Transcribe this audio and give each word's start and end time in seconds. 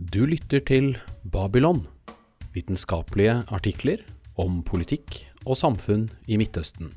Du 0.00 0.22
lytter 0.24 0.62
til 0.64 0.94
Babylon, 1.28 1.82
vitenskapelige 2.54 3.34
artikler 3.52 4.00
om 4.40 4.62
politikk 4.64 5.18
og 5.44 5.58
samfunn 5.60 6.06
i 6.24 6.38
Midtøsten, 6.40 6.88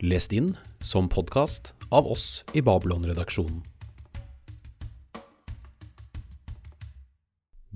lest 0.00 0.32
inn 0.32 0.54
som 0.80 1.10
podkast 1.12 1.74
av 1.92 2.08
oss 2.08 2.40
i 2.56 2.62
Babylon-redaksjonen. 2.64 3.60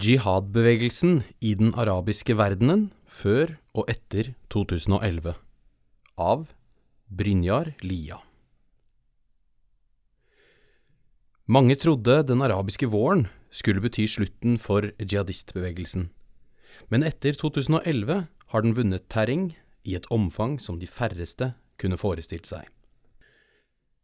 Jihad-bevegelsen 0.00 1.20
i 1.44 1.52
den 1.60 1.76
arabiske 1.76 2.32
verdenen 2.40 2.88
før 3.04 3.58
og 3.76 3.92
etter 3.92 4.32
2011 4.48 5.36
av 6.16 6.48
Brynjar 7.12 7.74
Lia. 7.84 8.16
Mange 11.52 11.76
trodde 11.76 12.22
den 12.24 12.40
arabiske 12.40 12.88
våren 12.88 13.28
skulle 13.54 13.82
bety 13.84 14.08
slutten 14.10 14.58
for 14.58 14.90
jihadistbevegelsen, 14.98 16.08
men 16.90 17.06
etter 17.06 17.36
2011 17.38 18.24
har 18.50 18.64
den 18.64 18.74
vunnet 18.74 19.06
terreng 19.12 19.52
i 19.86 19.94
et 19.94 20.08
omfang 20.14 20.58
som 20.60 20.80
de 20.80 20.88
færreste 20.90 21.52
kunne 21.78 21.98
forestilt 22.00 22.48
seg. 22.50 22.66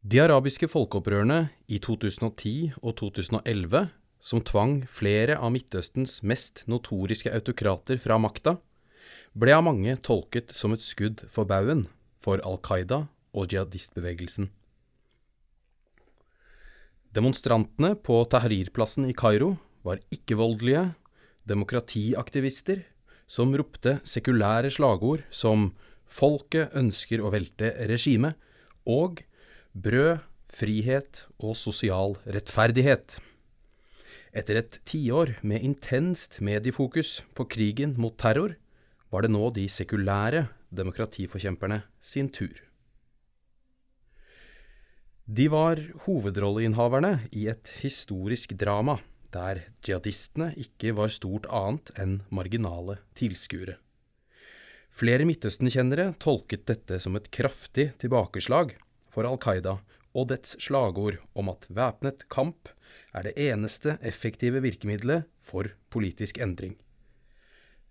De 0.00 0.20
arabiske 0.22 0.68
folkeopprørene 0.70 1.50
i 1.68 1.80
2010 1.82 2.78
og 2.80 2.94
2011, 3.02 3.90
som 4.20 4.40
tvang 4.44 4.78
flere 4.88 5.36
av 5.36 5.52
Midtøstens 5.52 6.20
mest 6.24 6.64
notoriske 6.72 7.32
autokrater 7.34 8.00
fra 8.00 8.16
makta, 8.20 8.56
ble 9.36 9.52
av 9.56 9.66
mange 9.66 9.96
tolket 10.00 10.54
som 10.56 10.72
et 10.72 10.84
skudd 10.84 11.20
for 11.28 11.48
baugen 11.48 11.84
for 12.20 12.40
Al 12.48 12.58
Qaida 12.64 13.04
og 13.36 13.52
jihadistbevegelsen. 13.52 14.48
Demonstrantene 17.10 17.96
på 17.98 18.20
Tahrir-plassen 18.30 19.08
i 19.10 19.14
Kairo 19.18 19.56
var 19.82 19.98
ikke-voldelige 20.14 20.92
demokratiaktivister 21.50 22.84
som 23.26 23.50
ropte 23.58 23.96
sekulære 24.06 24.70
slagord 24.70 25.24
som 25.30 25.72
'Folket 26.06 26.70
ønsker 26.74 27.18
å 27.18 27.32
velte 27.34 27.72
regimet' 27.90 28.38
og 28.86 29.24
'Brød, 29.74 30.22
frihet 30.46 31.26
og 31.42 31.56
sosial 31.56 32.14
rettferdighet'. 32.26 33.18
Etter 34.32 34.62
et 34.62 34.78
tiår 34.86 35.42
med 35.42 35.62
intenst 35.66 36.40
mediefokus 36.40 37.24
på 37.34 37.48
krigen 37.50 37.94
mot 37.98 38.16
terror, 38.16 38.54
var 39.10 39.22
det 39.22 39.34
nå 39.34 39.50
de 39.50 39.66
sekulære 39.66 40.46
demokratiforkjemperne 40.70 41.82
sin 42.00 42.28
tur. 42.30 42.69
De 45.32 45.44
var 45.48 45.78
hovedrolleinnehaverne 46.08 47.28
i 47.38 47.44
et 47.52 47.70
historisk 47.84 48.50
drama 48.58 48.96
der 49.30 49.60
jihadistene 49.86 50.48
ikke 50.58 50.90
var 50.98 51.12
stort 51.14 51.44
annet 51.54 51.92
enn 52.02 52.16
marginale 52.34 52.96
tilskuere. 53.14 53.76
Flere 54.90 55.28
Midtøsten-kjennere 55.28 56.08
tolket 56.18 56.64
dette 56.66 56.98
som 56.98 57.14
et 57.14 57.28
kraftig 57.30 57.92
tilbakeslag 58.02 58.74
for 59.14 59.28
Al 59.28 59.38
Qaida 59.38 59.76
og 60.18 60.26
dets 60.32 60.56
slagord 60.66 61.20
om 61.38 61.52
at 61.54 61.68
væpnet 61.70 62.26
kamp 62.26 62.72
er 63.14 63.28
det 63.28 63.36
eneste 63.38 64.00
effektive 64.02 64.64
virkemidlet 64.66 65.30
for 65.38 65.70
politisk 65.94 66.42
endring. 66.42 66.74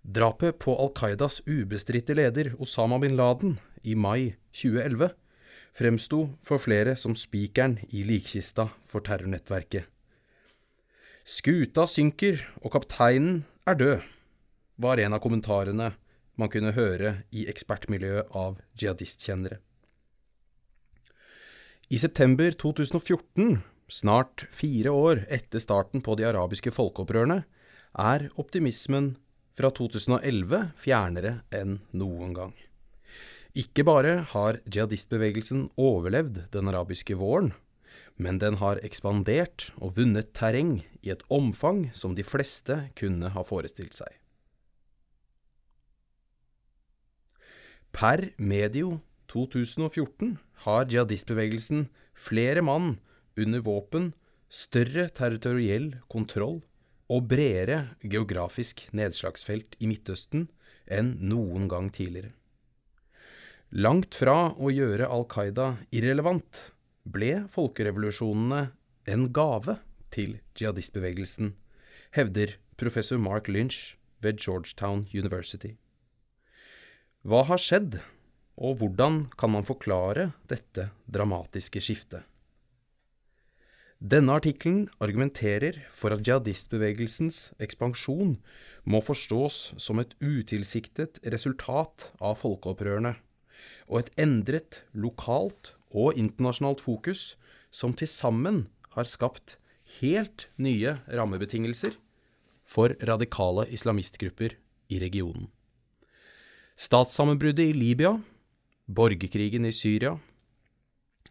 Drapet 0.04 0.60
på 0.60 0.76
Al 0.76 0.92
Qaidas 0.92 1.40
ubestridte 1.48 2.20
leder 2.20 2.52
Osama 2.60 3.00
bin 3.00 3.16
Laden 3.16 3.56
i 3.88 3.96
mai 3.96 4.36
2011 4.52 5.14
fremsto 5.80 6.26
for 6.44 6.60
flere 6.62 6.98
som 7.00 7.16
spikeren 7.16 7.78
i 7.96 8.04
likkista 8.08 8.68
for 8.88 9.06
terrornettverket. 9.06 9.88
Skuta 11.30 11.86
synker, 11.88 12.42
og 12.64 12.74
kapteinen 12.74 13.44
er 13.70 13.78
død, 13.80 14.06
var 14.80 15.00
en 15.00 15.16
av 15.16 15.22
kommentarene 15.24 15.92
man 16.40 16.52
kunne 16.52 16.74
høre 16.76 17.20
i 17.36 17.46
ekspertmiljøet 17.52 18.32
av 18.36 18.58
jihadistkjennere. 18.80 19.60
I 21.90 21.98
september 21.98 22.54
2014, 22.54 23.60
snart 23.90 24.46
fire 24.54 24.94
år 24.94 25.24
etter 25.28 25.62
starten 25.62 26.04
på 26.06 26.16
de 26.20 26.28
arabiske 26.30 26.74
folkeopprørene, 26.76 27.42
er 27.98 28.28
optimismen 28.40 29.16
fra 29.58 29.72
2011 29.76 30.70
fjernere 30.80 31.40
enn 31.56 31.80
noen 31.98 32.36
gang. 32.38 32.54
Ikke 33.60 33.84
bare 33.84 34.22
har 34.32 34.60
jihadistbevegelsen 34.70 35.66
overlevd 35.80 36.46
den 36.54 36.70
arabiske 36.72 37.18
våren, 37.20 37.52
men 38.16 38.38
den 38.40 38.60
har 38.62 38.80
ekspandert 38.86 39.70
og 39.82 39.98
vunnet 39.98 40.32
terreng 40.38 40.78
i 41.02 41.12
et 41.12 41.26
omfang 41.34 41.88
som 41.98 42.16
de 42.16 42.24
fleste 42.24 42.78
kunne 43.00 43.32
ha 43.34 43.44
forestilt 43.44 43.98
seg. 44.00 44.14
Per 47.96 48.30
medio 48.38 49.00
2014 49.34 50.38
har 50.66 50.88
jihadistbevegelsen 50.88 51.88
flere 52.14 52.64
mann 52.64 52.98
under 53.40 53.64
våpen, 53.66 54.12
større 54.50 55.10
territoriell 55.14 55.96
kontroll 56.10 56.62
og 57.10 57.28
bredere 57.30 57.96
geografisk 58.02 58.88
nedslagsfelt 58.96 59.76
i 59.82 59.90
Midtøsten 59.90 60.48
enn 60.90 61.16
noen 61.32 61.68
gang 61.70 61.90
tidligere. 61.94 62.39
Langt 63.70 64.16
fra 64.18 64.56
å 64.58 64.72
gjøre 64.74 65.06
Al 65.14 65.28
Qaida 65.30 65.76
irrelevant, 65.94 66.72
ble 67.06 67.44
folkerevolusjonene 67.54 68.72
en 69.14 69.28
gave 69.30 69.76
til 70.10 70.40
jihadistbevegelsen, 70.58 71.52
hevder 72.18 72.56
professor 72.82 73.22
Mark 73.22 73.46
Lynch 73.46 73.94
ved 74.26 74.42
Georgetown 74.42 75.06
University. 75.14 75.76
Hva 77.22 77.44
har 77.46 77.62
skjedd, 77.62 78.00
og 78.58 78.82
hvordan 78.82 79.28
kan 79.38 79.54
man 79.54 79.70
forklare 79.70 80.32
dette 80.50 80.90
dramatiske 81.06 81.78
skiftet? 81.78 82.26
Denne 84.02 84.34
artikkelen 84.42 84.88
argumenterer 84.98 85.84
for 85.94 86.18
at 86.18 86.26
jihadistbevegelsens 86.26 87.52
ekspansjon 87.62 88.40
må 88.90 89.06
forstås 89.06 89.76
som 89.78 90.02
et 90.02 90.18
utilsiktet 90.18 91.22
resultat 91.30 92.10
av 92.18 92.40
folkeopprørene 92.42 93.20
og 93.90 94.04
et 94.04 94.12
endret 94.22 94.84
lokalt 94.94 95.74
og 95.90 96.18
internasjonalt 96.18 96.82
fokus 96.82 97.34
som 97.74 97.96
til 97.98 98.10
sammen 98.10 98.68
har 98.94 99.10
skapt 99.10 99.58
helt 100.00 100.48
nye 100.62 100.96
rammebetingelser 101.10 101.98
for 102.70 102.94
radikale 103.10 103.66
islamistgrupper 103.74 104.54
i 104.94 105.00
regionen. 105.02 105.50
Statssammenbruddet 106.80 107.72
i 107.72 107.76
Libya, 107.76 108.14
borgerkrigen 108.88 109.66
i 109.68 109.74
Syria, 109.76 110.16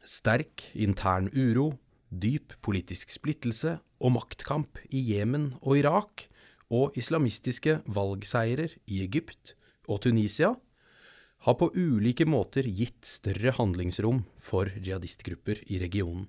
sterk 0.05 0.67
intern 0.75 1.31
uro, 1.33 1.73
dyp 2.11 2.57
politisk 2.65 3.13
splittelse 3.13 3.79
og 4.01 4.15
maktkamp 4.19 4.81
i 4.91 5.01
Jemen 5.15 5.55
og 5.63 5.79
Irak, 5.81 6.27
og 6.69 6.93
islamistiske 7.01 7.79
valgseirer 7.89 8.75
i 8.87 9.01
Egypt 9.07 9.55
og 9.89 10.03
Tunisia 10.05 10.53
har 11.47 11.55
på 11.61 11.71
ulike 11.75 12.27
måter 12.27 12.67
gitt 12.67 13.07
større 13.07 13.55
handlingsrom 13.57 14.25
for 14.41 14.71
jihadistgrupper 14.75 15.63
i 15.71 15.79
regionen. 15.83 16.27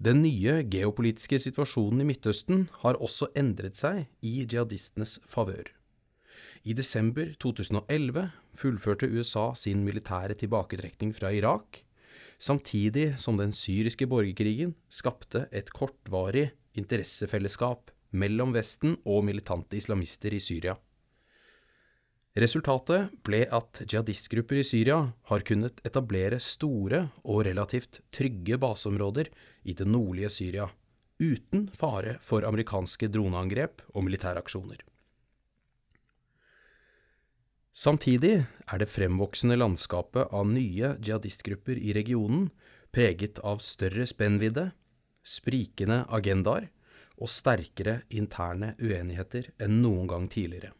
Den 0.00 0.22
nye 0.24 0.62
geopolitiske 0.64 1.36
situasjonen 1.42 2.00
i 2.00 2.08
Midtøsten 2.08 2.68
har 2.80 2.96
også 3.04 3.28
endret 3.36 3.76
seg 3.76 4.06
i 4.24 4.40
jihadistenes 4.40 5.18
favør. 5.28 5.66
I 6.64 6.72
desember 6.76 7.34
2011 7.40 8.30
fullførte 8.56 9.08
USA 9.08 9.50
sin 9.56 9.84
militære 9.84 10.36
tilbaketrekning 10.40 11.12
fra 11.16 11.32
Irak, 11.36 11.82
samtidig 12.40 13.14
som 13.20 13.36
den 13.36 13.52
syriske 13.56 14.08
borgerkrigen 14.08 14.74
skapte 14.88 15.46
et 15.52 15.72
kortvarig 15.76 16.50
interessefellesskap 16.76 17.92
mellom 18.12 18.52
Vesten 18.56 18.96
og 19.04 19.24
militante 19.28 19.76
islamister 19.76 20.32
i 20.32 20.40
Syria. 20.40 20.76
Resultatet 22.38 23.10
ble 23.26 23.40
at 23.50 23.80
jihadistgrupper 23.82 24.60
i 24.60 24.66
Syria 24.66 25.00
har 25.26 25.42
kunnet 25.42 25.80
etablere 25.86 26.38
store 26.38 27.08
og 27.24 27.42
relativt 27.48 28.04
trygge 28.14 28.58
baseområder 28.62 29.32
i 29.66 29.74
det 29.74 29.88
nordlige 29.88 30.30
Syria, 30.30 30.68
uten 31.18 31.66
fare 31.74 32.20
for 32.22 32.46
amerikanske 32.46 33.10
droneangrep 33.10 33.82
og 33.94 34.06
militæraksjoner. 34.06 34.78
Samtidig 37.74 38.34
er 38.44 38.78
det 38.78 38.90
fremvoksende 38.90 39.58
landskapet 39.58 40.30
av 40.30 40.46
nye 40.46 40.94
jihadistgrupper 41.02 41.78
i 41.78 41.94
regionen 41.98 42.48
preget 42.94 43.42
av 43.46 43.58
større 43.62 44.06
spennvidde, 44.06 44.70
sprikende 45.26 46.04
agendaer 46.14 46.70
og 47.20 47.30
sterkere 47.30 48.00
interne 48.14 48.76
uenigheter 48.78 49.50
enn 49.58 49.82
noen 49.82 50.06
gang 50.10 50.30
tidligere. 50.30 50.76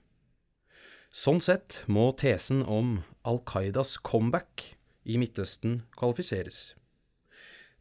Sånn 1.10 1.40
sett 1.42 1.80
må 1.90 2.12
tesen 2.14 2.60
om 2.70 3.00
Al 3.26 3.40
Qaidas 3.42 3.96
comeback 3.98 4.62
i 5.02 5.16
Midtøsten 5.18 5.80
kvalifiseres. 5.98 6.76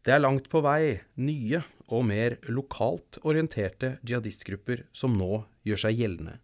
Det 0.02 0.16
er 0.16 0.24
langt 0.24 0.48
på 0.50 0.64
vei 0.66 1.04
nye 1.22 1.60
og 1.94 2.08
mer 2.10 2.40
lokalt 2.50 3.20
orienterte 3.22 4.00
jihadistgrupper 4.02 4.82
som 4.98 5.14
nå 5.14 5.44
gjør 5.62 5.84
seg 5.84 6.02
gjeldende, 6.02 6.40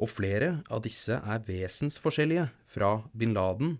og 0.00 0.08
flere 0.08 0.50
av 0.72 0.80
disse 0.88 1.20
er 1.20 1.44
vesensforskjellige 1.44 2.48
fra 2.64 2.94
bin 3.12 3.36
Laden 3.36 3.76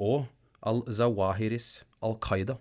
og 0.00 0.24
al-Zawahiris 0.64 1.82
Al 2.00 2.16
Qaida, 2.16 2.56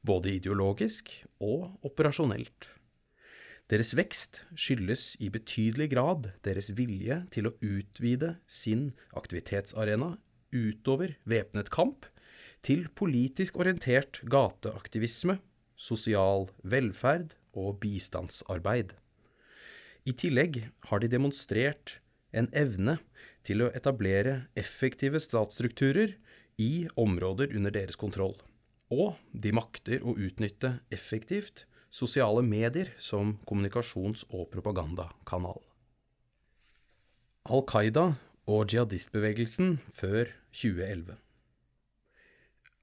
både 0.00 0.38
ideologisk 0.38 1.12
og 1.36 1.68
operasjonelt. 1.84 2.72
Deres 3.70 3.92
vekst 3.94 4.40
skyldes 4.58 5.12
i 5.22 5.28
betydelig 5.30 5.92
grad 5.92 6.24
deres 6.42 6.72
vilje 6.74 7.20
til 7.30 7.46
å 7.46 7.52
utvide 7.62 8.32
sin 8.50 8.88
aktivitetsarena 9.14 10.16
utover 10.50 11.14
væpnet 11.30 11.70
kamp 11.70 12.08
til 12.66 12.88
politisk 12.98 13.60
orientert 13.62 14.18
gateaktivisme, 14.26 15.38
sosial 15.78 16.48
velferd 16.66 17.36
og 17.54 17.78
bistandsarbeid. 17.84 18.96
I 20.02 20.16
tillegg 20.18 20.64
har 20.90 20.98
de 20.98 21.14
demonstrert 21.14 22.00
en 22.34 22.50
evne 22.50 22.98
til 23.46 23.62
å 23.62 23.70
etablere 23.70 24.48
effektive 24.58 25.22
statsstrukturer 25.22 26.18
i 26.58 26.88
områder 26.98 27.54
under 27.54 27.70
deres 27.70 27.94
kontroll, 27.94 28.34
og 28.90 29.14
de 29.30 29.54
makter 29.54 30.02
å 30.02 30.18
utnytte 30.18 30.80
effektivt 30.90 31.68
sosiale 31.90 32.42
medier 32.46 32.92
som 32.98 33.38
kommunikasjons- 33.46 34.24
og 34.30 34.48
propagandakanal. 34.52 35.60
Al 37.50 37.64
Qaida 37.66 38.14
og 38.46 38.70
jihadistbevegelsen 38.70 39.78
før 39.90 40.30
2011. 40.52 41.16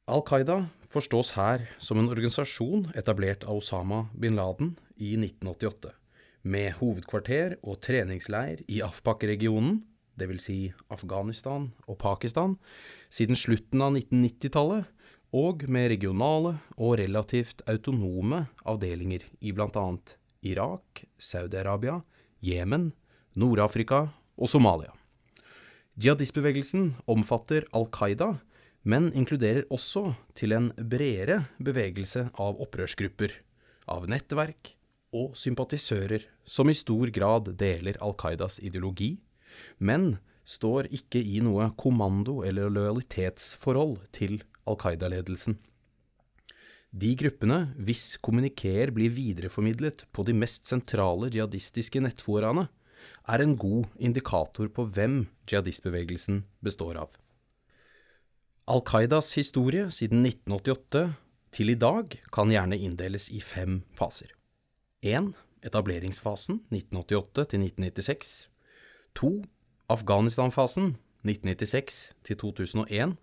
Al 0.07 0.23
Qaida 0.27 0.57
forstås 0.91 1.33
her 1.35 1.65
som 1.83 1.99
en 1.99 2.09
organisasjon 2.11 2.87
etablert 2.95 3.43
av 3.43 3.59
Osama 3.59 4.05
bin 4.15 4.37
Laden 4.39 4.75
i 4.95 5.15
1988, 5.19 5.91
med 6.47 6.77
hovedkvarter 6.79 7.57
og 7.61 7.81
treningsleir 7.83 8.63
i 8.71 8.81
Afpak-regionen, 8.85 9.81
dvs. 10.17 10.45
Si 10.47 10.59
Afghanistan 10.89 11.71
og 11.85 11.99
Pakistan, 12.01 12.55
siden 13.13 13.37
slutten 13.37 13.83
av 13.83 13.93
1990-tallet, 13.93 14.87
og 15.37 15.67
med 15.69 15.91
regionale 15.91 16.55
og 16.77 16.97
relativt 17.01 17.61
autonome 17.69 18.45
avdelinger 18.65 19.25
i 19.39 19.53
bl.a. 19.53 19.87
Irak, 20.47 21.03
Saudi-Arabia, 21.19 21.99
Jemen, 22.41 22.91
Nord-Afrika 23.37 24.07
og 24.37 24.49
Somalia. 24.49 24.93
Jihadistbevegelsen 25.97 26.91
omfatter 27.09 27.65
Al 27.75 27.87
Qaida, 27.93 28.35
men 28.87 29.09
inkluderer 29.17 29.65
også 29.73 30.11
til 30.37 30.53
en 30.55 30.71
bredere 30.77 31.43
bevegelse 31.57 32.27
av 32.39 32.61
opprørsgrupper, 32.63 33.33
av 33.89 34.07
nettverk 34.09 34.73
og 35.15 35.37
sympatisører 35.39 36.25
som 36.45 36.69
i 36.69 36.77
stor 36.77 37.11
grad 37.13 37.51
deler 37.59 37.97
Al 38.03 38.15
Qaidas 38.19 38.59
ideologi, 38.61 39.15
men 39.79 40.15
står 40.47 40.87
ikke 40.95 41.19
i 41.19 41.41
noe 41.43 41.71
kommando- 41.79 42.43
eller 42.47 42.71
lojalitetsforhold 42.71 43.97
til 44.15 44.39
Al 44.67 44.77
Qaida-ledelsen. 44.81 45.57
De 46.91 47.11
gruppene 47.19 47.59
hvis 47.83 48.15
kommunikerer 48.23 48.93
blir 48.95 49.11
videreformidlet 49.13 50.05
på 50.15 50.23
de 50.27 50.35
mest 50.37 50.69
sentrale 50.69 51.29
jihadistiske 51.33 52.01
nettforaene, 52.03 52.67
er 53.27 53.43
en 53.43 53.55
god 53.59 53.87
indikator 53.99 54.69
på 54.73 54.85
hvem 54.95 55.25
jihadistbevegelsen 55.49 56.41
består 56.63 56.99
av. 57.03 57.11
Al 58.67 58.83
Qaidas 58.87 59.33
historie 59.37 59.87
siden 59.95 60.25
1988 60.25 61.03
til 61.55 61.71
i 61.71 61.77
dag 61.79 62.17
kan 62.33 62.51
gjerne 62.51 62.79
inndeles 62.79 63.29
i 63.31 63.39
fem 63.43 63.81
faser. 63.95 64.33
1. 65.05 65.31
Etableringsfasen 65.67 66.61
1988 66.73 67.47
til 67.53 67.63
1996. 67.63 68.33
2. 69.15 69.31
Afghanistan-fasen 69.89 70.95
1996 71.23 72.01
til 72.27 72.37
2001. 72.43 73.15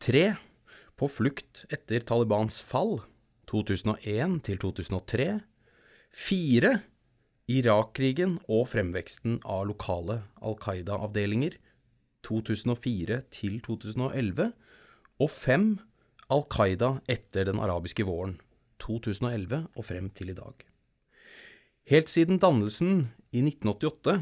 3. 0.00 0.26
På 0.98 1.06
flukt 1.06 1.62
etter 1.70 2.02
Talibans 2.02 2.58
fall 2.64 2.96
2001 3.50 4.40
til 4.48 4.58
2003. 4.58 5.28
Fire 6.10 6.72
Irak-krigen 7.48 8.34
og 8.50 8.66
fremveksten 8.72 9.38
av 9.46 9.68
lokale 9.70 10.18
Al 10.42 10.58
Qaida-avdelinger 10.58 11.54
2004 12.26 13.20
til 13.32 13.60
2011, 13.64 14.50
og 15.22 15.30
fem 15.32 15.68
Al 16.34 16.42
Qaida 16.50 16.96
etter 17.08 17.46
den 17.48 17.62
arabiske 17.62 18.04
våren, 18.04 18.34
2011 18.82 19.68
og 19.78 19.86
frem 19.86 20.10
til 20.18 20.34
i 20.34 20.36
dag. 20.36 20.66
Helt 21.88 22.10
siden 22.12 22.42
dannelsen 22.42 23.06
i 23.30 23.40
1988 23.46 24.18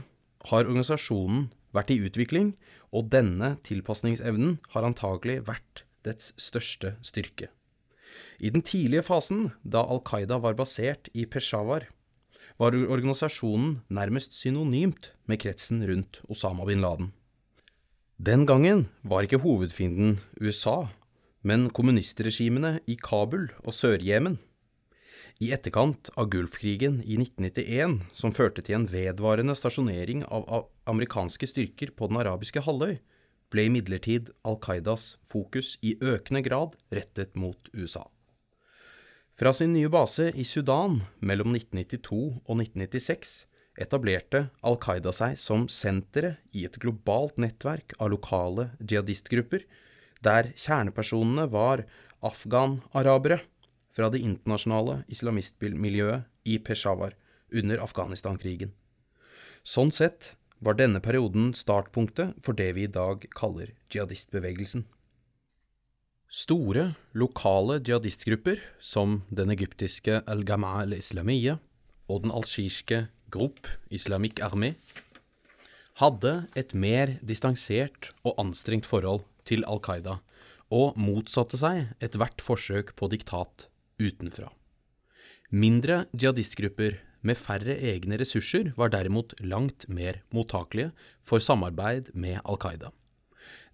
har 0.53 0.69
organisasjonen 0.69 1.49
vært 1.75 1.91
i 1.97 1.99
utvikling, 2.05 2.53
og 2.95 3.11
denne 3.11 3.57
tilpasningsevnen 3.67 4.59
har 4.77 4.87
antagelig 4.87 5.41
vært 5.49 5.86
dets 6.07 6.33
største 6.41 6.95
styrke. 7.05 7.51
I 8.41 8.53
den 8.53 8.65
tidlige 8.65 9.05
fasen, 9.07 9.51
da 9.65 9.83
Al 9.85 10.03
Qaida 10.07 10.39
var 10.41 10.57
basert 10.59 11.11
i 11.15 11.27
Peshawar, 11.27 11.87
var 12.57 12.77
organisasjonen 12.77 13.81
nærmest 13.93 14.37
synonymt 14.37 15.13
med 15.29 15.41
kretsen 15.43 15.83
rundt 15.89 16.23
Osama 16.29 16.65
bin 16.69 16.81
Laden. 16.85 17.13
Den 18.17 18.47
gangen 18.49 18.87
var 19.05 19.27
ikke 19.27 19.43
hovedfienden 19.43 20.21
USA, 20.41 20.89
men 21.45 21.69
kommunistregimene 21.71 22.79
i 22.89 22.97
Kabul 22.97 23.51
og 23.63 23.75
Sør-Jemen. 23.77 24.39
I 25.37 25.51
etterkant 25.53 26.09
av 26.17 26.31
Gulfkrigen 26.33 27.03
i 27.05 27.19
1991, 27.21 27.99
som 28.17 28.33
førte 28.33 28.65
til 28.65 28.79
en 28.79 28.89
vedvarende 28.89 29.53
stasjonering 29.59 30.25
av 30.33 30.71
amerikanske 30.89 31.49
styrker 31.51 31.93
på 31.93 32.09
den 32.09 32.23
arabiske 32.23 32.63
halvøy, 32.65 32.97
ble 33.53 33.69
imidlertid 33.69 34.33
Al 34.47 34.59
Qaidas 34.63 35.17
fokus 35.27 35.77
i 35.83 35.95
økende 36.03 36.43
grad 36.47 36.77
rettet 36.95 37.37
mot 37.39 37.71
USA. 37.75 38.05
Fra 39.37 39.53
sin 39.53 39.75
nye 39.77 39.91
base 39.93 40.31
i 40.33 40.45
Sudan 40.49 41.03
mellom 41.21 41.53
1992 41.53 42.21
og 42.49 42.55
1996 42.57 43.35
etablerte 43.85 44.47
Al 44.65 44.79
Qaida 44.81 45.13
seg 45.13 45.37
som 45.41 45.67
senteret 45.69 46.41
i 46.57 46.65
et 46.65 46.79
globalt 46.81 47.37
nettverk 47.41 47.93
av 48.01 48.15
lokale 48.15 48.71
jihadistgrupper, 48.81 49.67
der 50.25 50.49
kjernepersonene 50.57 51.45
var 51.53 51.85
afghan-arabere 52.25 53.43
fra 53.97 54.09
det 54.13 54.23
internasjonale 54.25 55.03
islamistmiljøet 55.13 56.25
i 56.49 56.57
Peshawar 56.65 57.13
under 57.53 57.85
Afghanistan-krigen. 57.85 58.73
Sånn 59.67 59.93
sett 59.93 60.33
var 60.65 60.79
denne 60.79 61.01
perioden 61.05 61.53
startpunktet 61.57 62.37
for 62.45 62.57
det 62.57 62.73
vi 62.77 62.87
i 62.87 62.93
dag 62.93 63.27
kaller 63.37 63.73
jihadistbevegelsen. 63.93 64.87
Store, 66.27 66.97
lokale 67.15 67.79
jihadistgrupper, 67.81 68.59
som 68.81 69.23
den 69.31 69.53
egyptiske 69.55 70.23
al-Gama 70.27 70.73
al-Islamiyya 70.83 71.59
og 72.11 72.25
den 72.25 72.35
algirske 72.35 73.07
Groupe 73.31 73.77
Islamic 73.91 74.41
Army 74.43 74.75
hadde 76.01 76.33
et 76.59 76.75
mer 76.77 77.17
distansert 77.25 78.11
og 78.27 78.37
anstrengt 78.43 78.87
forhold 78.87 79.25
til 79.49 79.65
Al 79.71 79.81
Qaida, 79.81 80.19
og 80.69 80.97
motsatte 80.99 81.59
seg 81.61 81.95
ethvert 82.03 82.43
forsøk 82.43 82.93
på 82.99 83.09
diktat 83.13 83.69
utenfra. 84.03 84.51
Mindre 85.55 86.05
jihadistgrupper 86.11 86.99
med 87.27 87.39
færre 87.39 87.75
egne 87.91 88.19
ressurser 88.21 88.71
var 88.79 88.93
derimot 88.95 89.35
langt 89.43 89.89
mer 89.91 90.23
mottakelige 90.35 90.93
for 91.25 91.43
samarbeid 91.43 92.13
med 92.15 92.39
Al 92.45 92.61
Qaida. 92.63 92.93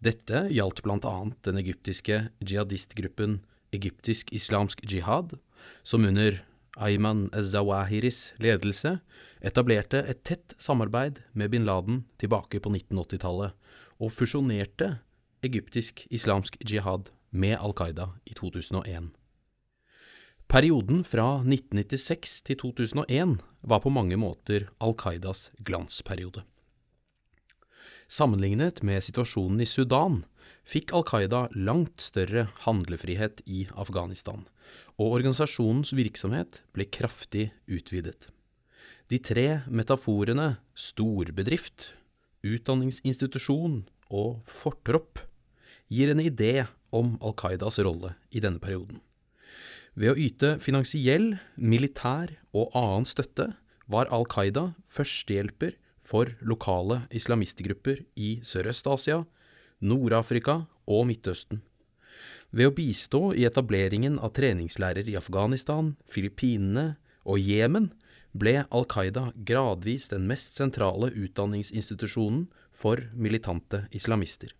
Dette 0.02 0.46
gjaldt 0.50 0.82
bl.a. 0.82 1.16
den 1.46 1.60
egyptiske 1.60 2.26
jihadistgruppen 2.42 3.42
Egyptisk 3.72 4.32
islamsk 4.36 4.82
jihad, 4.84 5.38
som 5.82 6.04
under 6.04 6.42
Ayman 6.76 7.30
Zawahiris 7.32 8.34
ledelse 8.36 8.98
etablerte 9.40 10.02
et 10.08 10.20
tett 10.28 10.52
samarbeid 10.60 11.22
med 11.32 11.54
bin 11.54 11.64
Laden 11.64 12.02
tilbake 12.20 12.60
på 12.60 12.68
1980-tallet, 12.68 13.56
og 13.96 14.12
fusjonerte 14.12 14.98
egyptisk 15.46 16.04
islamsk 16.10 16.58
jihad 16.68 17.08
med 17.30 17.56
Al 17.60 17.72
Qaida 17.72 18.10
i 18.28 18.36
2001. 18.36 19.12
Perioden 20.52 20.98
fra 21.00 21.38
1996 21.40 22.32
til 22.44 22.58
2001 22.60 23.38
var 23.64 23.80
på 23.80 23.88
mange 23.88 24.18
måter 24.20 24.66
Al 24.84 24.92
Qaidas 25.00 25.46
glansperiode. 25.64 26.42
Sammenlignet 28.04 28.82
med 28.84 29.00
situasjonen 29.00 29.62
i 29.64 29.66
Sudan 29.70 30.18
fikk 30.68 30.92
Al 30.92 31.06
Qaida 31.08 31.46
langt 31.56 32.04
større 32.04 32.50
handlefrihet 32.66 33.40
i 33.48 33.62
Afghanistan, 33.80 34.42
og 35.00 35.14
organisasjonens 35.16 35.94
virksomhet 35.96 36.58
ble 36.76 36.84
kraftig 36.84 37.46
utvidet. 37.64 38.28
De 39.08 39.22
tre 39.24 39.62
metaforene 39.72 40.58
storbedrift, 40.76 41.94
utdanningsinstitusjon 42.44 43.86
og 44.12 44.44
fortropp 44.44 45.24
gir 45.88 46.12
en 46.12 46.20
idé 46.20 46.66
om 46.92 47.14
Al 47.24 47.32
Qaidas 47.40 47.80
rolle 47.80 48.12
i 48.28 48.44
denne 48.44 48.60
perioden. 48.60 49.00
Ved 49.92 50.14
å 50.14 50.16
yte 50.16 50.54
finansiell, 50.62 51.34
militær 51.60 52.30
og 52.56 52.72
annen 52.78 53.04
støtte 53.04 53.50
var 53.92 54.08
Al 54.08 54.24
Qaida 54.24 54.70
førstehjelper 54.88 55.74
for 56.00 56.32
lokale 56.40 57.02
islamistgrupper 57.12 58.00
i 58.16 58.38
Sørøst-Asia, 58.46 59.20
Nord-Afrika 59.84 60.62
og 60.88 61.04
Midtøsten. 61.10 61.60
Ved 62.52 62.70
å 62.70 62.74
bistå 62.76 63.20
i 63.36 63.44
etableringen 63.48 64.18
av 64.20 64.32
treningslærer 64.36 65.08
i 65.08 65.18
Afghanistan, 65.20 65.94
Filippinene 66.08 66.96
og 67.28 67.40
Jemen 67.40 67.92
ble 68.32 68.62
Al 68.64 68.88
Qaida 68.88 69.28
gradvis 69.36 70.08
den 70.08 70.24
mest 70.28 70.56
sentrale 70.56 71.12
utdanningsinstitusjonen 71.12 72.46
for 72.72 73.00
militante 73.12 73.84
islamister. 73.92 74.52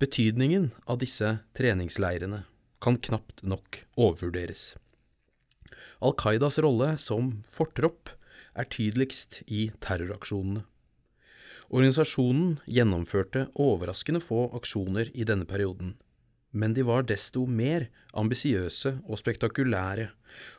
Betydningen 0.00 0.70
av 0.88 1.00
disse 1.02 1.38
treningsleirene 1.58 2.46
kan 2.80 2.96
knapt 2.96 3.42
nok 3.42 3.82
overvurderes. 3.96 4.74
Al 6.00 6.14
Qaidas 6.18 6.58
rolle 6.62 6.94
som 7.00 7.38
fortropp 7.50 8.12
er 8.58 8.68
tydeligst 8.70 9.42
i 9.46 9.68
terroraksjonene. 9.82 10.64
Organisasjonen 11.68 12.54
gjennomførte 12.64 13.48
overraskende 13.60 14.22
få 14.24 14.46
aksjoner 14.56 15.10
i 15.12 15.26
denne 15.28 15.44
perioden, 15.48 15.96
men 16.56 16.72
de 16.72 16.84
var 16.88 17.04
desto 17.04 17.44
mer 17.44 17.90
ambisiøse 18.16 18.94
og 19.04 19.20
spektakulære, 19.20 20.08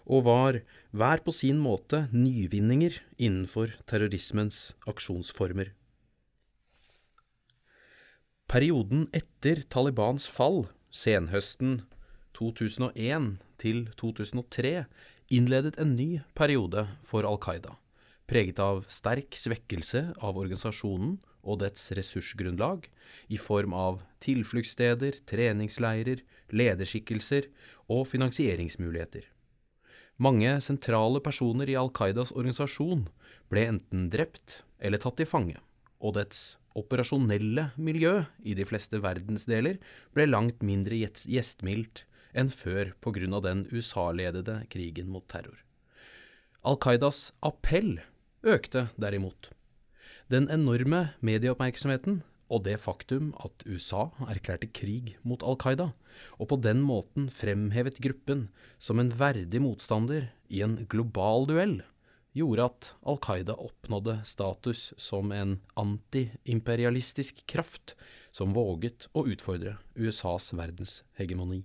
og 0.05 0.25
var 0.27 0.59
hver 0.91 1.23
på 1.25 1.33
sin 1.33 1.57
måte 1.61 2.05
nyvinninger 2.13 2.99
innenfor 3.17 3.73
terrorismens 3.89 4.75
aksjonsformer. 4.89 5.73
Perioden 8.49 9.07
etter 9.13 9.61
Talibans 9.69 10.25
fall, 10.29 10.63
senhøsten 10.89 11.81
2001 12.39 13.34
til 13.60 13.86
2003, 14.00 14.86
innledet 15.29 15.75
en 15.81 15.96
ny 15.98 16.22
periode 16.38 16.86
for 17.05 17.27
Al 17.27 17.39
Qaida, 17.43 17.75
preget 18.29 18.62
av 18.63 18.86
sterk 18.91 19.36
svekkelse 19.36 20.05
av 20.24 20.39
organisasjonen 20.39 21.17
og 21.43 21.60
dets 21.63 21.89
ressursgrunnlag, 21.98 22.88
i 23.27 23.38
form 23.41 23.74
av 23.74 24.00
tilfluktssteder, 24.24 25.22
treningsleirer, 25.29 26.24
lederskikkelser 26.53 27.50
og 27.89 28.05
finansieringsmuligheter. 28.10 29.25
Mange 30.19 30.58
sentrale 30.63 31.22
personer 31.24 31.69
i 31.72 31.77
Al 31.79 31.91
Qaidas 31.96 32.34
organisasjon 32.36 33.05
ble 33.51 33.65
enten 33.72 34.10
drept 34.13 34.62
eller 34.79 35.01
tatt 35.01 35.19
til 35.19 35.29
fange, 35.29 35.58
og 36.00 36.15
dets 36.19 36.58
operasjonelle 36.79 37.69
miljø 37.81 38.22
i 38.46 38.55
de 38.55 38.65
fleste 38.67 39.00
verdensdeler 39.03 39.79
ble 40.15 40.27
langt 40.29 40.62
mindre 40.65 41.00
gjestmildt 41.00 42.05
enn 42.33 42.50
før 42.50 42.93
av 43.33 43.43
den 43.43 43.65
USA-ledede 43.71 44.63
krigen 44.69 45.09
mot 45.09 45.27
terror. 45.27 45.57
Al 46.63 46.77
Qaidas 46.77 47.31
appell 47.41 48.00
økte 48.43 48.89
derimot. 48.98 49.51
Den 50.29 50.50
enorme 50.50 51.13
medieoppmerksomheten 51.21 52.21
og 52.50 52.65
det 52.65 52.79
faktum 52.81 53.29
at 53.45 53.63
USA 53.69 54.09
erklærte 54.29 54.69
krig 54.74 55.13
mot 55.21 55.43
Al 55.45 55.57
Qaida, 55.62 55.91
og 56.41 56.50
på 56.51 56.57
den 56.62 56.81
måten 56.86 57.29
fremhevet 57.31 58.01
gruppen 58.01 58.48
som 58.81 59.00
en 59.00 59.13
verdig 59.13 59.62
motstander 59.62 60.31
i 60.50 60.63
en 60.65 60.79
global 60.89 61.45
duell, 61.50 61.79
gjorde 62.33 62.65
at 62.71 62.91
Al 63.09 63.19
Qaida 63.21 63.55
oppnådde 63.57 64.19
status 64.25 64.89
som 64.98 65.33
en 65.36 65.59
antiimperialistisk 65.79 67.45
kraft 67.50 67.95
som 68.33 68.53
våget 68.57 69.07
å 69.13 69.25
utfordre 69.29 69.77
USAs 69.98 70.51
verdenshegemoni. 70.57 71.63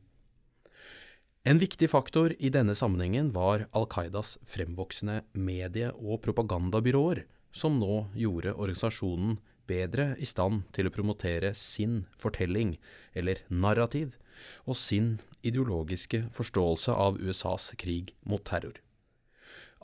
En 1.45 1.59
viktig 1.61 1.91
faktor 1.93 2.33
i 2.41 2.49
denne 2.49 2.73
sammenhengen 2.73 3.27
var 3.35 3.67
Al 3.77 3.85
Qaidas 3.93 4.39
fremvoksende 4.49 5.19
medie- 5.37 5.91
og 5.93 6.23
propagandabyråer, 6.25 7.27
som 7.53 7.77
nå 7.77 8.07
gjorde 8.17 8.55
organisasjonen 8.55 9.35
bedre 9.69 10.15
i 10.17 10.25
stand 10.25 10.63
til 10.73 10.89
å 10.89 10.93
promotere 10.95 11.51
sin 11.53 12.07
fortelling, 12.17 12.79
eller 13.13 13.43
narrativ, 13.53 14.17
og 14.65 14.81
sin 14.81 15.19
ideologiske 15.45 16.23
forståelse 16.33 16.97
av 16.97 17.21
USAs 17.21 17.75
krig 17.77 18.15
mot 18.25 18.41
terror. 18.41 18.81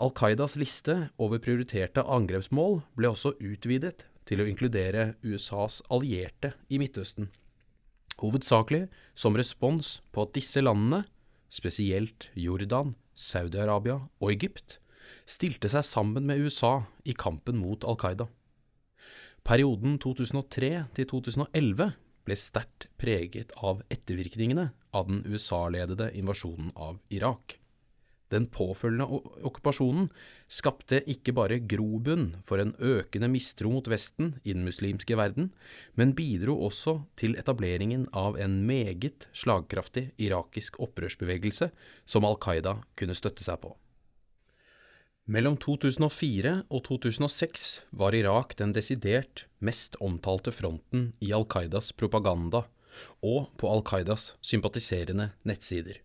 Al 0.00 0.16
Qaidas 0.16 0.56
liste 0.56 1.10
over 1.20 1.44
prioriterte 1.44 2.08
angrepsmål 2.08 2.80
ble 2.96 3.12
også 3.12 3.36
utvidet 3.36 4.06
til 4.24 4.40
å 4.40 4.48
inkludere 4.48 5.10
USAs 5.20 5.82
allierte 5.92 6.54
i 6.72 6.80
Midtøsten, 6.80 7.28
hovedsakelig 8.24 8.86
som 9.12 9.36
respons 9.36 9.98
på 10.08 10.24
at 10.24 10.38
disse 10.40 10.64
landene, 10.64 11.04
spesielt 11.50 12.30
Jordan, 12.38 12.94
Saudi-Arabia 13.14 13.98
og 14.20 14.32
Egypt, 14.32 14.78
stilte 15.28 15.70
seg 15.70 15.84
sammen 15.86 16.26
med 16.26 16.40
USA 16.42 16.84
i 17.04 17.14
kampen 17.14 17.58
mot 17.60 17.84
Al 17.84 17.98
Qaida. 18.00 18.28
Perioden 19.46 19.98
2003 20.02 20.70
til 20.96 21.08
2011 21.10 21.92
ble 22.28 22.36
sterkt 22.36 22.88
preget 23.00 23.54
av 23.64 23.80
ettervirkningene 23.90 24.68
av 24.94 25.08
den 25.08 25.24
USA-ledede 25.26 26.10
invasjonen 26.18 26.70
av 26.76 27.00
Irak. 27.10 27.56
Den 28.30 28.46
påfølgende 28.46 29.06
okkupasjonen 29.48 30.06
skapte 30.50 31.00
ikke 31.10 31.34
bare 31.34 31.58
grobunn 31.66 32.36
for 32.46 32.62
en 32.62 32.72
økende 32.78 33.30
mistro 33.32 33.72
mot 33.74 33.90
Vesten 33.90 34.36
i 34.44 34.54
den 34.54 34.62
muslimske 34.66 35.18
verden, 35.18 35.50
men 35.98 36.14
bidro 36.14 36.54
også 36.68 37.00
til 37.18 37.34
etableringen 37.40 38.06
av 38.14 38.38
en 38.38 38.60
meget 38.68 39.26
slagkraftig 39.34 40.12
irakisk 40.22 40.78
opprørsbevegelse 40.78 41.72
som 42.06 42.26
Al 42.28 42.38
Qaida 42.42 42.78
kunne 42.94 43.18
støtte 43.18 43.46
seg 43.46 43.62
på. 43.64 43.74
Mellom 45.30 45.54
2004 45.62 46.52
og 46.74 46.80
2006 46.88 47.66
var 47.94 48.16
Irak 48.18 48.56
den 48.58 48.72
desidert 48.74 49.44
mest 49.62 49.98
omtalte 50.02 50.50
fronten 50.54 51.12
i 51.22 51.30
Al 51.34 51.46
Qaidas 51.50 51.92
propaganda 51.94 52.64
og 53.22 53.50
på 53.60 53.70
Al 53.70 53.84
Qaidas 53.86 54.32
sympatiserende 54.42 55.30
nettsider. 55.46 56.00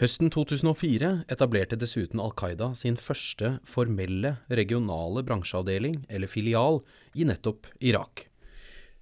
Høsten 0.00 0.30
2004 0.32 1.08
etablerte 1.30 1.76
dessuten 1.76 2.20
Al 2.22 2.32
Qaida 2.38 2.70
sin 2.78 2.96
første 2.96 3.58
formelle 3.68 4.38
regionale 4.48 5.20
bransjeavdeling, 5.26 6.06
eller 6.08 6.30
filial, 6.30 6.80
i 7.12 7.26
nettopp 7.28 7.68
Irak. 7.84 8.28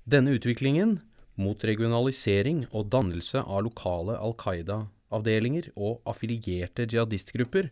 Denne 0.03 0.35
utviklingen, 0.35 0.99
mot 1.39 1.63
regionalisering 1.65 2.65
og 2.73 2.91
dannelse 2.91 3.45
av 3.47 3.63
lokale 3.69 4.19
Al 4.19 4.35
Qaida-avdelinger 4.41 5.71
og 5.77 6.03
affilierte 6.11 6.89
jihadistgrupper, 6.91 7.71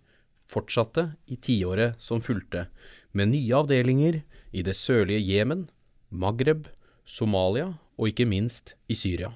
fortsatte 0.48 1.10
i 1.26 1.36
tiåret 1.36 1.98
som 2.00 2.22
fulgte, 2.24 2.68
med 3.12 3.34
nye 3.34 3.58
avdelinger 3.58 4.22
i 4.54 4.62
det 4.62 4.76
sørlige 4.78 5.26
Jemen, 5.26 5.66
Maghreb, 6.08 6.70
Somalia 7.04 7.74
og 7.98 8.12
ikke 8.12 8.28
minst 8.30 8.76
i 8.88 8.94
Syria. 8.96 9.34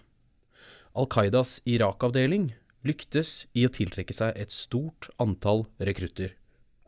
Al 0.94 1.08
Qaidas 1.10 1.58
Irak-avdeling 1.66 2.52
lyktes 2.86 3.46
i 3.54 3.66
å 3.66 3.72
tiltrekke 3.72 4.14
seg 4.16 4.36
et 4.38 4.54
stort 4.54 5.08
antall 5.22 5.66
rekrutter, 5.78 6.34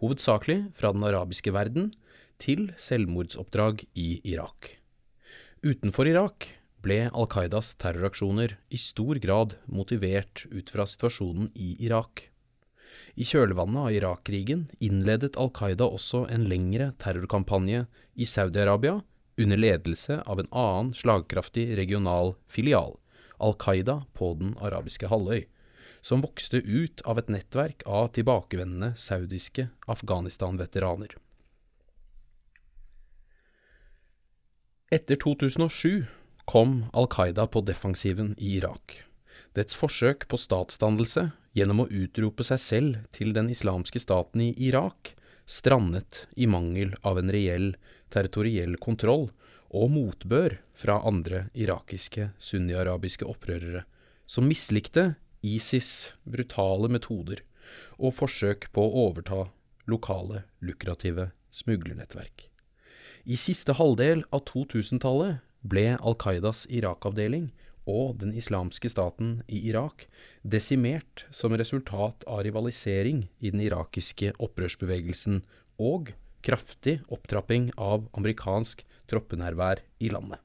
hovedsakelig 0.02 0.74
fra 0.78 0.92
den 0.94 1.06
arabiske 1.06 1.54
verden, 1.54 1.92
til 2.42 2.72
selvmordsoppdrag 2.80 3.84
i 3.94 4.18
Irak. 4.26 4.74
Utenfor 5.62 6.10
Irak 6.10 6.48
ble 6.84 7.06
Al 7.08 7.28
Qaidas 7.30 7.72
terroraksjoner 7.80 8.56
i 8.74 8.80
stor 8.80 9.20
grad 9.22 9.54
motivert 9.70 10.44
ut 10.50 10.68
fra 10.72 10.84
situasjonen 10.90 11.52
i 11.54 11.76
Irak. 11.86 12.28
I 13.14 13.24
kjølvannet 13.26 13.86
av 13.86 13.94
Irak-krigen 13.94 14.66
innledet 14.82 15.38
Al 15.40 15.52
Qaida 15.54 15.86
også 15.86 16.24
en 16.34 16.44
lengre 16.50 16.90
terrorkampanje 17.00 17.86
i 18.14 18.26
Saudi-Arabia 18.26 18.98
under 19.40 19.58
ledelse 19.58 20.20
av 20.26 20.42
en 20.42 20.50
annen 20.50 20.92
slagkraftig 20.94 21.70
regional 21.78 22.34
filial, 22.50 22.98
Al 23.38 23.56
Qaida 23.58 24.02
på 24.14 24.34
den 24.38 24.54
arabiske 24.62 25.08
halvøy 25.10 25.46
som 26.04 26.20
vokste 26.20 26.61
ut 26.61 27.00
av 27.08 27.18
et 27.18 27.30
nettverk 27.32 27.82
av 27.88 28.11
tilbakevendende 28.16 28.92
saudiske 29.00 29.70
Afghanistan-veteraner. 29.88 31.14
Etter 34.92 35.16
2007 35.16 36.04
kom 36.44 36.84
Al 36.92 37.08
Qaida 37.08 37.49
på 37.49 37.64
defensiven 37.64 38.34
i 38.37 38.58
Irak. 38.58 39.00
Dets 39.56 39.78
forsøk 39.80 40.28
på 40.28 40.38
statsdannelse 40.38 41.30
gjennom 41.56 41.84
å 41.84 41.88
utrope 41.88 42.44
seg 42.44 42.61
selv 42.61 43.00
til 43.14 43.32
den 43.32 43.49
islamske 43.50 44.02
staten 44.02 44.44
i 44.44 44.52
Irak 44.68 45.14
strandet 45.46 46.26
i 46.37 46.46
mangel 46.46 46.94
av 47.02 47.18
en 47.18 47.32
reell 47.32 47.73
territoriell 48.12 48.76
kontroll 48.76 49.30
og 49.75 49.90
motbør 49.90 50.58
fra 50.76 51.00
andre 51.06 51.49
irakiske 51.56 52.30
sunni-arabiske 52.38 53.26
opprørere, 53.26 53.84
som 54.26 54.46
mislikte 54.49 55.14
ISIS 55.44 56.14
brutale 56.24 56.88
metoder 56.88 57.42
og 57.98 58.16
forsøk 58.16 58.70
på 58.72 58.84
å 58.84 59.06
overta 59.08 59.44
lokale, 59.90 60.44
lukrative 60.64 61.30
smuglernettverk. 61.54 62.48
I 63.24 63.36
siste 63.40 63.76
halvdel 63.76 64.24
av 64.34 64.44
2000-tallet 64.50 65.44
ble 65.64 65.94
Al 65.96 66.16
Qaidas 66.20 66.64
Irak-avdeling 66.68 67.50
og 67.88 68.18
den 68.20 68.32
islamske 68.36 68.88
staten 68.92 69.38
i 69.48 69.60
Irak 69.68 70.06
desimert 70.42 71.26
som 71.32 71.56
resultat 71.56 72.24
av 72.28 72.44
rivalisering 72.44 73.26
i 73.40 73.52
den 73.52 73.64
irakiske 73.64 74.34
opprørsbevegelsen 74.44 75.42
og 75.80 76.12
kraftig 76.44 76.98
opptrapping 77.12 77.70
av 77.80 78.08
amerikansk 78.16 78.84
troppenærvær 79.08 79.80
i 80.04 80.12
landet. 80.12 80.43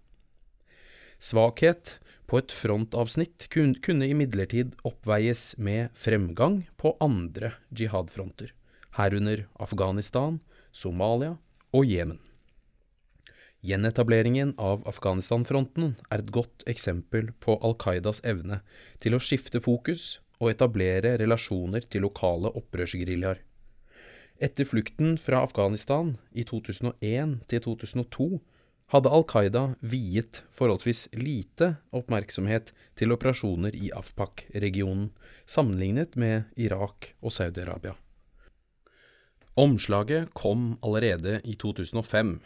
Svakhet 1.20 1.98
på 2.32 2.40
et 2.40 2.54
frontavsnitt 2.56 3.50
kunne 3.52 4.08
imidlertid 4.08 4.78
oppveies 4.88 5.58
med 5.60 5.92
fremgang 5.98 6.62
på 6.80 6.94
andre 7.04 7.52
jihadfronter, 7.76 8.54
herunder 8.96 9.44
Afghanistan, 9.60 10.40
Somalia 10.72 11.36
og 11.76 11.86
Jemen. 11.90 12.22
Gjenetableringen 13.60 14.54
av 14.56 14.86
Afghanistan-fronten 14.88 15.98
er 16.08 16.22
et 16.22 16.32
godt 16.32 16.64
eksempel 16.72 17.34
på 17.44 17.58
Al 17.60 17.76
Qaidas 17.84 18.24
evne 18.24 18.62
til 19.04 19.18
å 19.18 19.20
skifte 19.20 19.60
fokus 19.60 20.22
og 20.40 20.54
etablere 20.54 21.18
relasjoner 21.20 21.84
til 21.84 22.06
lokale 22.08 22.54
opprørsgeriljaer. 22.56 23.42
Etter 24.40 24.64
flukten 24.64 25.18
fra 25.20 25.42
Afghanistan 25.44 26.14
i 26.32 26.46
2001 26.48 27.42
til 27.52 27.66
2002 27.66 28.30
hadde 28.89 29.12
Al 29.13 29.25
Qaida 29.29 29.63
viet 29.86 30.43
forholdsvis 30.55 31.08
lite 31.13 31.75
oppmerksomhet 31.96 32.72
til 32.98 33.13
operasjoner 33.13 33.75
i 33.77 33.91
Afpak-regionen, 33.96 35.12
sammenlignet 35.46 36.17
med 36.17 36.50
Irak 36.58 37.13
og 37.22 37.34
Saudi-Arabia. 37.36 37.93
Omslaget 39.60 40.31
kom 40.34 40.77
allerede 40.86 41.39
i 41.43 41.55
2005 41.60 42.39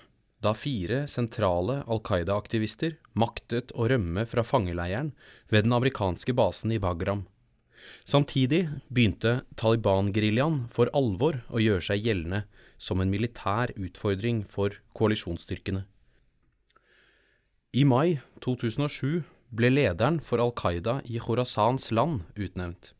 da 0.43 0.51
fire 0.57 1.05
sentrale 1.07 1.79
Al 1.87 2.01
Qaida-aktivister 2.03 2.97
maktet 3.15 3.71
å 3.79 3.87
rømme 3.87 4.25
fra 4.27 4.43
fangeleiren 4.43 5.13
ved 5.47 5.63
den 5.63 5.75
amerikanske 5.77 6.35
basen 6.35 6.73
i 6.75 6.81
Bagram. 6.83 7.23
Samtidig 8.03 8.65
begynte 8.91 9.43
Taliban-geriljaen 9.59 10.65
for 10.71 10.91
alvor 10.95 11.39
å 11.47 11.63
gjøre 11.63 11.85
seg 11.87 12.03
gjeldende 12.03 12.43
som 12.81 12.99
en 12.99 13.11
militær 13.11 13.71
utfordring 13.79 14.43
for 14.47 14.75
koalisjonsstyrkene. 14.97 15.85
I 17.73 17.87
mai 17.89 18.19
2007 18.45 19.23
ble 19.57 19.69
lederen 19.71 20.19
for 20.21 20.37
Al 20.43 20.51
Qaida 20.53 20.99
i 21.09 21.17
Khorasans 21.17 21.87
land 21.89 22.21
utnevnt, 22.37 22.91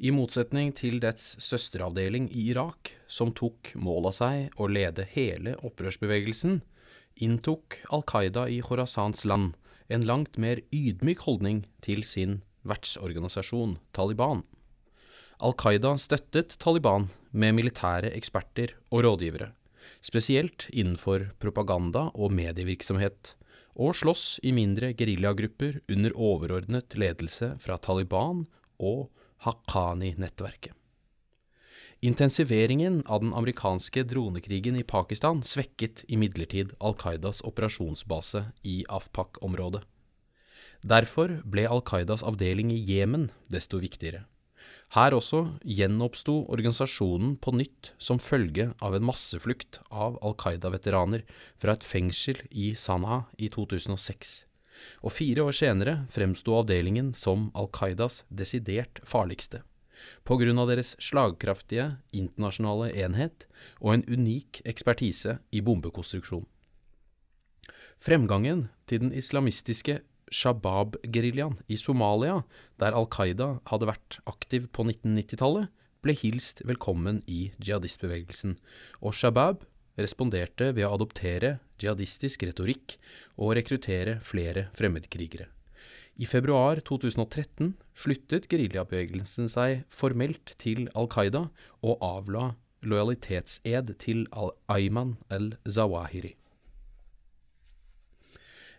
i 0.00 0.08
motsetning 0.08 0.70
til 0.78 0.96
dets 1.04 1.34
søsteravdeling 1.44 2.30
i 2.32 2.46
Irak, 2.54 2.94
som 3.12 3.34
tok 3.36 3.74
mål 3.76 4.08
av 4.08 4.16
seg 4.16 4.56
å 4.56 4.70
lede 4.72 5.04
hele 5.12 5.58
opprørsbevegelsen, 5.60 6.62
inntok 7.28 7.76
Al 7.92 8.06
Qaida 8.08 8.48
i 8.48 8.62
Khorasans 8.64 9.26
land 9.28 9.52
en 9.92 10.08
langt 10.08 10.40
mer 10.40 10.64
ydmyk 10.72 11.28
holdning 11.28 11.66
til 11.84 12.00
sin 12.08 12.40
vertsorganisasjon 12.64 13.76
Taliban. 13.92 14.46
Al 15.44 15.52
Qaida 15.60 15.92
støttet 16.00 16.56
Taliban 16.56 17.10
med 17.36 17.60
militære 17.60 18.16
eksperter 18.16 18.78
og 18.88 19.10
rådgivere, 19.10 19.52
spesielt 20.00 20.70
innenfor 20.72 21.34
propaganda 21.36 22.08
og 22.16 22.32
medievirksomhet, 22.32 23.36
og 23.76 23.96
slåss 23.96 24.40
i 24.42 24.52
mindre 24.56 24.92
geriljagrupper 24.96 25.80
under 25.92 26.16
overordnet 26.16 26.96
ledelse 26.96 27.52
fra 27.60 27.76
Taliban 27.76 28.46
og 28.80 29.10
Haqqani-nettverket. 29.44 30.72
Intensiveringen 32.04 33.00
av 33.06 33.22
den 33.22 33.32
amerikanske 33.32 34.04
dronekrigen 34.04 34.76
i 34.76 34.84
Pakistan 34.84 35.40
svekket 35.42 36.04
imidlertid 36.12 36.74
Al 36.80 36.96
Qaidas 37.00 37.40
operasjonsbase 37.44 38.50
i 38.68 38.82
Afpak-området. 38.88 39.82
Derfor 40.84 41.40
ble 41.44 41.64
Al 41.72 41.80
Qaidas 41.80 42.22
avdeling 42.22 42.70
i 42.72 42.82
Jemen 42.84 43.30
desto 43.48 43.80
viktigere. 43.80 44.26
Her 44.94 45.16
også 45.16 45.42
gjenoppsto 45.66 46.44
organisasjonen 46.52 47.34
på 47.42 47.52
nytt 47.58 47.92
som 47.98 48.22
følge 48.22 48.70
av 48.78 48.94
en 48.94 49.06
masseflukt 49.08 49.80
av 49.90 50.18
Al 50.22 50.36
Qaida-veteraner 50.38 51.26
fra 51.58 51.74
et 51.74 51.84
fengsel 51.84 52.38
i 52.50 52.72
Sanaa 52.78 53.24
i 53.36 53.50
2006. 53.52 54.44
Og 55.02 55.12
fire 55.12 55.48
år 55.48 55.56
senere 55.56 55.96
fremsto 56.12 56.54
avdelingen 56.60 57.10
som 57.16 57.50
Al 57.58 57.68
Qaidas 57.74 58.22
desidert 58.30 59.02
farligste 59.04 59.64
av 60.26 60.68
deres 60.68 60.94
slagkraftige 61.00 61.96
internasjonale 62.12 62.92
enhet 62.94 63.46
og 63.80 63.94
en 63.94 64.04
unik 64.08 64.62
ekspertise 64.64 65.38
i 65.52 65.60
bombekonstruksjon. 65.60 66.46
Fremgangen 67.96 68.68
til 68.86 69.00
den 69.00 69.12
islamistiske 69.12 70.00
Shabab-geriljaen 70.32 71.58
i 71.70 71.78
Somalia, 71.78 72.42
der 72.80 72.96
Al 72.98 73.06
Qaida 73.12 73.56
hadde 73.70 73.88
vært 73.90 74.18
aktiv 74.26 74.66
på 74.74 74.86
1990-tallet, 74.88 75.70
ble 76.02 76.14
hilst 76.14 76.62
velkommen 76.66 77.22
i 77.26 77.50
jihadistbevegelsen, 77.62 78.56
og 79.02 79.14
Shabab 79.16 79.64
responderte 79.98 80.72
ved 80.76 80.86
å 80.86 80.94
adoptere 80.98 81.56
jihadistisk 81.80 82.44
retorikk 82.46 82.96
og 83.36 83.56
rekruttere 83.58 84.18
flere 84.24 84.68
fremmedkrigere. 84.76 85.48
I 86.16 86.24
februar 86.28 86.80
2013 86.80 87.74
sluttet 87.96 88.46
geriljabevegelsen 88.48 89.50
seg 89.52 89.82
formelt 89.92 90.54
til 90.60 90.86
Al 90.96 91.10
Qaida 91.12 91.46
og 91.84 92.00
avla 92.04 92.54
lojalitetsed 92.86 93.92
til 94.00 94.24
Al-Ayman 94.32 95.16
al-Zawahiri. 95.32 96.32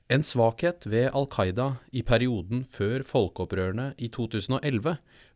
En 0.08 0.24
svakhet 0.24 0.86
ved 0.88 1.10
Al 1.12 1.26
Qaida 1.28 1.66
i 1.92 2.00
perioden 2.08 2.62
før 2.72 3.04
folkeopprørene 3.04 3.90
i 4.00 4.08
2011 4.08 4.94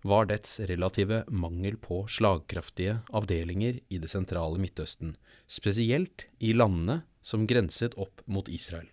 var 0.08 0.30
dets 0.30 0.62
relative 0.70 1.26
mangel 1.28 1.76
på 1.76 2.06
slagkraftige 2.08 3.02
avdelinger 3.12 3.82
i 3.92 4.00
det 4.00 4.08
sentrale 4.14 4.62
Midtøsten, 4.64 5.18
spesielt 5.44 6.24
i 6.40 6.54
landene 6.56 7.02
som 7.20 7.44
grenset 7.50 7.98
opp 8.00 8.24
mot 8.32 8.48
Israel. 8.48 8.88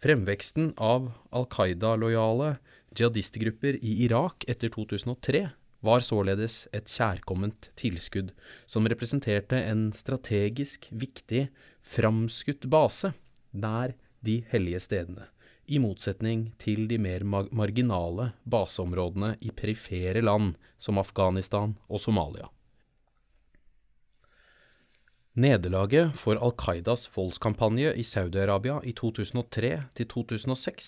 Fremveksten 0.00 0.72
av 0.80 1.10
Al 1.36 1.44
Qaida-lojale 1.52 2.54
jihadistgrupper 2.96 3.76
i 3.84 3.92
Irak 4.08 4.48
etter 4.48 4.72
2003 4.72 5.44
var 5.84 6.00
således 6.00 6.62
et 6.72 6.88
kjærkomment 6.88 7.68
tilskudd 7.76 8.32
som 8.64 8.88
representerte 8.88 9.60
en 9.68 9.90
strategisk 9.92 10.88
viktig, 10.96 11.50
framskutt 11.84 12.64
base 12.72 13.12
nær 13.52 13.92
de 14.20 14.42
hellige 14.50 14.80
stedene, 14.80 15.28
i 15.66 15.80
motsetning 15.82 16.52
til 16.62 16.86
de 16.88 16.98
mer 17.02 17.24
marginale 17.26 18.30
baseområdene 18.44 19.34
i 19.40 19.50
perifere 19.50 20.22
land 20.22 20.54
som 20.78 20.98
Afghanistan 21.02 21.74
og 21.88 22.00
Somalia. 22.00 22.50
Nederlaget 25.36 26.14
for 26.16 26.38
Al 26.40 26.54
Qaidas 26.56 27.10
voldskampanje 27.12 27.90
i 27.92 28.04
Saudi-Arabia 28.08 28.78
i 28.88 28.94
2003 28.96 29.72
til 29.98 30.08
2006 30.08 30.86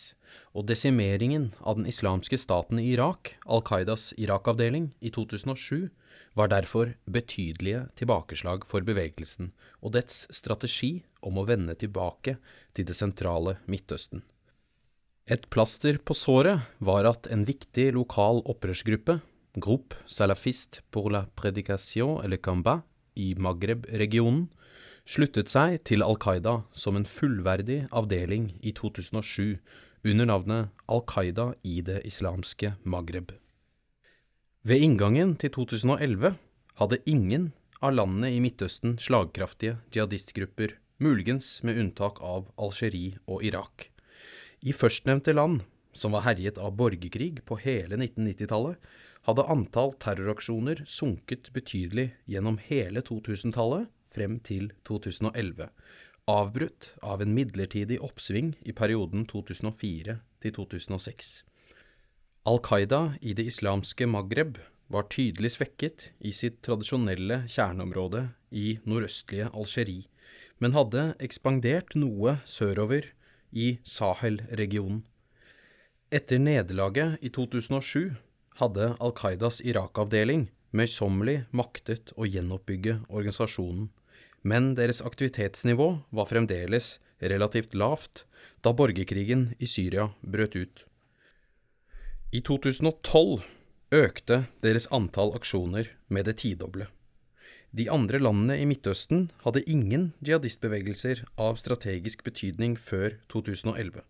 og 0.57 0.64
desimeringen 0.71 1.51
av 1.61 1.77
den 1.77 1.88
islamske 1.91 2.38
staten 2.41 2.81
i 2.81 2.87
Irak, 2.95 3.35
Al 3.45 3.61
Qaidas 3.61 4.14
Irak-avdeling, 4.17 4.95
i 5.05 5.12
2007 5.12 5.91
var 6.37 6.51
derfor 6.53 6.95
betydelige 7.07 7.87
tilbakeslag 7.99 8.67
for 8.67 8.85
bevegelsen 8.87 9.53
og 9.81 9.95
dets 9.97 10.27
strategi 10.35 11.05
om 11.25 11.38
å 11.38 11.47
vende 11.49 11.77
tilbake 11.79 12.37
til 12.77 12.88
det 12.88 12.97
sentrale 12.99 13.57
Midtøsten. 13.71 14.23
Et 15.29 15.45
plaster 15.53 15.99
på 16.01 16.17
såret 16.17 16.69
var 16.81 17.05
at 17.09 17.29
en 17.29 17.45
viktig 17.45 17.91
lokal 17.97 18.41
opprørsgruppe, 18.49 19.21
Groupe 19.59 19.97
Salafist 20.07 20.81
pour 20.91 21.11
la 21.11 21.27
Prédication 21.37 22.23
eller 22.25 22.38
Kamba, 22.38 22.83
i 23.19 23.35
Maghreb-regionen, 23.35 24.47
sluttet 25.09 25.51
seg 25.51 25.83
til 25.88 26.05
Al 26.07 26.17
Qaida 26.23 26.61
som 26.73 26.97
en 26.97 27.09
fullverdig 27.09 27.83
avdeling 27.91 28.53
i 28.61 28.73
2007 28.77 29.59
under 30.07 30.29
navnet 30.31 30.87
Al 30.88 31.03
Qaida 31.09 31.51
i 31.67 31.81
det 31.85 32.03
islamske 32.09 32.77
Maghreb. 32.85 33.33
Ved 34.66 34.83
inngangen 34.83 35.37
til 35.38 35.53
2011 35.55 36.33
hadde 36.81 36.97
ingen 37.07 37.53
av 37.79 37.92
landene 37.94 38.33
i 38.35 38.40
Midtøsten 38.42 38.97
slagkraftige 38.99 39.77
jihadistgrupper, 39.94 40.75
muligens 40.99 41.61
med 41.62 41.79
unntak 41.79 42.18
av 42.27 42.49
Algerie 42.59 43.21
og 43.31 43.44
Irak. 43.47 43.87
I 44.66 44.75
førstnevnte 44.75 45.37
land, 45.37 45.62
som 45.94 46.16
var 46.16 46.27
herjet 46.27 46.59
av 46.59 46.75
borgerkrig 46.75 47.44
på 47.47 47.61
hele 47.62 48.01
1990-tallet, 48.01 48.83
hadde 49.31 49.47
antall 49.55 49.94
terroraksjoner 50.03 50.83
sunket 50.90 51.53
betydelig 51.55 52.11
gjennom 52.27 52.59
hele 52.66 53.05
2000-tallet 53.07 53.87
frem 54.11 54.40
til 54.42 54.73
2011, 54.90 55.68
avbrutt 56.27 56.97
av 57.07 57.23
en 57.23 57.31
midlertidig 57.37 58.03
oppsving 58.03 58.57
i 58.66 58.75
perioden 58.75 59.23
2004 59.31 60.18
til 60.42 60.59
2006. 60.59 61.48
Al 62.46 62.61
Qaida 62.64 63.18
i 63.20 63.35
det 63.37 63.48
islamske 63.51 64.07
Maghreb 64.09 64.59
var 64.88 65.09
tydelig 65.12 65.51
svekket 65.57 66.11
i 66.24 66.33
sitt 66.33 66.61
tradisjonelle 66.64 67.42
kjerneområde 67.51 68.29
i 68.51 68.79
nordøstlige 68.88 69.51
Algerie, 69.53 70.07
men 70.59 70.74
hadde 70.74 71.11
ekspandert 71.22 71.94
noe 71.98 72.38
sørover 72.48 73.11
i 73.53 73.79
Sahel-regionen. 73.85 75.03
Etter 76.09 76.40
nederlaget 76.40 77.20
i 77.20 77.29
2007 77.29 78.16
hadde 78.62 78.94
Al 78.96 79.12
Qaidas 79.18 79.61
Irak-avdeling 79.61 80.48
møysommelig 80.72 81.42
maktet 81.53 82.14
å 82.16 82.24
gjenoppbygge 82.24 83.01
organisasjonen, 83.09 83.90
men 84.42 84.72
deres 84.79 85.03
aktivitetsnivå 85.05 85.88
var 86.14 86.31
fremdeles 86.31 86.96
relativt 87.20 87.74
lavt 87.74 88.24
da 88.64 88.72
borgerkrigen 88.72 89.51
i 89.59 89.68
Syria 89.68 90.09
brøt 90.22 90.57
ut. 90.57 90.85
I 92.29 92.43
2012 92.45 93.41
økte 93.97 94.37
deres 94.61 94.85
antall 94.93 95.31
aksjoner 95.33 95.87
med 96.12 96.27
det 96.29 96.35
tidoble. 96.43 96.85
De 97.73 97.87
andre 97.88 98.21
landene 98.21 98.59
i 98.61 98.67
Midtøsten 98.69 99.31
hadde 99.47 99.62
ingen 99.64 100.11
jihadistbevegelser 100.21 101.23
av 101.41 101.57
strategisk 101.57 102.27
betydning 102.27 102.75
før 102.77 103.17
2011. 103.33 104.05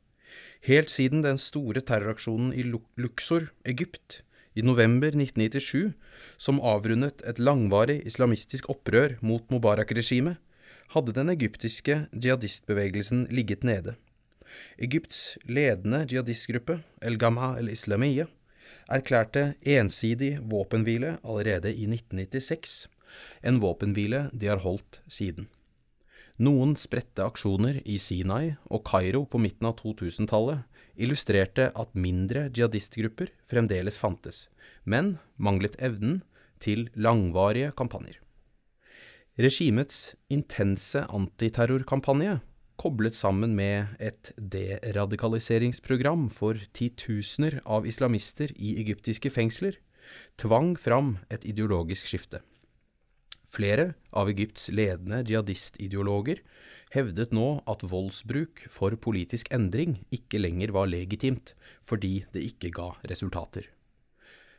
Helt 0.67 0.91
siden 0.91 1.23
den 1.23 1.39
store 1.39 1.79
terroraksjonen 1.79 2.51
i 2.59 2.67
Luxor, 2.99 3.53
Egypt, 3.63 4.25
i 4.59 4.67
november 4.67 5.15
1997, 5.15 5.95
som 6.43 6.59
avrundet 6.59 7.23
et 7.23 7.39
langvarig 7.39 8.01
islamistisk 8.03 8.67
opprør 8.75 9.15
mot 9.23 9.47
Mubarak-regimet, 9.47 10.43
hadde 10.91 11.15
den 11.15 11.31
egyptiske 11.31 12.09
jihadistbevegelsen 12.11 13.29
ligget 13.31 13.63
nede. 13.63 13.95
Egypts 14.79 15.39
ledende 15.45 16.05
jihadistgruppe, 16.09 16.81
El 17.03 17.19
Gama 17.21 17.55
el 17.59 17.71
Islamiyya, 17.73 18.29
erklærte 18.89 19.55
ensidig 19.67 20.39
våpenhvile 20.51 21.19
allerede 21.23 21.73
i 21.75 21.87
1996, 21.89 22.89
en 23.43 23.61
våpenhvile 23.61 24.29
de 24.33 24.51
har 24.51 24.63
holdt 24.65 25.01
siden. 25.09 25.49
Noen 26.39 26.77
spredte 26.79 27.25
aksjoner 27.27 27.81
i 27.83 27.97
Sinai 27.99 28.55
og 28.71 28.85
Kairo 28.87 29.25
på 29.27 29.41
midten 29.43 29.67
av 29.67 29.81
2000-tallet 29.81 30.63
illustrerte 30.95 31.73
at 31.75 31.99
mindre 31.99 32.47
jihadistgrupper 32.55 33.33
fremdeles 33.47 33.99
fantes, 33.99 34.47
men 34.85 35.17
manglet 35.37 35.75
evnen 35.83 36.21
til 36.63 36.87
langvarige 36.95 37.73
kampanjer. 37.79 38.21
Regimets 39.39 40.15
intense 40.31 41.05
antiterrorkampanje, 41.15 42.41
koblet 42.79 43.17
sammen 43.19 43.57
med 43.59 43.99
et 43.99 44.31
deradikaliseringsprogram 44.39 46.29
for 46.31 46.61
titusener 46.77 47.59
av 47.67 47.89
islamister 47.91 48.55
i 48.57 48.77
egyptiske 48.83 49.33
fengsler, 49.35 49.81
tvang 50.41 50.77
fram 50.79 51.17
et 51.29 51.45
ideologisk 51.49 52.09
skifte. 52.09 52.41
Flere 53.49 53.95
av 54.13 54.29
Egypts 54.29 54.69
ledende 54.77 55.23
jihadistideologer 55.25 56.43
hevdet 56.93 57.33
nå 57.33 57.63
at 57.69 57.85
voldsbruk 57.85 58.67
for 58.69 58.97
politisk 59.01 59.49
endring 59.57 59.99
ikke 60.15 60.41
lenger 60.41 60.73
var 60.77 60.89
legitimt, 60.89 61.55
fordi 61.81 62.27
det 62.33 62.45
ikke 62.51 62.73
ga 62.77 62.91
resultater. 63.09 63.65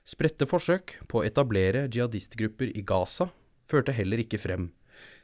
Spredte 0.09 0.47
forsøk 0.49 0.97
på 1.09 1.21
å 1.21 1.25
etablere 1.27 1.85
jihadistgrupper 1.85 2.73
i 2.73 2.81
Gaza 2.81 3.29
førte 3.61 3.93
heller 3.93 4.23
ikke 4.23 4.41
frem, 4.41 4.71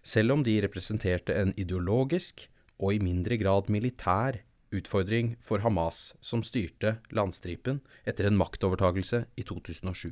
selv 0.05 0.36
om 0.36 0.43
de 0.45 0.60
representerte 0.62 1.34
en 1.34 1.55
ideologisk 1.58 2.45
og 2.80 2.96
i 2.96 3.02
mindre 3.04 3.38
grad 3.42 3.70
militær 3.72 4.42
utfordring 4.76 5.36
for 5.44 5.64
Hamas, 5.64 6.14
som 6.22 6.44
styrte 6.44 6.98
landstripen 7.16 7.82
etter 8.08 8.28
en 8.28 8.38
maktovertagelse 8.40 9.26
i 9.36 9.46
2007. 9.48 10.12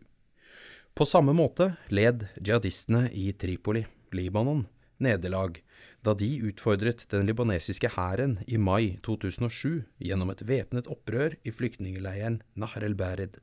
På 0.94 1.08
samme 1.10 1.34
måte 1.34 1.74
led 1.90 2.28
jihadistene 2.38 3.08
i 3.12 3.32
Tripoli, 3.34 3.84
Libanon, 4.14 4.68
nederlag 5.02 5.58
da 6.04 6.14
de 6.20 6.30
utfordret 6.50 7.06
den 7.12 7.26
libanesiske 7.28 7.90
hæren 7.96 8.38
i 8.46 8.60
mai 8.60 8.98
2007 9.06 9.84
gjennom 10.04 10.34
et 10.34 10.44
væpnet 10.46 10.90
opprør 10.92 11.38
i 11.44 11.54
flyktningleiren 11.56 12.42
Nahr 12.60 12.86
el-Bered. 12.86 13.40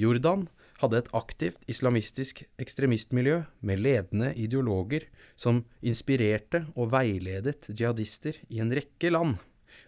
Jordan 0.00 0.48
hadde 0.80 1.02
et 1.02 1.10
aktivt 1.14 1.60
islamistisk 1.70 2.42
ekstremistmiljø 2.62 3.42
med 3.60 3.82
ledende 3.84 4.32
ideologer 4.34 5.06
som 5.42 5.64
inspirerte 5.82 6.62
og 6.76 6.92
veiledet 6.94 7.70
jihadister 7.72 8.38
i 8.48 8.60
en 8.62 8.70
rekke 8.74 9.10
land, 9.10 9.40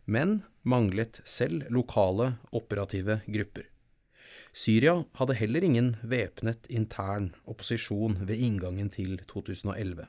men 0.05 0.40
manglet 0.67 1.21
selv 1.29 1.69
lokale 1.73 2.35
operative 2.53 3.21
grupper. 3.27 3.69
Syria 4.55 5.01
hadde 5.19 5.38
heller 5.38 5.64
ingen 5.67 5.95
væpnet 6.03 6.69
intern 6.71 7.33
opposisjon 7.51 8.21
ved 8.23 8.38
inngangen 8.38 8.90
til 8.90 9.17
2011. 9.31 10.07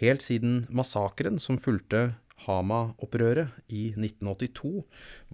Helt 0.00 0.24
siden 0.24 0.62
massakren 0.70 1.40
som 1.42 1.58
fulgte 1.60 2.14
Hama-opprøret 2.46 3.50
i 3.66 3.88
1982, 3.96 4.84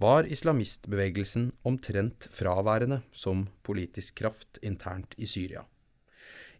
var 0.01 0.25
islamistbevegelsen 0.25 1.51
omtrent 1.67 2.27
fraværende 2.33 3.03
som 3.13 3.45
politisk 3.63 4.23
kraft 4.23 4.59
internt 4.65 5.13
i 5.21 5.29
Syria. 5.29 5.61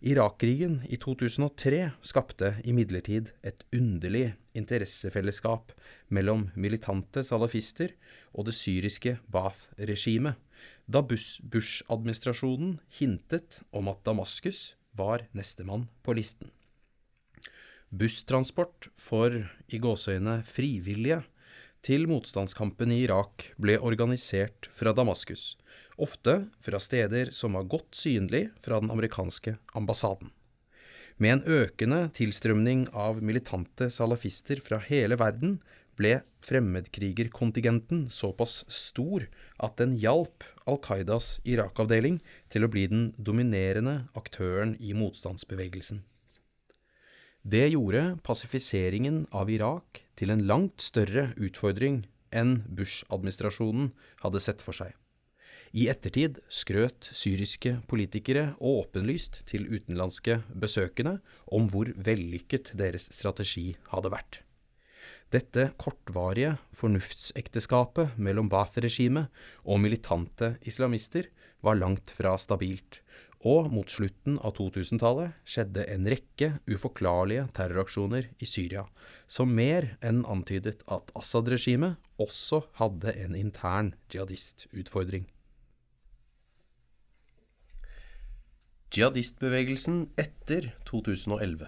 Irak-krigen 0.04 0.82
i 0.92 0.98
2003 1.00 1.92
skapte 2.04 2.56
imidlertid 2.68 3.32
et 3.46 3.64
underlig 3.76 4.34
interessefellesskap 4.58 5.72
mellom 6.14 6.50
militante 6.56 7.24
salafister 7.24 7.94
og 8.34 8.50
det 8.50 8.56
syriske 8.58 9.18
Baath-regimet, 9.32 10.36
da 10.86 11.02
Bush-administrasjonen 11.02 12.80
hintet 13.00 13.62
om 13.74 13.88
at 13.90 14.04
Damaskus 14.06 14.76
var 14.96 15.26
nestemann 15.36 15.88
på 16.04 16.16
listen. 16.18 16.52
Busstransport 17.96 18.90
for 19.00 19.32
i 19.72 19.80
gåseøyne 19.80 20.42
frivillige 20.46 21.22
til 21.86 22.08
motstandskampen 22.10 22.90
i 22.94 23.04
Irak 23.06 23.52
ble 23.62 23.78
organisert 23.78 24.66
fra 24.74 24.94
Damaskus, 24.98 25.54
ofte 26.02 26.48
fra 26.66 26.82
steder 26.82 27.30
som 27.36 27.54
var 27.58 27.70
godt 27.70 27.94
synlig 27.94 28.48
fra 28.64 28.80
den 28.82 28.90
amerikanske 28.94 29.56
ambassaden. 29.78 30.32
Med 31.22 31.38
en 31.38 31.62
økende 31.62 32.00
tilstrømning 32.18 32.88
av 32.92 33.22
militante 33.24 33.88
salafister 33.94 34.60
fra 34.66 34.82
hele 34.84 35.16
verden 35.22 35.60
ble 35.96 36.18
fremmedkrigerkontingenten 36.44 38.10
såpass 38.12 38.64
stor 38.68 39.24
at 39.64 39.78
den 39.80 39.96
hjalp 40.02 40.44
Al 40.68 40.82
Qaidas 40.84 41.38
Irak-avdeling 41.48 42.20
til 42.52 42.66
å 42.66 42.72
bli 42.74 42.90
den 42.92 43.08
dominerende 43.16 44.02
aktøren 44.18 44.76
i 44.82 44.92
motstandsbevegelsen. 44.98 46.04
Det 47.46 47.68
gjorde 47.70 48.16
pasifiseringen 48.26 49.20
av 49.30 49.52
Irak 49.54 50.00
til 50.18 50.32
en 50.34 50.40
langt 50.50 50.82
større 50.82 51.28
utfordring 51.38 52.00
enn 52.34 52.56
Bush-administrasjonen 52.74 53.92
hadde 54.24 54.42
sett 54.42 54.64
for 54.66 54.74
seg. 54.74 54.96
I 55.78 55.86
ettertid 55.92 56.40
skrøt 56.50 57.06
syriske 57.14 57.76
politikere 57.92 58.56
åpenlyst 58.58 59.44
til 59.52 59.68
utenlandske 59.70 60.40
besøkende 60.58 61.20
om 61.54 61.70
hvor 61.70 61.94
vellykket 61.94 62.74
deres 62.82 63.12
strategi 63.14 63.76
hadde 63.94 64.10
vært. 64.16 64.42
Dette 65.30 65.68
kortvarige 65.78 66.56
fornuftsekteskapet 66.74 68.18
mellom 68.18 68.50
Baath-regimet 68.50 69.30
og 69.62 69.84
militante 69.86 70.56
islamister 70.66 71.30
var 71.62 71.78
langt 71.78 72.10
fra 72.10 72.34
stabilt, 72.42 73.04
og 73.46 73.70
mot 73.74 73.92
slutten 73.92 74.40
av 74.42 74.56
2000-tallet 74.58 75.38
skjedde 75.46 75.86
en 75.94 76.10
rekke 76.10 76.50
uforklarlige 76.66 77.46
terroraksjoner 77.54 78.32
i 78.42 78.50
Syria, 78.50 78.88
som 79.30 79.54
mer 79.54 79.92
enn 80.02 80.24
antydet 80.26 80.82
at 80.90 81.14
Assad-regimet 81.18 82.02
også 82.22 82.64
hadde 82.82 83.14
en 83.22 83.38
intern 83.38 83.94
jihadistutfordring. 84.10 85.30
Jihadistbevegelsen 88.96 90.06
etter 90.18 90.72
2011 90.88 91.68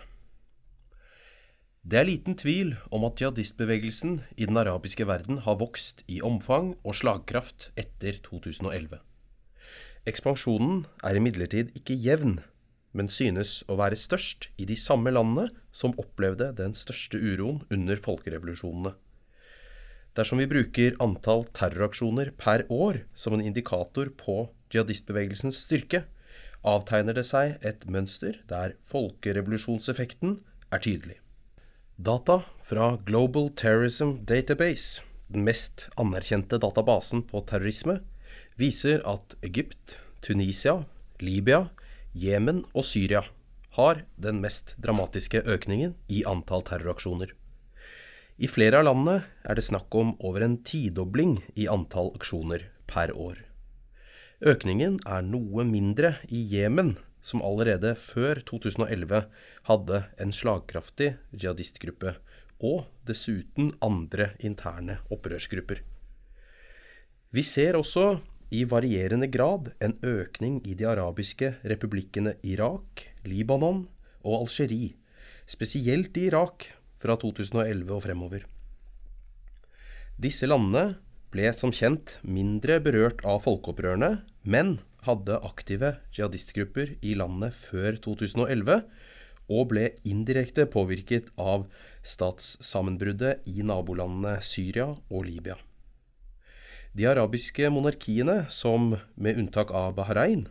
det 1.88 1.96
er 2.02 2.08
liten 2.10 2.36
tvil 2.36 2.74
om 2.92 3.06
at 3.08 3.22
jihadistbevegelsen 3.22 4.18
i 4.36 4.44
den 4.50 4.60
arabiske 4.60 5.06
verden 5.08 5.38
har 5.46 5.56
vokst 5.62 6.02
i 6.12 6.18
omfang 6.20 6.74
og 6.84 6.98
slagkraft 7.00 7.70
etter 7.80 8.18
2011. 8.26 9.00
Ekspansjonen 10.08 10.86
er 11.04 11.18
imidlertid 11.20 11.74
ikke 11.76 11.98
jevn, 12.00 12.38
men 12.96 13.10
synes 13.12 13.60
å 13.68 13.76
være 13.80 13.98
størst 14.00 14.48
i 14.56 14.68
de 14.70 14.78
samme 14.80 15.12
landene 15.12 15.50
som 15.76 15.96
opplevde 16.00 16.54
den 16.56 16.76
største 16.78 17.20
uroen 17.20 17.60
under 17.74 18.00
folkerevolusjonene. 18.00 18.94
Dersom 20.18 20.40
vi 20.42 20.48
bruker 20.50 20.96
antall 21.04 21.44
terroraksjoner 21.54 22.32
per 22.40 22.64
år 22.74 23.04
som 23.20 23.36
en 23.36 23.44
indikator 23.44 24.10
på 24.18 24.48
jihadistbevegelsens 24.74 25.60
styrke, 25.68 26.06
avtegner 26.66 27.14
det 27.20 27.28
seg 27.28 27.60
et 27.68 27.84
mønster 27.92 28.40
der 28.50 28.74
folkerevolusjonseffekten 28.88 30.40
er 30.74 30.84
tydelig. 30.84 31.20
Data 31.98 32.42
fra 32.64 32.96
Global 33.06 33.52
Terrorism 33.60 34.18
Database, 34.26 35.04
den 35.28 35.46
mest 35.46 35.90
anerkjente 36.00 36.58
databasen 36.64 37.28
på 37.28 37.44
terrorisme, 37.50 38.00
viser 38.58 39.04
at 39.06 39.36
Egypt, 39.46 40.00
Tunisia, 40.22 40.82
Libya, 41.22 41.68
Jemen 42.18 42.64
og 42.74 42.86
Syria 42.86 43.24
har 43.78 44.02
den 44.18 44.40
mest 44.42 44.74
dramatiske 44.82 45.44
økningen 45.46 45.94
i 46.10 46.24
antall 46.26 46.64
terroraksjoner. 46.66 47.30
I 48.38 48.50
flere 48.50 48.80
av 48.82 48.88
landene 48.88 49.20
er 49.46 49.58
det 49.58 49.66
snakk 49.66 49.94
om 49.98 50.16
over 50.26 50.46
en 50.46 50.60
tidobling 50.66 51.40
i 51.58 51.68
antall 51.70 52.12
aksjoner 52.18 52.68
per 52.90 53.14
år. 53.14 53.44
Økningen 54.46 55.00
er 55.10 55.26
noe 55.26 55.66
mindre 55.66 56.16
i 56.30 56.44
Jemen, 56.52 56.96
som 57.22 57.42
allerede 57.42 57.96
før 57.98 58.42
2011 58.46 59.24
hadde 59.70 60.02
en 60.22 60.34
slagkraftig 60.34 61.16
jihadistgruppe, 61.34 62.16
og 62.58 62.86
dessuten 63.06 63.72
andre 63.86 64.32
interne 64.42 64.98
opprørsgrupper. 65.14 65.84
Vi 67.30 67.44
ser 67.46 67.78
også 67.78 68.20
i 68.54 68.64
varierende 68.68 69.28
grad 69.28 69.72
en 69.84 69.98
økning 70.06 70.62
i 70.68 70.76
de 70.78 70.88
arabiske 70.88 71.54
republikkene 71.68 72.38
Irak, 72.48 73.04
Libanon 73.28 73.86
og 74.24 74.44
Algerie, 74.44 74.96
spesielt 75.48 76.16
i 76.18 76.28
Irak 76.30 76.70
fra 76.98 77.18
2011 77.20 77.92
og 77.94 78.04
fremover. 78.06 78.46
Disse 80.18 80.48
landene 80.48 80.98
ble 81.34 81.52
som 81.54 81.74
kjent 81.76 82.16
mindre 82.24 82.80
berørt 82.82 83.20
av 83.28 83.44
folkeopprørene, 83.44 84.24
men 84.48 84.78
hadde 85.06 85.38
aktive 85.46 85.98
jihadistgrupper 86.16 86.96
i 87.06 87.14
landet 87.20 87.56
før 87.56 88.00
2011 88.02 88.82
og 89.48 89.70
ble 89.72 89.92
indirekte 90.08 90.66
påvirket 90.72 91.30
av 91.40 91.68
statssammenbruddet 92.08 93.48
i 93.52 93.64
nabolandene 93.68 94.40
Syria 94.44 94.90
og 94.92 95.28
Libya. 95.28 95.56
De 96.98 97.06
arabiske 97.06 97.68
monarkiene, 97.70 98.48
som 98.50 98.96
med 99.22 99.38
unntak 99.38 99.70
av 99.76 99.92
Bahrain, 100.00 100.48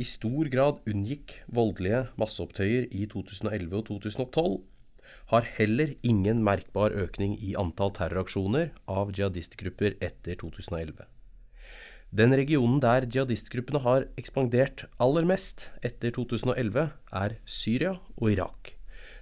i 0.00 0.04
stor 0.08 0.48
grad 0.48 0.78
unngikk 0.88 1.34
voldelige 1.52 2.06
masseopptøyer 2.16 2.86
i 2.96 3.02
2011 3.12 3.74
og 3.76 3.82
2012, 3.90 4.54
har 5.34 5.48
heller 5.58 5.90
ingen 6.00 6.40
merkbar 6.46 6.94
økning 6.96 7.34
i 7.36 7.52
antall 7.60 7.92
terroraksjoner 7.98 8.70
av 8.88 9.12
jihadistgrupper 9.12 9.98
etter 10.00 10.38
2011. 10.40 11.02
Den 12.08 12.36
regionen 12.40 12.80
der 12.80 13.04
jihadistgruppene 13.04 13.82
har 13.84 14.06
ekspandert 14.20 14.86
aller 14.96 15.28
mest 15.28 15.66
etter 15.84 16.14
2011, 16.16 16.86
er 17.12 17.36
Syria 17.44 17.98
og 18.16 18.30
Irak, 18.32 18.78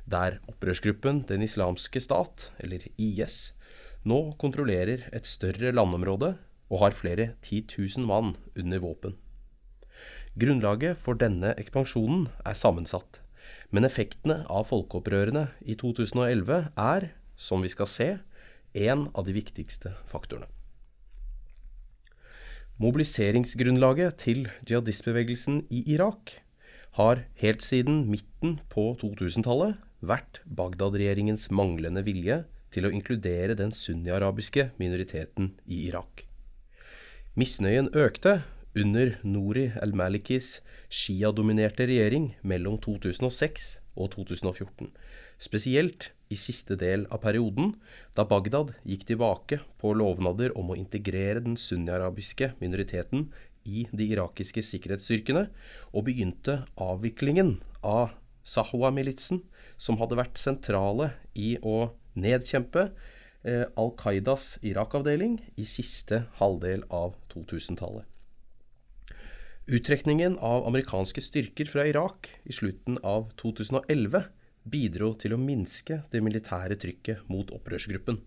der 0.07 0.39
opprørsgruppen 0.47 1.25
Den 1.27 1.43
islamske 1.43 1.99
stat, 1.99 2.53
eller 2.63 2.87
IS, 2.95 3.57
nå 4.07 4.21
kontrollerer 4.39 5.09
et 5.11 5.27
større 5.27 5.75
landområde 5.75 6.37
og 6.71 6.85
har 6.85 6.97
flere 6.97 7.33
titusen 7.45 8.07
mann 8.07 8.37
under 8.57 8.83
våpen. 8.83 9.17
Grunnlaget 10.39 11.01
for 11.03 11.19
denne 11.19 11.53
ekspansjonen 11.59 12.29
er 12.47 12.55
sammensatt, 12.55 13.19
men 13.75 13.87
effektene 13.87 14.45
av 14.49 14.69
folkeopprørene 14.71 15.49
i 15.67 15.75
2011 15.79 16.71
er, 16.79 17.11
som 17.35 17.65
vi 17.67 17.73
skal 17.73 17.91
se, 17.91 18.09
en 18.79 19.09
av 19.11 19.27
de 19.27 19.35
viktigste 19.35 19.97
faktorene. 20.07 20.47
Mobiliseringsgrunnlaget 22.81 24.17
til 24.23 24.47
jihadistbevegelsen 24.65 25.67
i 25.69 25.83
Irak 25.93 26.39
har 26.97 27.27
helt 27.43 27.67
siden 27.67 28.07
midten 28.09 28.57
på 28.73 28.95
2000-tallet 29.03 29.77
vært 30.01 30.41
Bagdad-regjeringens 30.47 31.51
manglende 31.53 32.07
vilje 32.07 32.45
til 32.73 32.87
å 32.87 32.95
inkludere 32.95 33.59
den 33.59 33.75
sunni-arabiske 33.77 34.71
minoriteten 34.81 35.53
i 35.69 35.85
Irak. 35.91 36.30
Misnøyen 37.41 37.87
økte 37.97 38.43
under 38.77 39.15
Nouri 39.25 39.71
al-Malikis 39.81 40.59
Shia-dominerte 40.93 41.87
regjering 41.89 42.27
mellom 42.45 42.75
2006 42.85 43.69
og 43.97 44.11
2014, 44.13 44.91
spesielt 45.41 46.11
i 46.29 46.37
siste 46.37 46.77
del 46.77 47.07
av 47.09 47.23
perioden, 47.23 47.71
da 48.13 48.27
Bagdad 48.29 48.75
gikk 48.85 49.07
tilbake 49.09 49.61
på 49.81 49.95
lovnader 49.97 50.53
om 50.59 50.75
å 50.75 50.77
integrere 50.77 51.41
den 51.47 51.57
sunni-arabiske 51.57 52.51
minoriteten 52.61 53.31
i 53.65 53.87
de 53.89 54.11
irakiske 54.11 54.67
sikkerhetsstyrkene, 54.67 55.47
og 55.97 56.11
begynte 56.11 56.59
avviklingen 56.77 57.55
av 57.81 58.19
Sahwa-militsen, 58.45 59.41
som 59.81 59.97
hadde 60.03 60.21
vært 60.21 60.43
sentrale 60.43 61.15
i 61.33 61.55
å 61.63 61.95
nedkjempe 62.21 62.91
Al 63.43 63.95
Qaidas 63.97 64.59
Irak-avdeling 64.61 65.39
i 65.57 65.65
siste 65.65 66.27
halvdel 66.37 66.83
av 66.93 67.15
2000-tallet. 67.33 68.05
Uttrekningen 69.71 70.35
av 70.39 70.67
amerikanske 70.67 71.23
styrker 71.23 71.69
fra 71.71 71.87
Irak 71.87 72.29
i 72.45 72.53
slutten 72.53 72.99
av 73.07 73.31
2011 73.41 74.25
bidro 74.69 75.13
til 75.15 75.37
å 75.37 75.41
minske 75.41 76.03
det 76.13 76.21
militære 76.25 76.77
trykket 76.81 77.29
mot 77.31 77.53
opprørsgruppen. 77.55 78.19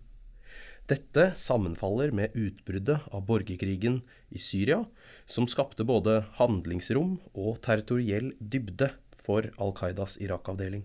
Dette 0.88 1.30
sammenfaller 1.40 2.12
med 2.12 2.34
utbruddet 2.36 3.06
av 3.12 3.22
borgerkrigen 3.28 4.02
i 4.34 4.40
Syria, 4.40 4.82
som 5.26 5.46
skapte 5.48 5.86
både 5.86 6.24
handlingsrom 6.40 7.16
og 7.32 7.62
territoriell 7.64 8.34
dybde 8.40 8.90
for 9.16 9.48
Al 9.56 9.72
Qaidas 9.76 10.18
Irak-avdeling. 10.20 10.84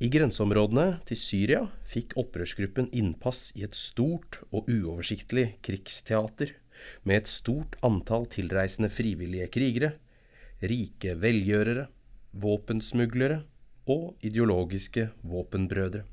I 0.00 0.08
grenseområdene 0.08 1.02
til 1.04 1.18
Syria 1.20 1.58
fikk 1.84 2.14
opprørsgruppen 2.20 2.86
innpass 2.96 3.50
i 3.52 3.66
et 3.66 3.74
stort 3.76 4.38
og 4.48 4.68
uoversiktlig 4.72 5.58
krigsteater 5.60 6.54
med 7.04 7.18
et 7.18 7.28
stort 7.28 7.74
antall 7.84 8.24
tilreisende 8.32 8.88
frivillige 8.88 9.50
krigere, 9.52 9.90
rike 10.64 11.18
velgjørere, 11.20 11.82
våpensmuglere 12.32 13.42
og 13.92 14.14
ideologiske 14.24 15.04
våpenbrødre. 15.20 16.06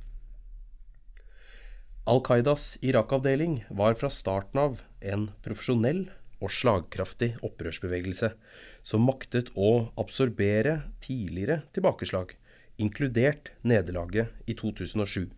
Al 2.12 2.20
Qaidas 2.28 2.66
Irak-avdeling 2.84 3.62
var 3.70 3.96
fra 4.00 4.10
starten 4.12 4.66
av 4.66 4.82
en 5.00 5.30
profesjonell 5.46 6.10
og 6.44 6.52
slagkraftig 6.52 7.38
opprørsbevegelse 7.40 8.34
som 8.84 9.08
maktet 9.08 9.54
å 9.56 9.94
absorbere 9.96 10.82
tidligere 11.04 11.62
tilbakeslag, 11.72 12.36
inkludert 12.78 13.52
nederlaget 13.62 14.34
i 14.46 14.56
2007. 14.58 15.30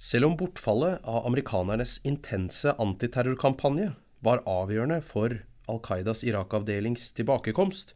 Selv 0.00 0.30
om 0.30 0.36
bortfallet 0.40 1.02
av 1.04 1.26
amerikanernes 1.28 1.98
intense 2.08 2.72
antiterrorkampanje 2.80 3.90
var 4.24 4.40
avgjørende 4.48 5.02
for 5.04 5.34
Al 5.68 5.80
Qaidas 5.84 6.24
Irak-avdelings 6.24 7.10
tilbakekomst, 7.18 7.92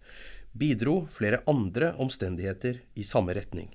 bidro 0.53 1.07
flere 1.11 1.41
andre 1.51 1.95
omstendigheter 2.01 2.83
i 2.95 3.07
samme 3.09 3.35
retning. 3.37 3.73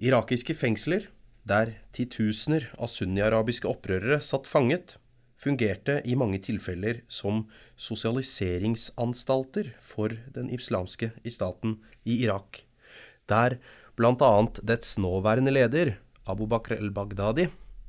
Irakiske 0.00 0.56
fengsler, 0.56 1.06
der 1.44 1.76
titusener 1.94 2.70
av 2.78 2.90
sunni-arabiske 2.90 3.68
opprørere 3.68 4.22
satt 4.24 4.48
fanget, 4.48 4.96
fungerte 5.42 5.98
i 6.06 6.14
mange 6.18 6.38
tilfeller 6.42 7.02
som 7.10 7.46
sosialiseringsanstalter 7.80 9.72
for 9.82 10.14
den 10.34 10.50
islamske 10.54 11.10
i 11.26 11.32
staten 11.34 11.80
i 12.04 12.20
Irak, 12.22 12.62
der 13.26 13.58
bl.a. 13.98 14.32
dets 14.62 14.96
nåværende 14.98 15.52
leder, 15.52 15.96
Abu 16.26 16.46
Bakr 16.46 16.76
el-Baghdadi 16.78 17.48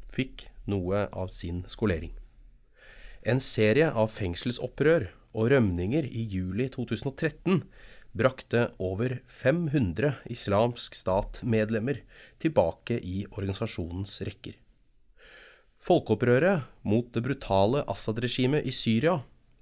fikk 0.09 0.47
noe 0.69 1.05
av 1.13 1.29
sin 1.33 1.61
skolering. 1.69 2.13
En 3.23 3.39
serie 3.39 3.87
av 3.87 4.09
fengselsopprør 4.11 5.07
og 5.33 5.51
rømninger 5.53 6.09
i 6.09 6.25
juli 6.27 6.67
2013 6.73 7.61
brakte 8.13 8.67
over 8.83 9.19
500 9.31 10.11
islamsk 10.33 10.97
stat-medlemmer 10.97 12.03
tilbake 12.43 12.99
i 12.99 13.23
organisasjonens 13.31 14.19
rekker. 14.27 14.57
Folkeopprøret 15.83 16.63
mot 16.87 17.09
det 17.11 17.25
brutale 17.25 17.83
Assad-regimet 17.91 18.63
i 18.63 18.71
Syria 18.71 19.17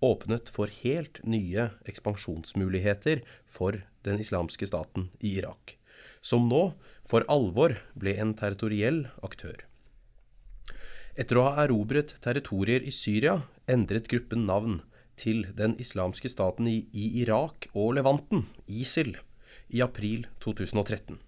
åpnet 0.06 0.50
for 0.54 0.70
helt 0.82 1.18
nye 1.26 1.70
ekspansjonsmuligheter 1.90 3.24
for 3.50 3.82
den 4.06 4.22
islamske 4.22 4.70
staten 4.70 5.10
i 5.20 5.38
Irak 5.42 5.78
som 6.22 6.46
nå 6.50 6.62
for 7.08 7.26
alvor 7.34 7.74
ble 7.98 8.14
en 8.22 8.36
territoriell 8.38 9.04
aktør. 9.26 9.66
Etter 11.18 11.40
å 11.40 11.48
ha 11.50 11.66
erobret 11.66 12.16
territorier 12.24 12.86
i 12.86 12.94
Syria 12.96 13.42
endret 13.70 14.08
gruppen 14.12 14.46
navn 14.48 14.80
til 15.20 15.44
Den 15.58 15.76
islamske 15.82 16.30
staten 16.32 16.70
i, 16.70 16.86
Irak 17.22 17.68
og 17.74 17.96
Levanten, 17.98 18.46
ISIL, 18.66 19.18
i 19.70 19.82
april 19.84 20.24
2013. 20.42 21.20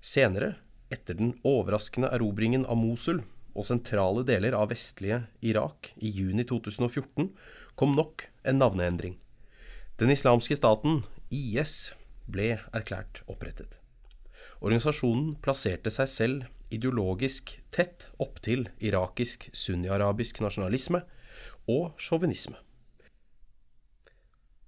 Senere, 0.00 0.56
etter 0.90 1.18
den 1.18 1.34
overraskende 1.46 2.10
erobringen 2.12 2.64
av 2.66 2.80
Mosul 2.80 3.20
og 3.52 3.66
sentrale 3.68 4.24
deler 4.26 4.56
av 4.56 4.70
vestlige 4.72 5.22
Irak 5.44 5.92
i 6.00 6.10
juni 6.12 6.44
2014, 6.48 7.28
kom 7.76 7.94
nok 7.96 8.26
en 8.48 8.58
navneendring. 8.60 9.18
Den 10.00 10.12
islamske 10.12 10.56
staten, 10.56 11.02
IS, 11.32 11.92
ble 12.28 12.56
erklært 12.72 13.22
opprettet. 13.30 13.78
Organisasjonen 14.62 15.36
plasserte 15.42 15.90
seg 15.92 16.10
selv 16.10 16.72
ideologisk 16.72 17.56
tett 17.74 18.06
opptil 18.22 18.68
irakisk 18.80 19.48
sunni-arabisk 19.52 20.40
nasjonalisme 20.44 21.02
og 21.70 21.98
sjåvinisme. 22.00 22.56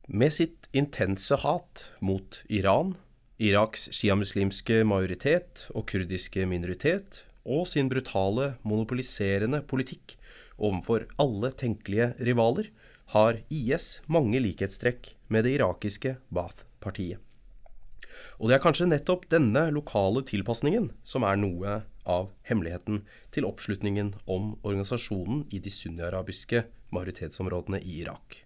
Med 0.09 0.35
sitt 0.37 0.68
intense 0.77 1.38
hat 1.40 1.87
mot 2.05 2.42
Iran, 2.53 2.92
Iraks 3.40 3.88
sjiamuslimske 3.90 4.83
majoritet 4.87 5.64
og 5.75 5.88
kurdiske 5.90 6.44
minoritet, 6.47 7.25
og 7.44 7.66
sin 7.68 7.90
brutale, 7.92 8.54
monopoliserende 8.64 9.61
politikk 9.68 10.16
Overfor 10.59 11.07
alle 11.18 11.50
tenkelige 11.59 12.12
rivaler 12.22 12.70
har 13.14 13.40
IS 13.52 14.00
mange 14.07 14.38
likhetstrekk 14.40 15.11
med 15.28 15.44
det 15.46 15.57
irakiske 15.59 16.16
Baath-partiet. 16.35 17.18
Og 18.38 18.48
det 18.48 18.57
er 18.57 18.62
kanskje 18.62 18.87
nettopp 18.87 19.26
denne 19.30 19.66
lokale 19.74 20.22
tilpasningen 20.26 20.88
som 21.07 21.26
er 21.26 21.38
noe 21.40 21.80
av 22.07 22.30
hemmeligheten 22.46 23.02
til 23.35 23.46
oppslutningen 23.48 24.14
om 24.30 24.54
organisasjonen 24.62 25.44
i 25.50 25.59
de 25.62 25.72
sunni-arabiske 25.72 26.64
majoritetsområdene 26.94 27.83
i 27.83 28.00
Irak. 28.04 28.43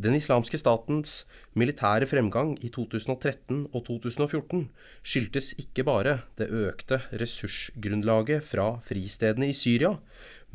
Den 0.00 0.14
islamske 0.16 0.56
statens 0.56 1.26
militære 1.60 2.06
fremgang 2.08 2.54
i 2.64 2.70
2013 2.72 3.66
og 3.66 3.82
2014 3.84 4.62
skyldtes 5.04 5.50
ikke 5.60 5.84
bare 5.84 6.14
det 6.40 6.46
økte 6.48 7.02
ressursgrunnlaget 7.20 8.46
fra 8.48 8.78
fristedene 8.86 9.50
i 9.50 9.56
Syria, 9.58 9.90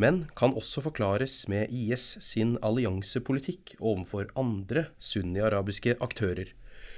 men 0.01 0.23
kan 0.33 0.57
også 0.57 0.81
forklares 0.87 1.43
med 1.51 1.69
IS 1.69 2.15
sin 2.25 2.55
alliansepolitikk 2.65 3.75
overfor 3.77 4.33
andre 4.33 4.87
sunni-arabiske 4.97 5.99
aktører, 6.01 6.49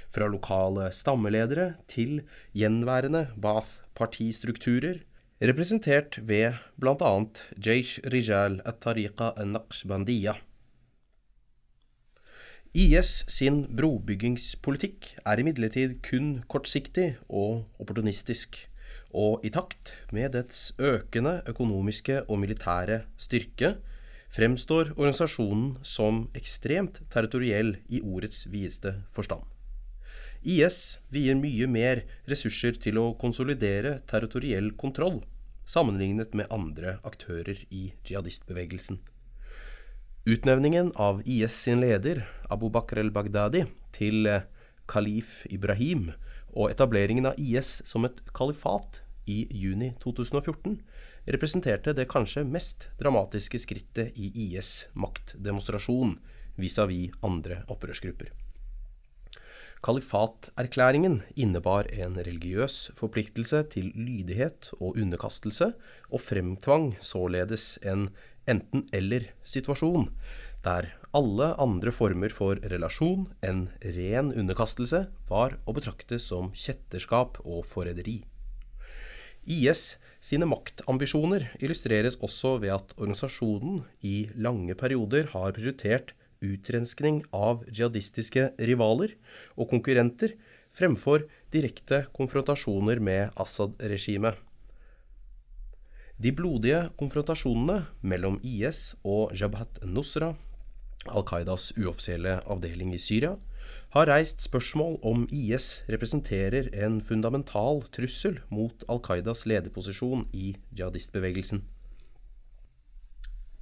fra 0.08 0.32
lokale 0.32 0.88
stammeledere 0.96 1.74
til 1.84 2.22
gjenværende 2.56 3.26
Baath-partistrukturer, 3.36 5.02
representert 5.44 6.22
ved 6.24 6.56
bl.a. 6.80 7.14
Jaish 7.60 8.00
Rijal 8.08 8.62
at-Tariqa 8.64 9.34
al-Naqshbandiyah 9.36 10.47
IS 12.76 13.24
sin 13.32 13.62
brobyggingspolitikk 13.72 15.14
er 15.24 15.40
imidlertid 15.40 16.02
kun 16.04 16.42
kortsiktig 16.52 17.14
og 17.28 17.64
opportunistisk, 17.80 18.58
og 19.16 19.40
i 19.40 19.48
takt 19.48 19.94
med 20.12 20.34
dets 20.36 20.74
økende 20.76 21.38
økonomiske 21.48 22.26
og 22.28 22.42
militære 22.42 23.06
styrke 23.16 23.78
fremstår 24.28 24.92
organisasjonen 24.98 25.78
som 25.82 26.26
ekstremt 26.36 27.00
territoriell 27.08 27.78
i 27.88 28.02
ordets 28.04 28.44
videste 28.52 28.98
forstand. 29.16 29.40
IS 30.44 30.98
vier 31.08 31.40
mye 31.40 31.66
mer 31.66 32.04
ressurser 32.28 32.76
til 32.76 33.00
å 33.00 33.14
konsolidere 33.16 34.02
territoriell 34.06 34.74
kontroll 34.76 35.22
sammenlignet 35.68 36.36
med 36.36 36.52
andre 36.52 36.98
aktører 37.04 37.64
i 37.70 37.94
jihadistbevegelsen. 38.04 39.00
Utnevningen 40.28 40.92
av 40.94 41.22
IS 41.24 41.54
sin 41.56 41.80
leder, 41.80 42.18
Abu 42.52 42.68
Bakr 42.68 42.98
el-Baghdadi, 43.00 43.62
til 43.96 44.26
eh, 44.28 44.42
kalif 44.84 45.46
Ibrahim 45.48 46.10
og 46.52 46.68
etableringen 46.68 47.30
av 47.30 47.38
IS 47.40 47.78
som 47.88 48.04
et 48.04 48.20
kalifat 48.36 48.98
i 49.24 49.38
juni 49.48 49.94
2014 50.02 50.74
representerte 51.32 51.94
det 51.96 52.04
kanskje 52.12 52.44
mest 52.44 52.90
dramatiske 53.00 53.62
skrittet 53.62 54.20
i 54.20 54.28
IS' 54.50 54.90
maktdemonstrasjon 54.92 56.18
vis-à-vis 56.60 57.08
-vis 57.08 57.16
andre 57.24 57.62
opprørsgrupper. 57.72 58.28
Kalifaterklæringen 59.82 61.20
innebar 61.36 61.86
en 61.94 62.16
religiøs 62.18 62.90
forpliktelse 62.98 63.62
til 63.62 63.92
lydighet 63.94 64.72
og 64.80 64.96
underkastelse, 64.98 65.72
og 66.10 66.20
fremtvang 66.20 66.96
således 67.00 67.78
en 67.82 68.08
enten-eller-situasjon, 68.48 70.08
der 70.64 70.90
alle 71.16 71.52
andre 71.62 71.92
former 71.94 72.32
for 72.34 72.58
relasjon 72.72 73.28
enn 73.44 73.66
ren 73.96 74.32
underkastelse 74.34 75.06
var 75.30 75.56
å 75.64 75.74
betrakte 75.76 76.18
som 76.22 76.50
kjetterskap 76.52 77.40
og 77.44 77.64
forræderi. 77.68 78.20
IS 79.48 79.96
sine 80.20 80.48
maktambisjoner 80.50 81.46
illustreres 81.62 82.18
også 82.24 82.56
ved 82.62 82.74
at 82.74 82.94
organisasjonen 82.98 83.84
i 84.04 84.28
lange 84.36 84.74
perioder 84.76 85.30
har 85.32 85.54
prioritert 85.56 86.12
utrenskning 86.44 87.22
av 87.34 87.64
jihadistiske 87.70 88.50
rivaler 88.58 89.14
og 89.56 89.70
konkurrenter 89.72 90.34
fremfor 90.76 91.24
direkte 91.54 92.04
konfrontasjoner 92.14 93.00
med 93.02 93.32
Assad-regimet. 93.40 94.36
De 96.18 96.32
blodige 96.34 96.88
konfrontasjonene 96.98 97.84
mellom 98.02 98.40
IS 98.42 98.96
og 99.06 99.30
Jabhat 99.38 99.78
Nusra, 99.86 100.32
Al 101.06 101.22
Qaidas 101.22 101.68
uoffisielle 101.78 102.40
avdeling 102.50 102.90
i 102.96 102.98
Syria, 102.98 103.36
har 103.94 104.10
reist 104.10 104.42
spørsmål 104.42 104.98
om 105.06 105.28
IS 105.30 105.84
representerer 105.86 106.72
en 106.74 106.98
fundamental 107.00 107.84
trussel 107.94 108.40
mot 108.50 108.82
Al 108.90 108.98
Qaidas 109.06 109.44
lederposisjon 109.46 110.26
i 110.34 110.56
jihadistbevegelsen. 110.74 111.62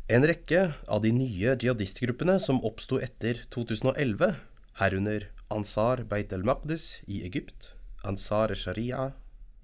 En 0.08 0.24
rekke 0.24 0.70
av 0.88 1.04
de 1.04 1.12
nye 1.12 1.52
jihadistgruppene 1.60 2.38
som 2.40 2.62
oppsto 2.64 3.02
etter 3.04 3.44
2011, 3.52 4.32
herunder 4.80 5.28
Ansar 5.52 6.06
Beit 6.08 6.32
el-Maqdis 6.32 7.02
i 7.04 7.20
Egypt, 7.28 7.74
Ansar 8.06 8.56
Sharia 8.56 9.10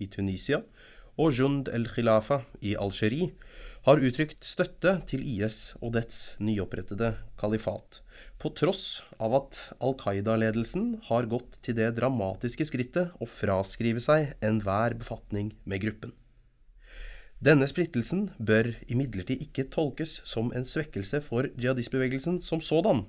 i 0.02 0.12
Tunisia 0.12 0.61
og 1.20 1.35
Jund 1.37 1.68
el-Khilafa 1.72 2.42
i 2.64 2.77
Algerie 2.81 3.33
har 3.87 3.98
uttrykt 3.98 4.46
støtte 4.46 4.94
til 5.11 5.25
IS 5.27 5.75
og 5.81 5.96
dets 5.96 6.37
nyopprettede 6.38 7.16
kalifat, 7.40 7.98
på 8.38 8.53
tross 8.55 9.03
av 9.22 9.35
at 9.40 9.59
Al 9.83 9.96
Qaida-ledelsen 9.98 11.01
har 11.09 11.27
gått 11.31 11.59
til 11.66 11.77
det 11.79 11.90
dramatiske 11.98 12.66
skrittet 12.68 13.16
å 13.18 13.27
fraskrive 13.27 14.03
seg 14.03 14.37
enhver 14.44 14.94
befatning 14.98 15.53
med 15.66 15.83
gruppen. 15.83 16.14
Denne 17.42 17.66
splittelsen 17.66 18.29
bør 18.38 18.70
imidlertid 18.87 19.42
ikke 19.42 19.66
tolkes 19.75 20.20
som 20.31 20.53
en 20.55 20.66
svekkelse 20.68 21.18
for 21.25 21.51
jihadistbevegelsen 21.59 22.38
som 22.38 22.62
sådan. 22.62 23.09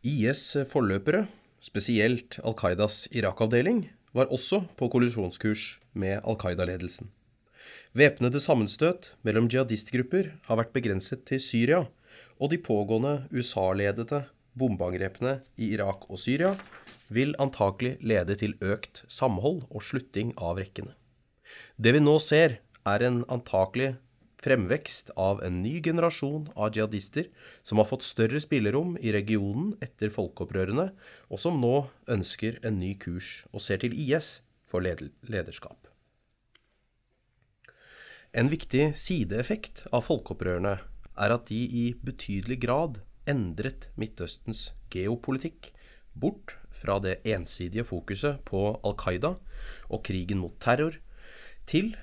IS' 0.00 0.64
forløpere, 0.68 1.26
spesielt 1.60 2.38
Al 2.40 2.56
Qaidas 2.56 3.04
Irak-avdeling, 3.12 3.90
var 4.16 4.32
også 4.32 4.62
på 4.80 4.88
kollisjonskurs 4.88 5.83
med 5.94 6.20
Al 6.22 6.38
Qaida-ledelsen. 6.40 7.10
Væpnede 7.94 8.40
sammenstøt 8.42 9.12
mellom 9.22 9.48
jihadistgrupper 9.48 10.32
har 10.48 10.58
vært 10.60 10.74
begrenset 10.74 11.24
til 11.28 11.40
Syria, 11.40 11.84
og 12.42 12.50
de 12.50 12.58
pågående 12.58 13.28
USA-ledede 13.32 14.24
bombeangrepene 14.58 15.38
i 15.56 15.72
Irak 15.76 16.08
og 16.10 16.18
Syria 16.22 16.54
vil 17.14 17.34
antakelig 17.42 17.96
lede 18.02 18.36
til 18.38 18.56
økt 18.62 19.04
samhold 19.08 19.64
og 19.70 19.82
slutting 19.82 20.32
av 20.38 20.58
rekkene. 20.58 20.94
Det 21.78 21.94
vi 21.94 22.02
nå 22.02 22.18
ser, 22.22 22.58
er 22.84 23.04
en 23.06 23.22
antakelig 23.32 23.94
fremvekst 24.44 25.14
av 25.16 25.40
en 25.44 25.62
ny 25.64 25.78
generasjon 25.84 26.50
av 26.52 26.74
jihadister 26.74 27.30
som 27.64 27.80
har 27.80 27.88
fått 27.88 28.04
større 28.04 28.40
spillerom 28.42 28.98
i 29.00 29.12
regionen 29.14 29.72
etter 29.84 30.12
folkeopprørene, 30.12 30.90
og 31.32 31.40
som 31.40 31.56
nå 31.62 31.86
ønsker 32.10 32.58
en 32.66 32.76
ny 32.80 32.92
kurs 33.00 33.46
og 33.52 33.64
ser 33.64 33.80
til 33.84 33.96
IS 33.96 34.40
for 34.74 34.82
lederskap. 34.82 35.86
En 38.34 38.50
viktig 38.50 38.88
sideeffekt 38.98 39.84
av 39.94 40.08
folkeopprørene 40.08 40.74
er 41.14 41.34
at 41.36 41.46
de 41.46 41.60
i 41.62 41.84
betydelig 42.02 42.58
grad 42.64 42.98
endret 43.30 43.86
Midtøstens 43.94 44.72
geopolitikk 44.90 45.70
bort 46.18 46.56
fra 46.74 46.98
det 47.02 47.20
ensidige 47.30 47.86
fokuset 47.86 48.42
på 48.48 48.66
Al 48.82 48.96
Qaida 48.98 49.36
og 49.86 50.02
krigen 50.06 50.42
mot 50.42 50.58
terror, 50.58 50.98
til 51.70 51.94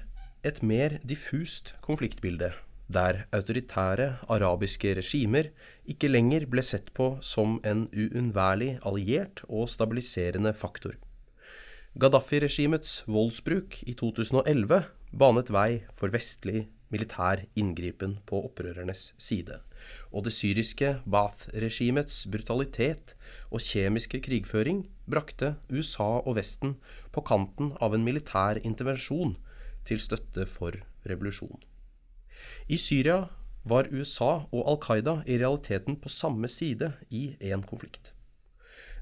et 0.47 0.63
mer 0.63 0.95
diffust 1.03 1.75
konfliktbilde, 1.83 2.53
der 2.87 3.25
autoritære 3.35 4.07
arabiske 4.31 4.95
regimer 4.97 5.51
ikke 5.91 6.09
lenger 6.09 6.47
ble 6.49 6.63
sett 6.65 6.89
på 6.97 7.13
som 7.21 7.59
en 7.67 7.89
uunnværlig 7.91 8.77
alliert 8.87 9.43
og 9.49 9.67
stabiliserende 9.69 10.55
faktor. 10.55 10.95
Gaddafi-regimets 11.91 13.01
voldsbruk 13.03 13.81
i 13.83 13.91
2011 13.99 14.77
banet 15.11 15.49
vei 15.51 15.81
for 15.91 16.07
vestlig 16.13 16.69
militær 16.87 17.41
inngripen 17.59 18.13
på 18.23 18.39
opprørernes 18.47 19.09
side, 19.19 19.57
og 20.15 20.23
det 20.23 20.31
syriske 20.31 20.93
Baath-regimets 21.03 22.21
brutalitet 22.31 23.11
og 23.49 23.59
kjemiske 23.67 24.21
krigføring 24.23 24.85
brakte 25.03 25.57
USA 25.67 26.23
og 26.23 26.39
Vesten 26.39 26.77
på 27.11 27.25
kanten 27.27 27.75
av 27.83 27.91
en 27.99 28.07
militær 28.07 28.63
intervensjon 28.63 29.35
til 29.83 29.99
støtte 29.99 30.47
for 30.47 30.79
revolusjon. 31.03 31.59
I 32.71 32.79
Syria 32.79 33.25
var 33.67 33.91
USA 33.91 34.47
og 34.47 34.63
Al 34.63 34.79
Qaida 34.79 35.19
i 35.27 35.35
realiteten 35.43 35.99
på 35.99 36.07
samme 36.07 36.47
side 36.47 36.93
i 37.11 37.33
én 37.43 37.67
konflikt. 37.67 38.13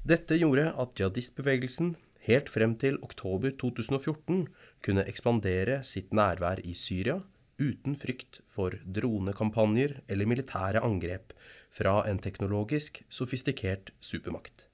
Dette 0.02 0.42
gjorde 0.42 0.72
at 0.74 0.98
jihadistbevegelsen 0.98 1.94
helt 2.26 2.50
frem 2.52 2.74
til 2.80 2.98
oktober 3.04 3.54
2014 3.60 4.46
kunne 4.84 5.06
ekspandere 5.08 5.80
sitt 5.86 6.12
nærvær 6.16 6.62
i 6.64 6.74
Syria 6.76 7.20
uten 7.60 7.96
frykt 8.00 8.40
for 8.48 8.74
dronekampanjer 8.84 10.00
eller 10.08 10.28
militære 10.28 10.82
angrep 10.84 11.34
fra 11.70 12.00
en 12.08 12.18
teknologisk 12.18 13.02
sofistikert 13.12 13.92
supermakt. 14.00 14.66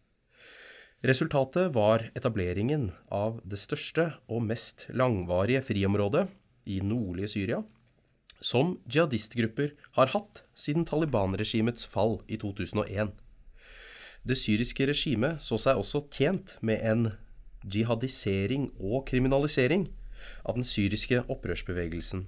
Resultatet 1.06 1.74
var 1.74 2.08
etableringen 2.16 2.88
av 3.12 3.40
det 3.44 3.58
største 3.60 4.08
og 4.32 4.46
mest 4.48 4.86
langvarige 4.90 5.60
friområdet 5.66 6.24
i 6.66 6.80
nordlige 6.82 7.30
Syria, 7.34 7.60
som 8.40 8.76
jihadistgrupper 8.88 9.74
har 9.98 10.10
hatt 10.14 10.42
siden 10.56 10.86
Taliban-regimets 10.88 11.86
fall 11.88 12.18
i 12.26 12.38
2001. 12.40 13.12
Det 14.26 14.38
syriske 14.38 14.88
regimet 14.88 15.44
så 15.44 15.58
seg 15.60 15.78
også 15.78 16.02
tjent 16.10 16.56
med 16.64 16.82
en 16.82 17.06
jihadisering 17.64 18.70
og 18.78 19.06
kriminalisering 19.08 19.88
av 20.46 20.58
den 20.58 20.66
syriske 20.66 21.22
opprørsbevegelsen, 21.32 22.26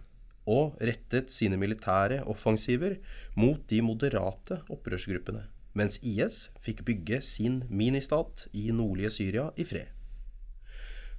og 0.48 0.78
rettet 0.80 1.32
sine 1.34 1.58
militære 1.60 2.22
offensiver 2.30 2.96
mot 3.36 3.60
de 3.70 3.82
moderate 3.84 4.62
opprørsgruppene, 4.72 5.44
mens 5.76 6.00
IS 6.02 6.46
fikk 6.64 6.84
bygge 6.88 7.20
sin 7.22 7.62
ministat 7.68 8.46
i 8.56 8.70
nordlige 8.72 9.12
Syria 9.18 9.50
i 9.56 9.66
fred. 9.68 9.92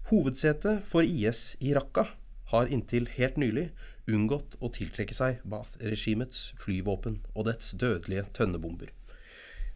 Hovedsetet 0.09 0.81
for 0.89 1.05
IS 1.05 1.53
i 1.61 1.75
Raqqa 1.77 2.07
har 2.49 2.71
inntil 2.73 3.05
helt 3.13 3.37
nylig 3.37 3.67
unngått 4.09 4.55
å 4.57 4.71
tiltrekke 4.73 5.13
seg 5.13 5.43
Baath-regimets 5.45 6.55
flyvåpen 6.57 7.19
og 7.35 7.45
dets 7.45 7.75
dødelige 7.77 8.25
tønnebomber. 8.33 8.89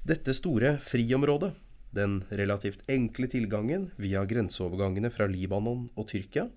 Dette 0.03 0.33
store 0.35 0.79
friområdet, 0.83 1.53
den 1.95 2.21
relativt 2.33 2.83
enkle 2.91 3.29
tilgangen 3.31 3.89
via 4.01 4.23
grenseovergangene 4.27 5.11
fra 5.13 5.27
Libanon 5.29 5.87
og 5.95 6.09
Tyrkia, 6.09 6.49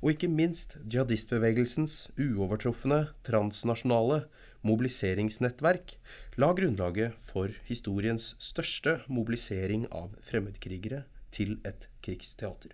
og 0.00 0.14
ikke 0.14 0.30
minst 0.30 0.76
jihadistbevegelsens 0.86 2.08
uovertrufne 2.14 3.00
transnasjonale 3.26 4.24
mobiliseringsnettverk 4.64 5.96
la 6.40 6.52
grunnlaget 6.56 7.18
for 7.20 7.52
historiens 7.68 8.32
største 8.42 9.00
mobilisering 9.08 9.88
av 9.92 10.14
fremmedkrigere 10.24 11.04
til 11.34 11.58
et 11.66 11.88
krigsteater. 12.04 12.72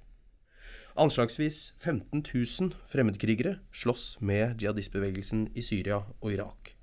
Anslagsvis 1.00 1.72
15 1.78 2.22
000 2.26 2.74
fremmedkrigere 2.90 3.56
slåss 3.72 4.18
med 4.20 4.60
jihadistbevegelsen 4.60 5.48
i 5.54 5.62
Syria 5.64 6.02
og 6.20 6.32
Irak. 6.34 6.74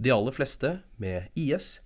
De 0.00 0.12
aller 0.14 0.32
fleste 0.32 0.78
med 0.96 1.28
IS, 1.36 1.78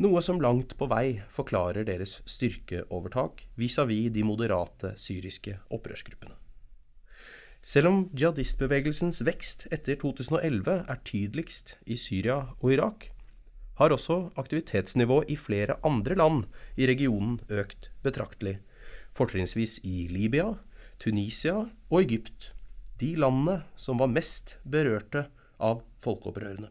noe 0.00 0.22
som 0.24 0.40
langt 0.40 0.76
på 0.80 0.88
vei 0.88 1.20
forklarer 1.28 1.84
deres 1.84 2.20
styrkeovertak 2.24 3.46
vis-à-vis 3.60 4.08
-vis 4.08 4.14
de 4.14 4.22
moderate 4.24 4.94
syriske 4.96 5.58
opprørsgruppene. 5.70 6.34
Selv 7.62 7.86
om 7.88 7.98
jihadistbevegelsens 8.16 9.20
vekst 9.20 9.66
etter 9.70 9.98
2011 10.00 10.84
er 10.88 11.00
tydeligst 11.04 11.76
i 11.86 11.96
Syria 11.96 12.56
og 12.62 12.72
Irak, 12.72 13.10
har 13.76 13.92
også 13.92 14.30
aktivitetsnivået 14.36 15.30
i 15.30 15.36
flere 15.36 15.76
andre 15.84 16.14
land 16.14 16.44
i 16.76 16.86
regionen 16.86 17.40
økt 17.48 17.90
betraktelig, 18.02 18.58
fortrinnsvis 19.12 19.80
i 19.84 20.08
Libya, 20.08 20.54
Tunisia 20.98 21.68
og 21.90 22.00
Egypt, 22.00 22.54
de 23.00 23.14
landene 23.16 23.62
som 23.76 23.98
var 23.98 24.06
mest 24.06 24.58
berørte 24.64 25.26
av 25.60 25.82
folkeopprørene. 25.98 26.68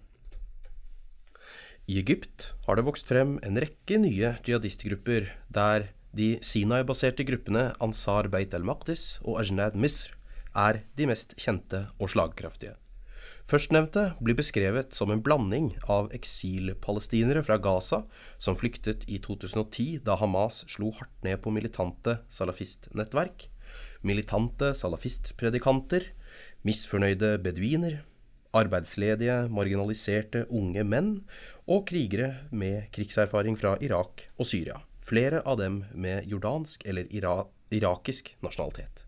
I 1.89 1.95
Egypt 1.97 2.51
har 2.67 2.77
det 2.77 2.83
vokst 2.85 3.07
frem 3.09 3.39
en 3.41 3.55
rekke 3.57 3.97
nye 3.97 4.35
jihadistgrupper, 4.45 5.31
der 5.49 5.87
de 6.13 6.35
Sinai-baserte 6.45 7.25
gruppene 7.25 7.71
Ansar 7.81 8.27
Beit 8.29 8.53
el-Maqdis 8.53 9.15
og 9.23 9.39
Ajnad 9.41 9.73
Misr 9.73 10.11
er 10.53 10.83
de 10.99 11.07
mest 11.09 11.33
kjente 11.41 11.87
og 11.97 12.11
slagkraftige. 12.13 12.75
Førstnevnte 13.49 14.03
blir 14.21 14.37
beskrevet 14.37 14.93
som 14.93 15.09
en 15.09 15.23
blanding 15.25 15.71
av 15.89 16.11
eksilpalestinere 16.13 17.41
fra 17.47 17.57
Gaza 17.57 18.03
som 18.37 18.57
flyktet 18.59 19.07
i 19.09 19.17
2010 19.25 20.03
da 20.05 20.19
Hamas 20.21 20.61
slo 20.69 20.91
hardt 20.93 21.25
ned 21.25 21.41
på 21.41 21.49
militante 21.55 22.19
salafistnettverk, 22.29 23.47
militante 24.05 24.75
salafistpredikanter, 24.77 26.05
misfornøyde 26.61 27.39
beduiner, 27.41 28.03
arbeidsledige, 28.55 29.43
marginaliserte 29.53 30.45
unge 30.49 30.85
menn 30.85 31.11
og 31.69 31.85
krigere 31.89 32.49
med 32.49 32.89
krigserfaring 32.95 33.57
fra 33.59 33.75
Irak 33.85 34.25
og 34.39 34.47
Syria, 34.49 34.79
flere 35.05 35.43
av 35.45 35.59
dem 35.61 35.83
med 35.93 36.25
jordansk 36.29 36.85
eller 36.89 37.05
ira 37.13 37.43
irakisk 37.69 38.33
nasjonalitet. 38.41 39.03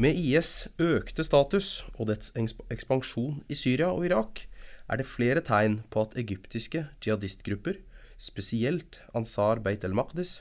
Med 0.00 0.16
IS 0.16 0.68
økte 0.80 1.24
status 1.26 1.82
og 1.98 2.08
dets 2.08 2.32
ekspansjon 2.72 3.42
i 3.50 3.56
Syria 3.58 3.90
og 3.92 4.06
Irak 4.08 4.46
er 4.88 5.00
det 5.00 5.08
flere 5.10 5.42
tegn 5.44 5.82
på 5.92 6.06
at 6.06 6.16
egyptiske 6.16 6.86
jihadistgrupper, 7.04 7.82
spesielt 8.16 9.00
Ansar 9.14 9.60
Beit 9.60 9.84
el-Maqdis, 9.84 10.38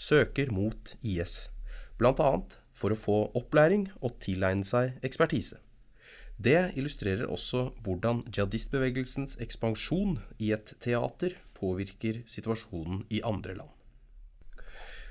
søker 0.00 0.48
mot 0.54 0.94
IS, 1.02 1.50
bl.a 2.00 2.14
for 2.72 2.94
å 2.94 2.98
få 2.98 3.18
opplæring 3.36 3.90
og 4.00 4.16
tilegne 4.24 4.64
seg 4.64 4.96
ekspertise. 5.04 5.60
Det 6.40 6.70
illustrerer 6.78 7.28
også 7.28 7.66
hvordan 7.84 8.22
jihadistbevegelsens 8.32 9.36
ekspansjon 9.44 10.16
i 10.40 10.54
et 10.56 10.72
teater 10.80 11.34
påvirker 11.58 12.22
situasjonen 12.30 13.02
i 13.12 13.20
andre 13.26 13.58
land. 13.58 13.74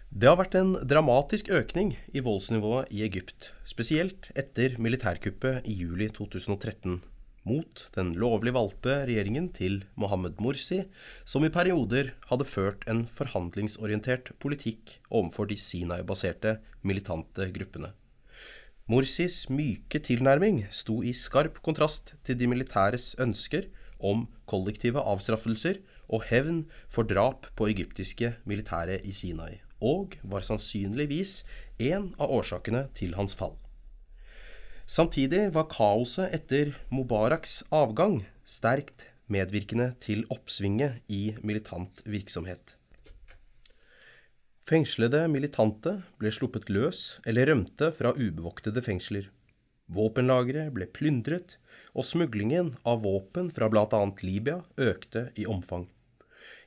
Det 0.09 0.25
har 0.25 0.39
vært 0.39 0.57
en 0.57 0.71
dramatisk 0.89 1.51
økning 1.53 1.93
i 2.17 2.23
voldsnivået 2.25 2.89
i 2.89 3.03
Egypt, 3.05 3.51
spesielt 3.61 4.31
etter 4.33 4.79
militærkuppet 4.81 5.69
i 5.69 5.75
juli 5.83 6.09
2013 6.09 6.97
mot 7.49 7.83
den 7.95 8.11
lovlig 8.19 8.55
valgte 8.55 8.95
regjeringen 9.07 9.51
til 9.53 9.83
Mohammed 10.01 10.41
Morsi, 10.43 10.81
som 11.29 11.45
i 11.45 11.53
perioder 11.53 12.13
hadde 12.31 12.49
ført 12.49 12.85
en 12.89 13.05
forhandlingsorientert 13.09 14.33
politikk 14.41 14.97
overfor 15.09 15.49
de 15.49 15.57
Sinai-baserte 15.61 16.57
militante 16.81 17.49
gruppene. 17.55 17.93
Morsis 18.89 19.43
myke 19.53 19.99
tilnærming 20.01 20.63
sto 20.73 20.95
i 21.05 21.11
skarp 21.13 21.59
kontrast 21.61 22.15
til 22.25 22.37
de 22.39 22.47
militæres 22.49 23.11
ønsker 23.21 23.67
om 24.01 24.23
kollektive 24.49 25.03
avstraffelser 25.11 25.77
og 26.09 26.23
hevn 26.25 26.63
for 26.89 27.05
drap 27.05 27.45
på 27.53 27.67
egyptiske 27.69 28.31
militære 28.49 28.97
i 29.05 29.13
Sinai, 29.13 29.59
og 29.77 30.17
var 30.23 30.41
sannsynligvis 30.41 31.43
en 31.91 32.09
av 32.17 32.33
årsakene 32.39 32.87
til 32.97 33.13
hans 33.19 33.37
fall. 33.37 33.53
Samtidig 34.89 35.51
var 35.53 35.69
kaoset 35.69 36.33
etter 36.33 36.73
Mubaraks 36.89 37.59
avgang 37.69 38.23
sterkt 38.41 39.05
medvirkende 39.29 39.91
til 40.01 40.25
oppsvinget 40.33 41.05
i 41.13 41.35
militant 41.45 42.01
virksomhet. 42.09 42.78
Fengslede 44.69 45.23
militante 45.33 45.95
ble 46.21 46.29
sluppet 46.29 46.67
løs 46.69 46.99
eller 47.25 47.49
rømte 47.49 47.87
fra 47.97 48.11
ubevoktede 48.13 48.83
fengsler. 48.85 49.31
Våpenlagre 49.89 50.67
ble 50.69 50.85
plyndret, 50.93 51.55
og 51.97 52.05
smuglingen 52.05 52.75
av 52.85 53.01
våpen 53.01 53.49
fra 53.49 53.65
bl.a. 53.73 54.01
Libya 54.21 54.59
økte 54.77 55.31
i 55.41 55.47
omfang. 55.49 55.87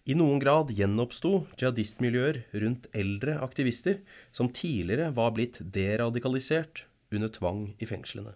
I 0.03 0.17
noen 0.19 0.43
grad 0.43 0.73
gjenoppsto 0.75 1.45
jihadistmiljøer 1.55 2.41
rundt 2.65 2.89
eldre 2.91 3.37
aktivister 3.47 4.01
som 4.35 4.51
tidligere 4.51 5.13
var 5.15 5.31
blitt 5.37 5.61
deradikalisert 5.63 6.89
under 7.15 7.31
tvang 7.31 7.69
i 7.79 7.87
fengslene. 7.87 8.35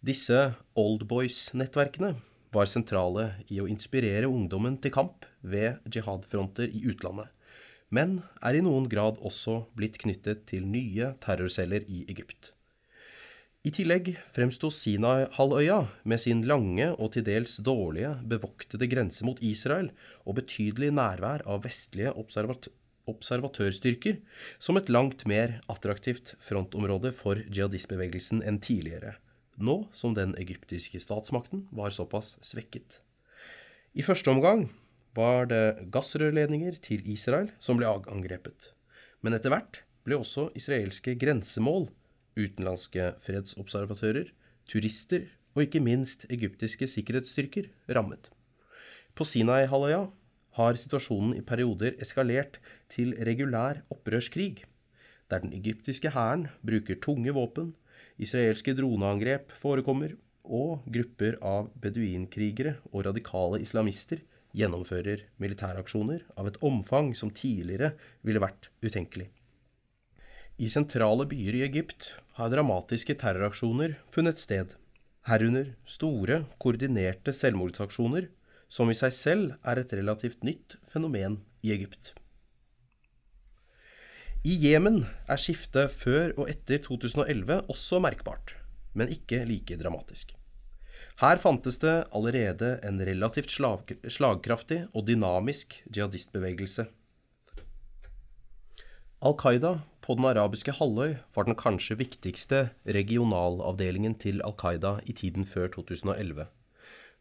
Disse 0.00 0.54
oldboys-nettverkene 0.72 2.14
var 2.56 2.72
sentrale 2.72 3.34
i 3.52 3.60
å 3.60 3.68
inspirere 3.68 4.30
ungdommen 4.32 4.80
til 4.80 4.96
kamp 4.96 5.28
ved 5.44 5.84
jihadfronter 5.92 6.72
i 6.72 6.86
utlandet, 6.88 7.28
men 7.94 8.20
er 8.42 8.58
i 8.58 8.64
noen 8.64 8.88
grad 8.90 9.20
også 9.22 9.64
blitt 9.78 9.98
knyttet 10.02 10.46
til 10.50 10.66
nye 10.66 11.12
terrorceller 11.22 11.86
i 11.86 12.04
Egypt. 12.10 12.52
I 13.66 13.72
tillegg 13.74 14.12
fremsto 14.30 14.68
Sinai-halvøya 14.70 15.80
med 16.06 16.20
sin 16.22 16.44
lange 16.46 16.86
og 16.94 17.16
til 17.16 17.24
dels 17.26 17.56
dårlige 17.66 18.12
bevoktede 18.30 18.86
grense 18.86 19.26
mot 19.26 19.40
Israel 19.42 19.88
og 20.22 20.36
betydelig 20.38 20.92
nærvær 20.94 21.42
av 21.50 21.64
vestlige 21.66 22.12
observat 22.14 22.70
observatørstyrker 23.06 24.16
som 24.58 24.78
et 24.78 24.88
langt 24.90 25.24
mer 25.30 25.60
attraktivt 25.70 26.34
frontområde 26.42 27.12
for 27.14 27.38
jihadistbevegelsen 27.38 28.42
enn 28.42 28.58
tidligere, 28.62 29.12
nå 29.62 29.84
som 29.94 30.14
den 30.14 30.34
egyptiske 30.42 30.98
statsmakten 31.02 31.68
var 31.70 31.94
såpass 31.94 32.34
svekket. 32.42 32.98
I 33.94 34.02
første 34.02 34.32
omgang 34.34 34.66
var 35.16 35.48
det 35.50 35.88
gassrørledninger 35.92 36.78
til 36.84 37.04
Israel 37.08 37.50
som 37.58 37.80
ble 37.80 37.88
angrepet, 37.88 38.72
men 39.24 39.36
etter 39.36 39.52
hvert 39.52 39.80
ble 40.06 40.20
også 40.20 40.50
israelske 40.58 41.16
grensemål, 41.18 41.88
utenlandske 42.36 43.14
fredsobservatører, 43.24 44.30
turister 44.68 45.26
og 45.56 45.64
ikke 45.64 45.82
minst 45.82 46.26
egyptiske 46.30 46.88
sikkerhetsstyrker 46.90 47.70
rammet. 47.96 48.28
På 49.16 49.24
Sinai-halvøya 49.24 50.04
har 50.58 50.78
situasjonen 50.80 51.34
i 51.38 51.44
perioder 51.44 51.96
eskalert 52.04 52.60
til 52.92 53.14
regulær 53.28 53.82
opprørskrig, 53.92 54.64
der 55.30 55.42
den 55.42 55.56
egyptiske 55.56 56.12
hæren 56.12 56.46
bruker 56.64 57.00
tunge 57.02 57.32
våpen, 57.34 57.74
israelske 58.20 58.76
droneangrep 58.76 59.52
forekommer, 59.58 60.14
og 60.46 60.84
grupper 60.94 61.34
av 61.42 61.72
beduinkrigere 61.82 62.76
og 62.92 63.08
radikale 63.08 63.58
islamister 63.64 64.20
gjennomfører 64.56 65.26
militæraksjoner 65.42 66.24
av 66.40 66.48
et 66.48 66.58
omfang 66.64 67.12
som 67.18 67.32
tidligere 67.34 67.92
ville 68.24 68.42
vært 68.42 68.70
utenkelig. 68.84 69.28
I 70.56 70.70
sentrale 70.72 71.26
byer 71.28 71.58
i 71.58 71.64
Egypt 71.66 72.14
har 72.38 72.52
dramatiske 72.52 73.18
terroraksjoner 73.20 73.98
funnet 74.12 74.40
sted. 74.40 74.74
herunder 75.26 75.72
store, 75.84 76.44
koordinerte 76.62 77.32
selvmordsaksjoner, 77.34 78.28
som 78.68 78.90
i 78.90 78.94
seg 78.94 79.12
selv 79.12 79.56
er 79.66 79.80
et 79.80 79.92
relativt 79.98 80.44
nytt 80.46 80.76
fenomen 80.86 81.40
i 81.66 81.72
Egypt. 81.74 82.12
I 84.46 84.54
Jemen 84.62 85.00
er 85.26 85.42
skiftet 85.42 85.90
før 85.90 86.30
og 86.38 86.46
etter 86.52 86.78
2011 86.84 87.66
også 87.66 87.98
merkbart, 87.98 88.54
men 88.94 89.10
ikke 89.10 89.42
like 89.48 89.76
dramatisk. 89.80 90.35
Her 91.16 91.38
fantes 91.40 91.78
det 91.80 91.94
allerede 92.12 92.74
en 92.84 93.00
relativt 93.00 93.54
slag, 93.54 93.94
slagkraftig 94.04 94.82
og 94.92 95.06
dynamisk 95.08 95.78
jihadistbevegelse. 95.88 96.84
Al 99.24 99.36
Qaida 99.40 99.70
på 100.04 100.18
den 100.18 100.28
arabiske 100.28 100.74
halvøy 100.76 101.14
var 101.32 101.48
den 101.48 101.56
kanskje 101.56 101.96
viktigste 102.02 102.60
regionalavdelingen 102.84 104.18
til 104.20 104.44
Al 104.44 104.58
Qaida 104.60 104.98
i 105.08 105.16
tiden 105.16 105.48
før 105.48 105.72
2011. 105.78 106.50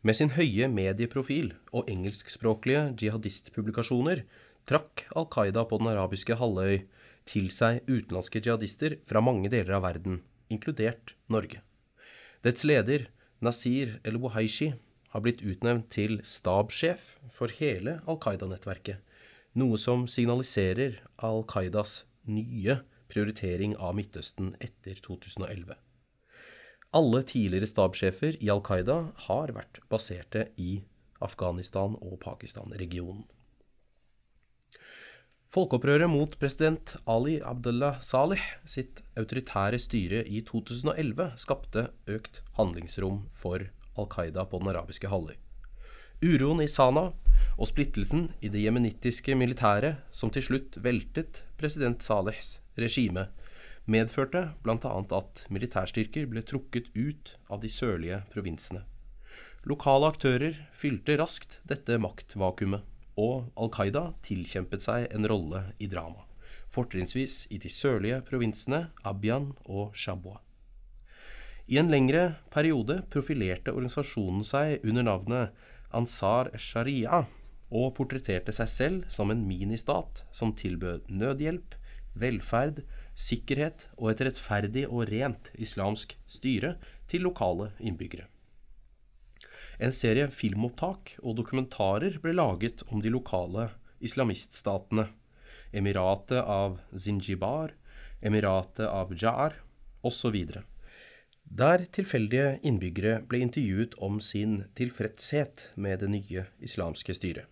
Med 0.04 0.20
sin 0.20 0.36
høye 0.36 0.68
medieprofil 0.68 1.54
og 1.72 1.88
engelskspråklige 1.90 2.92
jihadistpublikasjoner 3.00 4.26
trakk 4.68 5.08
Al 5.16 5.32
Qaida 5.32 5.64
på 5.64 5.80
den 5.80 5.94
arabiske 5.96 6.36
halvøy 6.36 6.84
til 7.26 7.48
seg 7.48 7.80
utenlandske 7.88 8.44
jihadister 8.44 9.00
fra 9.08 9.24
mange 9.24 9.48
deler 9.50 9.80
av 9.80 9.88
verden, 9.88 10.20
inkludert 10.52 11.16
Norge. 11.32 11.64
Dets 12.44 12.68
leder, 12.68 13.08
Nasir 13.46 14.00
el-Buhaishi, 14.08 14.74
har 15.16 15.24
blitt 15.24 15.44
utnevnt 15.48 15.88
til 15.96 16.18
stabssjef 16.28 17.14
for 17.32 17.54
hele 17.56 18.00
Al 18.10 18.18
Qaida-nettverket, 18.20 19.00
noe 19.56 19.78
som 19.80 20.04
signaliserer 20.12 20.98
Al 21.24 21.46
Qaidas 21.48 22.02
nye 22.28 22.82
prioritering 23.08 23.78
av 23.80 23.96
Midtøsten 23.96 24.56
etter 24.60 25.00
2011. 25.06 25.78
Alle 26.96 27.22
tidligere 27.28 27.70
stabssjefer 27.70 28.36
i 28.44 28.52
Al 28.52 28.64
Qaida 28.66 28.98
har 29.28 29.54
vært 29.56 29.80
baserte 29.92 30.50
i 30.60 30.82
Afghanistan 31.24 31.96
og 32.02 32.20
Pakistan-regionen. 32.24 33.24
Folkeopprøret 35.56 36.12
mot 36.12 36.34
president 36.36 36.98
Ali 37.08 37.38
Abdullah 37.40 38.02
Saleh 38.04 38.42
sitt 38.68 38.98
autoritære 39.16 39.78
styre 39.80 40.18
i 40.28 40.42
2011 40.44 41.30
skapte 41.40 41.86
økt 42.12 42.42
handlingsrom 42.58 43.22
for 43.32 43.64
Al 43.96 44.10
Qaida 44.12 44.44
på 44.52 44.60
den 44.60 44.74
arabiske 44.74 45.08
halvøy. 45.08 45.38
Uroen 46.28 46.60
i 46.60 46.68
Sana 46.68 47.06
og 47.56 47.70
splittelsen 47.70 48.26
i 48.44 48.50
det 48.52 48.66
jemenittiske 48.66 49.38
militæret, 49.40 50.02
som 50.12 50.28
til 50.28 50.44
slutt 50.44 50.76
veltet 50.84 51.46
president 51.56 52.04
Salehs 52.04 52.58
regime, 52.76 53.30
medførte 53.88 54.50
bl.a. 54.66 54.92
at 55.22 55.46
militærstyrker 55.48 56.28
ble 56.34 56.44
trukket 56.44 56.92
ut 57.00 57.38
av 57.48 57.64
de 57.64 57.72
sørlige 57.72 58.26
provinsene. 58.36 58.84
Lokale 59.64 60.12
aktører 60.12 60.60
fylte 60.76 61.16
raskt 61.16 61.62
dette 61.64 61.96
maktvakuumet, 61.96 62.84
og 63.16 63.52
Al 63.56 63.72
Qaida 63.74 64.10
tilkjempet 64.26 64.84
seg 64.86 65.08
en 65.16 65.28
rolle 65.30 65.62
i 65.80 65.88
drama, 65.92 66.26
fortrinnsvis 66.72 67.46
i 67.56 67.60
de 67.62 67.72
sørlige 67.72 68.22
provinsene 68.28 68.90
Abyan 69.04 69.54
og 69.66 69.96
Shabwa. 69.96 70.42
I 71.66 71.80
en 71.82 71.90
lengre 71.90 72.36
periode 72.54 73.00
profilerte 73.10 73.74
organisasjonen 73.74 74.46
seg 74.46 74.84
under 74.86 75.08
navnet 75.08 75.66
Ansar 75.96 76.52
Sharia, 76.60 77.24
og 77.74 77.96
portretterte 77.98 78.54
seg 78.54 78.70
selv 78.70 79.08
som 79.10 79.32
en 79.34 79.42
ministat 79.48 80.22
som 80.36 80.54
tilbød 80.54 81.10
nødhjelp, 81.10 81.74
velferd, 82.14 82.84
sikkerhet 83.16 83.88
og 83.98 84.12
et 84.12 84.22
rettferdig 84.28 84.86
og 84.86 85.10
rent 85.10 85.50
islamsk 85.58 86.14
styre 86.30 86.76
til 87.10 87.26
lokale 87.26 87.72
innbyggere. 87.80 88.30
En 89.80 89.92
serie 89.92 90.30
filmopptak 90.32 91.18
og 91.22 91.36
dokumentarer 91.40 92.16
ble 92.24 92.36
laget 92.38 92.86
om 92.88 93.02
de 93.04 93.12
lokale 93.12 93.70
islamiststatene, 94.04 95.10
Emiratet 95.76 96.40
av 96.40 96.78
Zinjibar, 96.96 97.74
Emiratet 98.24 98.88
av 98.88 99.12
Jar 99.20 99.58
osv., 100.06 100.38
der 101.46 101.84
tilfeldige 101.94 102.56
innbyggere 102.66 103.20
ble 103.30 103.44
intervjuet 103.44 103.94
om 104.02 104.18
sin 104.24 104.64
tilfredshet 104.80 105.70
med 105.76 106.00
det 106.02 106.10
nye 106.14 106.46
islamske 106.64 107.14
styret. 107.14 107.46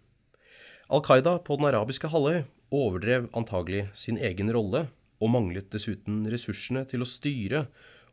Al 0.89 1.03
Qaida 1.05 1.35
på 1.45 1.59
den 1.59 1.69
arabiske 1.69 2.09
halvøy 2.09 2.41
overdrev 2.73 3.29
antagelig 3.37 3.85
sin 3.93 4.17
egen 4.17 4.49
rolle, 4.55 4.87
og 5.21 5.31
manglet 5.31 5.69
dessuten 5.71 6.23
ressursene 6.27 6.83
til 6.89 7.03
å 7.03 7.07
styre 7.07 7.67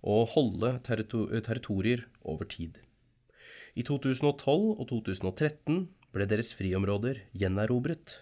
og 0.07 0.29
holde 0.37 0.77
territorier 0.87 2.05
over 2.23 2.47
tid. 2.47 2.77
I 3.79 3.85
2012 3.87 4.81
og 4.81 4.87
2013 4.91 5.85
ble 6.11 6.27
deres 6.27 6.51
friområder 6.59 7.21
gjenerobret, 7.39 8.17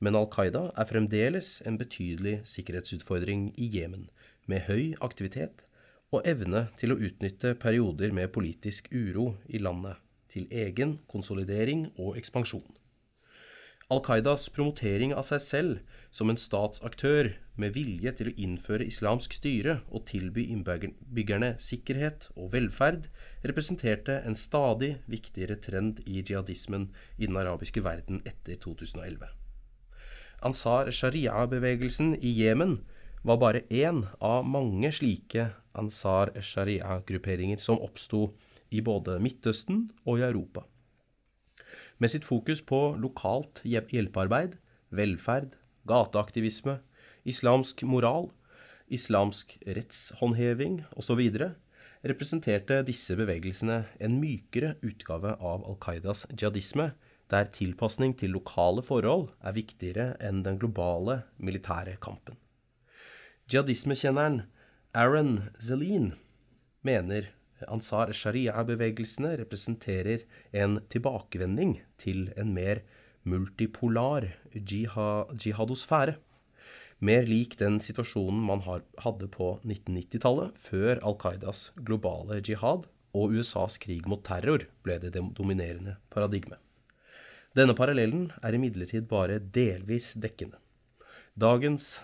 men 0.00 0.16
Al 0.16 0.28
Qaida 0.32 0.66
er 0.76 0.88
fremdeles 0.88 1.60
en 1.68 1.78
betydelig 1.80 2.40
sikkerhetsutfordring 2.48 3.50
i 3.60 3.68
Jemen, 3.72 4.08
med 4.48 4.66
høy 4.68 4.92
aktivitet 5.04 5.64
og 6.10 6.26
evne 6.28 6.66
til 6.80 6.92
å 6.92 6.98
utnytte 7.00 7.54
perioder 7.60 8.12
med 8.16 8.32
politisk 8.34 8.90
uro 8.92 9.34
i 9.48 9.60
landet 9.62 10.00
til 10.30 10.46
egen 10.50 10.98
konsolidering 11.10 11.88
og 11.98 12.18
ekspansjon. 12.20 12.66
Al 13.90 13.98
Qaidas 14.06 14.44
promotering 14.54 15.10
av 15.18 15.24
seg 15.26 15.40
selv 15.42 15.96
som 16.14 16.30
en 16.30 16.38
statsaktør 16.38 17.32
med 17.58 17.74
vilje 17.74 18.12
til 18.20 18.30
å 18.30 18.34
innføre 18.38 18.86
islamsk 18.86 19.34
styre 19.34 19.80
og 19.90 20.04
tilby 20.06 20.44
innbyggerne 20.52 21.56
sikkerhet 21.58 22.28
og 22.36 22.52
velferd, 22.54 23.08
representerte 23.42 24.20
en 24.22 24.38
stadig 24.38 24.92
viktigere 25.10 25.58
trend 25.58 26.04
i 26.06 26.20
jihadismen 26.20 26.86
i 27.18 27.26
den 27.26 27.42
arabiske 27.42 27.82
verden 27.82 28.22
etter 28.30 28.62
2011. 28.62 29.26
Ansar 30.46 30.94
Sharia-bevegelsen 30.94 32.14
i 32.22 32.36
Jemen 32.44 32.78
var 33.26 33.42
bare 33.42 33.66
én 33.74 34.04
av 34.22 34.46
mange 34.46 34.94
slike 34.94 35.50
Ansar 35.74 36.30
Sharia-grupperinger 36.38 37.58
som 37.58 37.82
oppsto 37.82 38.28
i 38.70 38.86
både 38.86 39.18
Midtøsten 39.18 39.88
og 40.06 40.22
i 40.22 40.30
Europa 40.30 40.70
med 42.00 42.10
sitt 42.12 42.24
fokus 42.24 42.62
på 42.64 42.96
lokalt 43.00 43.60
hjelpearbeid, 43.68 44.56
velferd, 44.90 45.54
gateaktivisme, 45.88 46.78
islamsk 47.28 47.84
moral, 47.84 48.30
islamsk 48.90 49.58
rettshåndheving 49.68 50.80
osv., 50.96 51.20
representerte 52.00 52.80
disse 52.88 53.12
bevegelsene 53.18 53.82
en 54.00 54.16
mykere 54.22 54.74
utgave 54.86 55.34
av 55.36 55.66
Al 55.68 55.76
Qaidas 55.84 56.24
jihadisme, 56.32 56.90
der 57.30 57.50
tilpasning 57.54 58.16
til 58.18 58.32
lokale 58.34 58.82
forhold 58.82 59.28
er 59.44 59.54
viktigere 59.54 60.06
enn 60.24 60.40
den 60.46 60.58
globale 60.58 61.20
militære 61.38 61.98
kampen. 62.02 62.38
Jihadismekjenneren 63.52 64.42
Aaron 64.96 65.50
Zelin 65.60 66.14
mener 66.82 67.28
Ansar 67.68 68.12
Sharia-bevegelsene 68.16 69.34
representerer 69.42 70.24
en 70.56 70.78
tilbakevending 70.92 71.76
til 72.00 72.30
en 72.40 72.54
mer 72.56 72.82
multipolar 73.28 74.28
jihadosfære. 74.54 76.16
Mer 77.00 77.28
lik 77.28 77.56
den 77.60 77.78
situasjonen 77.80 78.40
man 78.44 78.64
hadde 78.64 79.28
på 79.32 79.54
1990-tallet, 79.64 80.56
før 80.56 81.00
Al 81.00 81.16
Qaidas 81.20 81.70
globale 81.76 82.40
jihad 82.44 82.88
og 83.16 83.36
USAs 83.36 83.78
krig 83.80 84.04
mot 84.08 84.22
terror 84.24 84.66
ble 84.84 84.98
det 85.02 85.14
dominerende 85.16 85.96
paradigmet. 86.12 86.60
Denne 87.56 87.74
parallellen 87.74 88.28
er 88.46 88.54
imidlertid 88.54 89.08
bare 89.10 89.40
delvis 89.40 90.12
dekkende. 90.20 90.60
Dagens 91.34 91.98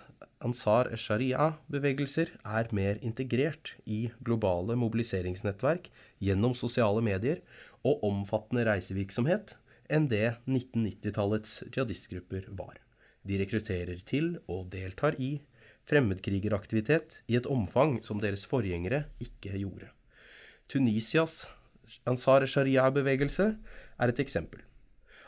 Ansar 0.44 0.90
Sharia-bevegelser 0.96 2.32
er 2.44 2.68
mer 2.76 2.98
integrert 3.04 3.74
i 3.84 4.06
globale 4.24 4.76
mobiliseringsnettverk 4.78 5.88
gjennom 6.22 6.54
sosiale 6.56 7.02
medier 7.04 7.42
og 7.86 8.04
omfattende 8.06 8.66
reisevirksomhet 8.68 9.56
enn 9.92 10.08
det 10.10 10.36
1990-tallets 10.44 11.60
jihadistgrupper 11.70 12.48
var. 12.58 12.78
De 13.26 13.38
rekrutterer 13.40 14.00
til 14.06 14.36
og 14.46 14.68
deltar 14.72 15.18
i 15.22 15.36
fremmedkrigeraktivitet 15.86 17.20
i 17.30 17.38
et 17.38 17.46
omfang 17.50 18.00
som 18.06 18.20
deres 18.22 18.46
forgjengere 18.48 19.04
ikke 19.22 19.54
gjorde. 19.58 19.90
Tunisias 20.70 21.44
Ansar 22.06 22.46
Sharia-bevegelse 22.50 23.52
er 24.02 24.10
et 24.10 24.22
eksempel. 24.22 24.65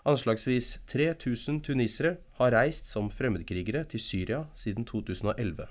Anslagsvis 0.07 0.79
3000 0.87 1.63
tunisere 1.67 2.17
har 2.39 2.55
reist 2.55 2.87
som 2.87 3.11
fremmedkrigere 3.11 3.83
til 3.91 4.01
Syria 4.01 4.45
siden 4.55 4.87
2011, 4.87 5.67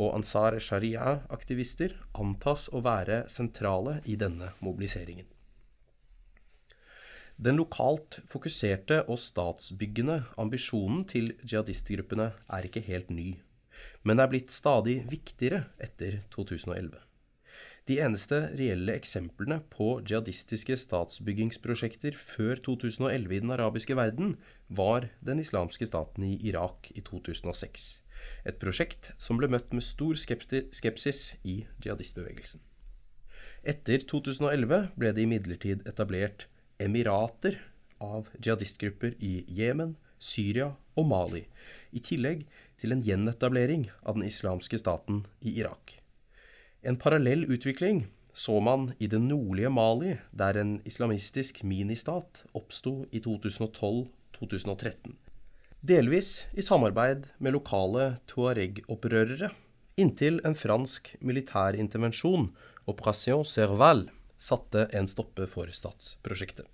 og 0.00 0.14
Ansar 0.16 0.56
Sharia-aktivister 0.60 1.96
antas 2.16 2.68
å 2.72 2.80
være 2.84 3.24
sentrale 3.32 4.00
i 4.04 4.16
denne 4.16 4.54
mobiliseringen. 4.64 5.26
Den 7.36 7.58
lokalt 7.60 8.22
fokuserte 8.24 9.02
og 9.12 9.18
statsbyggende 9.20 10.22
ambisjonen 10.40 11.04
til 11.04 11.34
jihadistgruppene 11.44 12.30
er 12.48 12.68
ikke 12.68 12.80
helt 12.86 13.12
ny, 13.12 13.34
men 14.08 14.22
er 14.22 14.30
blitt 14.32 14.54
stadig 14.54 15.02
viktigere 15.10 15.66
etter 15.76 16.22
2011. 16.32 17.05
De 17.86 18.00
eneste 18.02 18.40
reelle 18.58 18.96
eksemplene 18.98 19.60
på 19.70 20.00
jihadistiske 20.02 20.74
statsbyggingsprosjekter 20.82 22.16
før 22.18 22.58
2011 22.66 23.34
i 23.36 23.42
den 23.44 23.52
arabiske 23.54 23.94
verden 23.94 24.32
var 24.66 25.06
den 25.22 25.38
islamske 25.38 25.86
staten 25.86 26.24
i 26.26 26.32
Irak 26.48 26.90
i 26.98 27.04
2006. 27.06 27.84
Et 28.42 28.58
prosjekt 28.58 29.12
som 29.22 29.38
ble 29.38 29.46
møtt 29.52 29.70
med 29.70 29.86
stor 29.86 30.18
skepsis 30.18 31.20
i 31.46 31.60
jihadistbevegelsen. 31.84 32.58
Etter 33.62 34.02
2011 34.10 34.88
ble 34.98 35.12
det 35.14 35.22
imidlertid 35.22 35.84
etablert 35.86 36.48
emirater 36.82 37.60
av 38.02 38.32
jihadistgrupper 38.40 39.14
i 39.22 39.44
Jemen, 39.46 39.94
Syria 40.18 40.72
og 40.98 41.06
Mali, 41.06 41.44
i 41.94 42.02
tillegg 42.02 42.42
til 42.80 42.96
en 42.96 43.06
gjenetablering 43.06 43.86
av 44.02 44.18
den 44.18 44.26
islamske 44.26 44.80
staten 44.82 45.22
i 45.46 45.54
Irak. 45.60 46.00
En 46.86 46.94
parallell 46.96 47.42
utvikling 47.50 48.04
så 48.36 48.60
man 48.60 48.92
i 49.02 49.08
det 49.10 49.18
nordlige 49.18 49.70
Mali, 49.72 50.12
der 50.30 50.58
en 50.60 50.76
islamistisk 50.86 51.62
ministat 51.66 52.44
oppsto 52.54 53.06
i 53.10 53.18
2012-2013. 53.24 55.16
Delvis 55.80 56.46
i 56.54 56.62
samarbeid 56.62 57.26
med 57.42 57.56
lokale 57.56 58.20
tuareg-opprørere, 58.30 59.50
inntil 59.98 60.38
en 60.46 60.54
fransk 60.54 61.16
militærintervensjon, 61.18 62.52
Operation 62.86 63.44
Serval, 63.48 64.06
satte 64.38 64.86
en 64.94 65.08
stopper 65.10 65.50
for 65.50 65.66
statsprosjektet. 65.72 66.68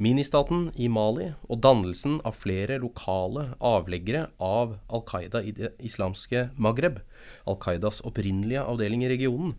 Ministaten 0.00 0.70
i 0.80 0.88
Mali 0.88 1.28
og 1.52 1.60
dannelsen 1.60 2.18
av 2.24 2.38
flere 2.40 2.78
lokale 2.80 3.50
avleggere 3.60 4.30
av 4.40 4.78
Al 4.88 5.02
Qaida 5.08 5.42
i 5.44 5.52
det 5.56 5.74
islamske 5.84 6.46
Maghreb, 6.56 7.02
Al 7.44 7.58
Qaidas 7.60 8.00
opprinnelige 8.08 8.64
avdeling 8.64 9.04
i 9.04 9.10
regionen, 9.12 9.52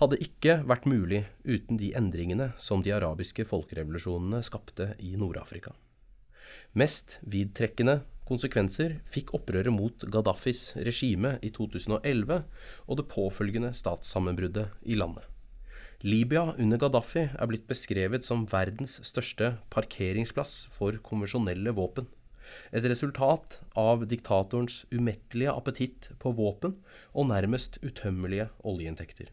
hadde 0.00 0.20
ikke 0.20 0.60
vært 0.68 0.88
mulig 0.88 1.24
uten 1.44 1.80
de 1.80 1.94
endringene 1.96 2.50
som 2.60 2.84
de 2.84 2.92
arabiske 2.96 3.44
folkerevolusjonene 3.48 4.42
skapte 4.44 4.94
i 5.00 5.14
Nord-Afrika. 5.20 5.72
Mest 6.76 7.18
vidtrekkende 7.24 8.00
konsekvenser 8.28 8.98
fikk 9.08 9.34
opprøret 9.36 9.72
mot 9.74 10.06
Gaddafis 10.12 10.70
regime 10.86 11.38
i 11.42 11.50
2011 11.56 12.44
og 12.86 13.00
det 13.00 13.08
påfølgende 13.10 13.72
statssammenbruddet 13.76 14.70
i 14.86 14.96
landet. 15.00 15.24
Libya 16.00 16.54
under 16.56 16.78
Gaddafi 16.80 17.26
er 17.28 17.48
blitt 17.50 17.66
beskrevet 17.68 18.24
som 18.24 18.46
verdens 18.48 18.94
største 19.04 19.50
parkeringsplass 19.68 20.70
for 20.72 20.96
konvensjonelle 21.04 21.74
våpen. 21.76 22.06
Et 22.72 22.86
resultat 22.88 23.58
av 23.76 24.06
diktatorens 24.08 24.86
umettelige 24.94 25.52
appetitt 25.52 26.08
på 26.22 26.32
våpen 26.38 26.78
og 27.12 27.28
nærmest 27.28 27.76
utømmelige 27.84 28.48
oljeinntekter. 28.64 29.28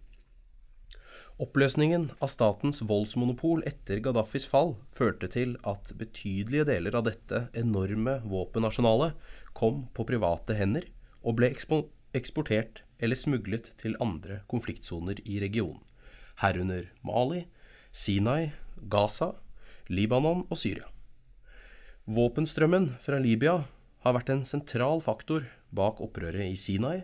Oppløsningen 1.39 2.09
av 2.19 2.33
statens 2.35 2.83
voldsmonopol 2.83 3.63
etter 3.69 4.03
Gaddafis 4.03 4.49
fall 4.51 4.75
førte 4.91 5.31
til 5.31 5.55
at 5.63 5.95
betydelige 5.95 6.67
deler 6.67 6.99
av 6.99 7.07
dette 7.07 7.45
enorme 7.55 8.19
våpenarsenalet 8.27 9.15
kom 9.55 9.85
på 9.95 10.09
private 10.11 10.59
hender 10.59 10.91
og 11.23 11.39
ble 11.39 11.53
eksportert 11.55 12.83
eller 12.99 13.15
smuglet 13.15 13.71
til 13.79 13.95
andre 14.03 14.41
konfliktsoner 14.51 15.23
i 15.23 15.39
regionen 15.39 15.86
herunder 16.41 16.89
Mali, 17.05 17.45
Sinai, 17.91 18.51
Gaza, 18.89 19.33
Libanon 19.89 20.45
og 20.49 20.57
Syria. 20.59 20.87
Våpenstrømmen 22.07 22.93
fra 23.03 23.19
Libya 23.19 23.59
har 24.05 24.15
vært 24.15 24.31
en 24.31 24.45
sentral 24.47 25.01
faktor 25.03 25.47
bak 25.75 25.99
opprøret 26.03 26.47
i 26.47 26.59
Sinai, 26.59 27.01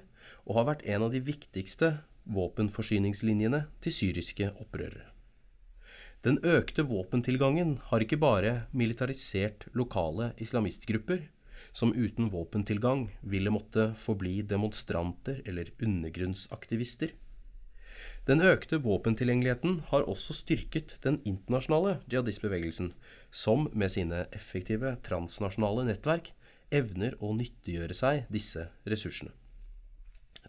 og 0.47 0.59
har 0.59 0.67
vært 0.69 0.85
en 0.87 1.07
av 1.07 1.11
de 1.13 1.21
viktigste 1.23 1.97
våpenforsyningslinjene 2.31 3.65
til 3.83 3.95
syriske 3.95 4.51
opprørere. 4.59 5.09
Den 6.23 6.37
økte 6.47 6.85
våpentilgangen 6.87 7.75
har 7.89 8.03
ikke 8.03 8.19
bare 8.19 8.53
militarisert 8.71 9.65
lokale 9.75 10.31
islamistgrupper, 10.39 11.25
som 11.75 11.91
uten 11.91 12.29
våpentilgang 12.31 13.09
ville 13.27 13.51
måtte 13.51 13.89
forbli 13.99 14.37
demonstranter 14.47 15.41
eller 15.43 15.73
undergrunnsaktivister. 15.83 17.11
Den 18.23 18.39
økte 18.39 18.77
våpentilgjengeligheten 18.79 19.81
har 19.89 20.05
også 20.07 20.31
styrket 20.37 20.95
den 21.03 21.17
internasjonale 21.27 21.97
jihadistbevegelsen, 22.07 22.93
som 23.35 23.65
med 23.75 23.91
sine 23.91 24.21
effektive 24.31 24.93
transnasjonale 25.03 25.83
nettverk 25.89 26.29
evner 26.71 27.17
å 27.19 27.33
nyttiggjøre 27.35 27.97
seg 27.97 28.29
disse 28.31 28.69
ressursene. 28.87 29.33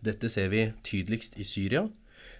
Dette 0.04 0.30
ser 0.30 0.52
vi 0.52 0.68
tydeligst 0.86 1.34
i 1.40 1.46
Syria, 1.48 1.88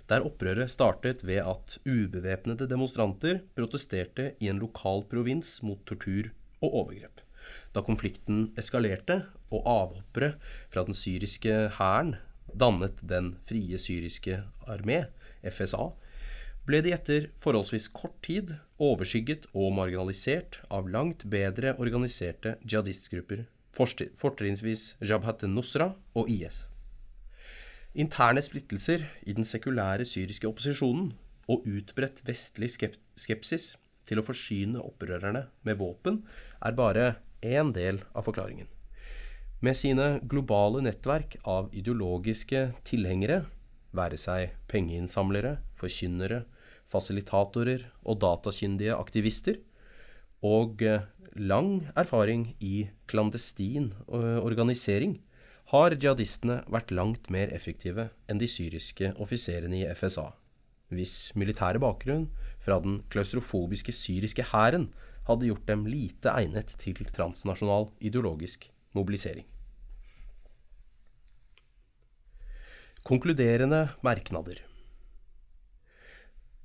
der 0.06 0.22
opprøret 0.22 0.70
startet 0.70 1.24
ved 1.26 1.42
at 1.42 1.78
ubevæpnede 1.82 2.68
demonstranter 2.70 3.40
protesterte 3.56 4.34
i 4.38 4.50
en 4.52 4.60
lokal 4.62 5.02
provins 5.10 5.56
mot 5.66 5.82
tortur 5.88 6.30
og 6.60 6.78
overgrep. 6.84 7.24
Da 7.74 7.82
konflikten 7.82 8.52
eskalerte 8.60 9.24
og 9.50 9.66
avhoppere 9.66 10.36
fra 10.70 10.86
den 10.86 10.94
syriske 10.94 11.56
hæren 11.80 12.14
dannet 12.54 13.00
Den 13.02 13.34
frie 13.42 13.78
syriske 13.80 14.42
armé, 14.70 15.04
FSA, 15.50 15.90
ble 16.64 16.80
de 16.84 16.94
etter 16.96 17.28
forholdsvis 17.44 17.90
kort 17.92 18.16
tid 18.24 18.54
overskygget 18.80 19.48
og 19.52 19.74
marginalisert 19.76 20.62
av 20.72 20.88
langt 20.88 21.26
bedre 21.30 21.74
organiserte 21.76 22.56
jihadistgrupper, 22.64 23.44
fortrinnsvis 23.74 24.94
Jabhat 25.04 25.44
nusra 25.50 25.92
og 26.16 26.30
IS. 26.30 26.64
Interne 27.94 28.42
splittelser 28.42 29.04
i 29.22 29.34
den 29.36 29.46
sekulære 29.46 30.06
syriske 30.08 30.48
opposisjonen 30.48 31.12
og 31.50 31.66
utbredt 31.68 32.24
vestlig 32.26 32.72
skepsis 32.72 33.74
til 34.08 34.20
å 34.20 34.24
forsyne 34.26 34.82
opprørerne 34.82 35.46
med 35.66 35.78
våpen 35.80 36.22
er 36.64 36.76
bare 36.76 37.12
én 37.44 37.70
del 37.76 38.00
av 38.16 38.26
forklaringen. 38.26 38.66
Med 39.64 39.76
sine 39.78 40.18
globale 40.28 40.82
nettverk 40.84 41.38
av 41.48 41.70
ideologiske 41.76 42.66
tilhengere 42.88 43.44
være 43.96 44.18
seg 44.20 44.54
pengeinnsamlere, 44.70 45.58
forkynnere, 45.78 46.44
fasilitatorer 46.90 47.86
og 48.04 48.20
datakyndige 48.22 48.96
aktivister, 48.96 49.60
og 50.44 50.82
eh, 50.84 51.06
lang 51.40 51.86
erfaring 51.96 52.50
i 52.60 52.88
klandestin 53.10 53.92
eh, 54.06 54.40
organisering, 54.42 55.20
har 55.72 55.96
jihadistene 55.96 56.58
vært 56.68 56.92
langt 56.92 57.30
mer 57.32 57.48
effektive 57.56 58.10
enn 58.28 58.40
de 58.40 58.48
syriske 58.50 59.14
offiserene 59.16 59.80
i 59.80 59.86
FSA, 59.96 60.26
hvis 60.92 61.32
militære 61.40 61.80
bakgrunn 61.80 62.28
fra 62.60 62.76
den 62.84 63.00
klaustrofobiske 63.12 63.94
syriske 63.96 64.44
hæren 64.52 64.90
hadde 65.24 65.48
gjort 65.48 65.64
dem 65.70 65.86
lite 65.88 66.34
egnet 66.36 66.76
til 66.80 67.00
transnasjonal 67.08 67.88
ideologisk 68.04 68.68
mobilisering. 68.92 69.48
Konkluderende 73.04 73.90
merknader. 74.00 74.62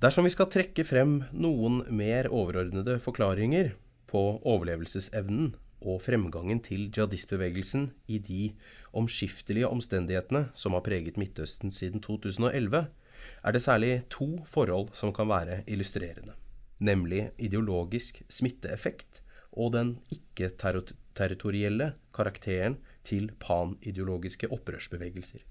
Dersom 0.00 0.24
vi 0.24 0.30
skal 0.32 0.46
trekke 0.48 0.86
frem 0.88 1.18
noen 1.36 1.82
mer 1.92 2.30
overordnede 2.32 2.94
forklaringer 3.04 3.74
på 4.08 4.22
overlevelsesevnen 4.48 5.50
og 5.84 6.00
fremgangen 6.00 6.62
til 6.64 6.86
jihadistbevegelsen 6.86 7.90
i 8.08 8.22
de 8.24 8.40
omskiftelige 8.96 9.68
omstendighetene 9.68 10.46
som 10.56 10.78
har 10.78 10.86
preget 10.88 11.20
Midtøsten 11.20 11.76
siden 11.76 12.00
2011, 12.08 12.86
er 13.44 13.52
det 13.52 13.60
særlig 13.60 13.92
to 14.08 14.30
forhold 14.48 14.94
som 14.96 15.12
kan 15.12 15.28
være 15.28 15.60
illustrerende, 15.68 16.38
nemlig 16.80 17.34
ideologisk 17.36 18.24
smitteeffekt 18.32 19.20
og 19.52 19.74
den 19.76 19.98
ikke-territorielle 20.08 21.92
karakteren 22.16 22.80
til 23.04 23.28
panideologiske 23.36 24.48
opprørsbevegelser. 24.48 25.49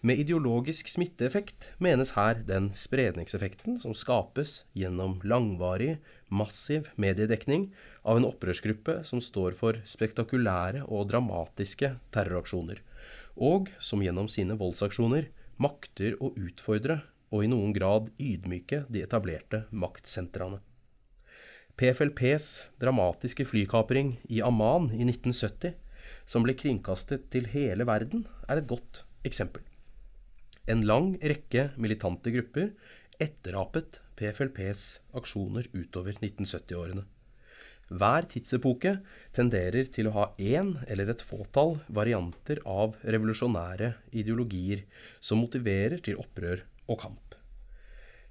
Med 0.00 0.20
ideologisk 0.22 0.88
smitteeffekt 0.88 1.70
menes 1.82 2.14
her 2.16 2.42
den 2.46 2.68
spredningseffekten 2.74 3.78
som 3.82 3.94
skapes 3.96 4.64
gjennom 4.76 5.18
langvarig, 5.24 5.96
massiv 6.28 6.90
mediedekning 6.96 7.70
av 8.04 8.20
en 8.20 8.28
opprørsgruppe 8.28 9.00
som 9.08 9.22
står 9.22 9.56
for 9.58 9.80
spektakulære 9.88 10.84
og 10.86 11.08
dramatiske 11.10 11.94
terroraksjoner, 12.14 12.82
og 13.36 13.72
som 13.78 14.04
gjennom 14.04 14.30
sine 14.32 14.56
voldsaksjoner 14.58 15.30
makter 15.62 16.16
å 16.20 16.32
utfordre 16.36 17.00
og 17.32 17.44
i 17.44 17.50
noen 17.50 17.72
grad 17.74 18.10
ydmyke 18.22 18.84
de 18.92 19.02
etablerte 19.04 19.64
maktsentrene. 19.74 20.60
PFLPs 21.76 22.70
dramatiske 22.80 23.44
flykapring 23.44 24.14
i 24.32 24.40
Amman 24.44 24.88
i 24.94 25.04
1970, 25.04 25.74
som 26.26 26.46
ble 26.46 26.54
kringkastet 26.56 27.26
til 27.32 27.50
hele 27.52 27.84
verden, 27.88 28.24
er 28.48 28.62
et 28.62 28.70
godt 28.70 29.02
eksempel. 29.26 29.64
En 30.66 30.82
lang 30.86 31.14
rekke 31.22 31.70
militante 31.78 32.32
grupper 32.34 32.72
etterapet 33.22 34.00
PFLPs 34.18 34.86
aksjoner 35.16 35.68
utover 35.76 36.16
1970-årene. 36.18 37.04
Hver 37.86 38.26
tidsepoke 38.26 38.96
tenderer 39.36 39.86
til 39.94 40.08
å 40.10 40.14
ha 40.16 40.24
én 40.42 40.72
eller 40.90 41.12
et 41.12 41.22
fåtall 41.22 41.76
varianter 41.86 42.58
av 42.66 42.96
revolusjonære 43.06 43.92
ideologier 44.10 44.82
som 45.20 45.38
motiverer 45.38 46.02
til 46.02 46.18
opprør 46.18 46.64
og 46.90 46.98
kamp. 47.04 47.36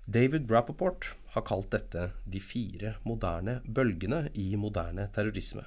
David 0.05 0.51
Rappaport 0.51 1.13
har 1.33 1.45
kalt 1.47 1.71
dette 1.71 2.09
de 2.27 2.41
fire 2.43 2.97
moderne 3.07 3.61
bølgene 3.63 4.27
i 4.35 4.51
moderne 4.59 5.07
terrorisme, 5.15 5.63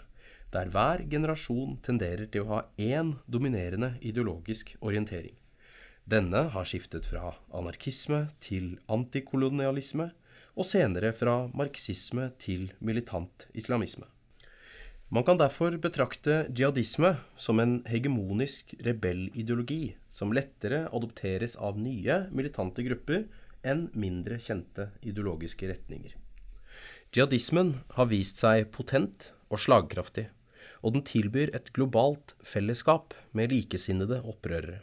der 0.55 0.71
hver 0.73 1.05
generasjon 1.11 1.77
tenderer 1.85 2.29
til 2.33 2.45
å 2.47 2.53
ha 2.53 2.61
én 2.81 3.17
dominerende 3.29 3.95
ideologisk 4.01 4.77
orientering. 4.81 5.37
Denne 6.09 6.47
har 6.55 6.69
skiftet 6.69 7.05
fra 7.05 7.35
anarkisme 7.53 8.29
til 8.41 8.79
antikolonialisme, 8.89 10.11
og 10.59 10.67
senere 10.67 11.13
fra 11.15 11.45
marxisme 11.55 12.33
til 12.43 12.73
militant 12.83 13.45
islamisme. 13.55 14.09
Man 15.09 15.25
kan 15.25 15.39
derfor 15.41 15.77
betrakte 15.81 16.49
jihadisme 16.53 17.15
som 17.41 17.61
en 17.63 17.79
hegemonisk 17.89 18.75
rebellideologi 18.85 19.95
som 20.13 20.35
lettere 20.37 20.83
adopteres 20.93 21.55
av 21.57 21.79
nye 21.81 22.25
militante 22.35 22.85
grupper 22.85 23.29
enn 23.65 23.87
mindre 23.97 24.37
kjente 24.43 24.91
ideologiske 25.01 25.71
retninger. 25.71 26.13
Jihadismen 27.15 27.79
har 27.97 28.11
vist 28.11 28.43
seg 28.43 28.67
potent 28.75 29.31
og 29.49 29.63
slagkraftig, 29.63 30.27
og 30.83 30.95
den 30.95 31.05
tilbyr 31.07 31.53
et 31.57 31.72
globalt 31.76 32.35
fellesskap 32.45 33.16
med 33.37 33.53
likesinnede 33.55 34.20
opprørere. 34.22 34.83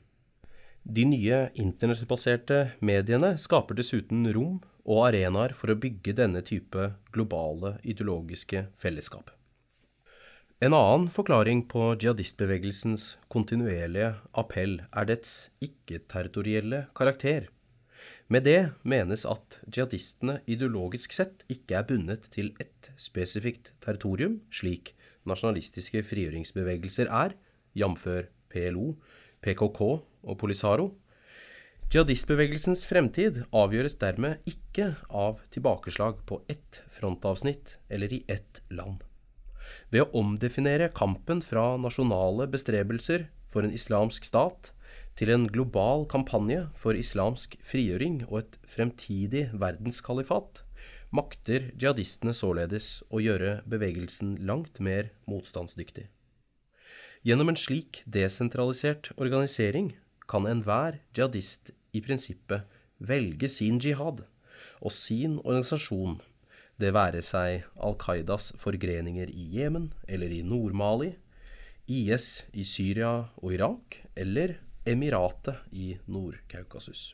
De 0.86 1.02
nye 1.10 1.48
internettbaserte 1.58 2.60
mediene 2.86 3.34
skaper 3.42 3.78
dessuten 3.80 4.28
rom 4.36 4.60
og 4.86 5.08
arenaer 5.08 5.56
for 5.58 5.74
å 5.74 5.80
bygge 5.82 6.14
denne 6.20 6.44
type 6.46 6.92
globale 7.16 7.80
ideologiske 7.82 8.68
fellesskap. 8.78 9.32
En 10.64 10.76
annen 10.78 11.10
forklaring 11.12 11.66
på 11.68 11.90
jihadistbevegelsens 12.00 13.16
kontinuerlige 13.34 14.14
appell 14.38 14.78
er 14.94 15.10
dets 15.10 15.50
ikke-territorielle 15.66 16.86
karakter. 16.96 17.50
Med 18.32 18.46
det 18.48 18.72
menes 18.88 19.26
at 19.28 19.60
jihadistene 19.66 20.38
ideologisk 20.46 21.18
sett 21.18 21.44
ikke 21.52 21.82
er 21.82 21.90
bundet 21.90 22.30
til 22.34 22.54
ett 22.62 22.92
spesifikt 22.96 23.74
territorium, 23.84 24.40
slik 24.54 24.94
nasjonalistiske 25.30 26.04
frigjøringsbevegelser 26.06 27.10
er, 27.12 27.36
jf. 27.76 28.06
PLO, 28.52 28.94
PKK 29.44 29.82
og 29.86 30.38
Polisaro. 30.40 30.92
Jihadistbevegelsens 31.94 32.86
fremtid 32.90 33.44
avgjøres 33.54 33.98
dermed 34.02 34.42
ikke 34.50 34.96
av 35.14 35.42
tilbakeslag 35.54 36.24
på 36.26 36.40
ett 36.50 36.82
frontavsnitt 36.92 37.76
eller 37.94 38.14
i 38.16 38.24
ett 38.32 38.64
land. 38.74 39.04
Ved 39.94 40.06
å 40.06 40.22
omdefinere 40.22 40.90
kampen 40.98 41.44
fra 41.46 41.76
nasjonale 41.78 42.48
bestrebelser 42.52 43.28
for 43.52 43.66
en 43.66 43.74
islamsk 43.76 44.26
stat 44.26 44.72
til 45.16 45.32
en 45.32 45.46
global 45.48 46.04
kampanje 46.12 46.66
for 46.76 46.98
islamsk 46.98 47.56
frigjøring 47.64 48.24
og 48.28 48.42
et 48.42 48.58
fremtidig 48.68 49.48
verdenskalifat, 49.54 50.65
makter 51.16 51.70
jihadistene 51.80 52.34
således 52.36 53.00
å 53.10 53.22
gjøre 53.24 53.62
bevegelsen 53.70 54.36
langt 54.48 54.82
mer 54.84 55.12
motstandsdyktig. 55.30 56.10
Gjennom 57.26 57.50
en 57.50 57.58
slik 57.58 58.04
desentralisert 58.06 59.12
organisering 59.16 59.94
kan 60.30 60.46
enhver 60.50 61.00
jihadist 61.16 61.72
i 61.96 62.02
prinsippet 62.06 62.68
velge 63.00 63.50
sin 63.50 63.80
jihad 63.82 64.26
og 64.82 64.94
sin 64.94 65.40
organisasjon 65.44 66.20
det 66.82 66.92
være 66.92 67.22
seg 67.24 67.64
Al 67.80 67.96
Qaidas 68.00 68.52
forgreninger 68.60 69.30
i 69.32 69.46
Jemen 69.56 69.94
eller 70.12 70.32
i 70.34 70.42
Nord-Mali, 70.44 71.14
IS 71.88 72.44
i 72.52 72.66
Syria 72.68 73.30
og 73.40 73.54
Irak 73.56 74.02
eller 74.18 74.58
Emiratet 74.86 75.62
i 75.72 75.96
Nord-Kaukasus. 76.12 77.14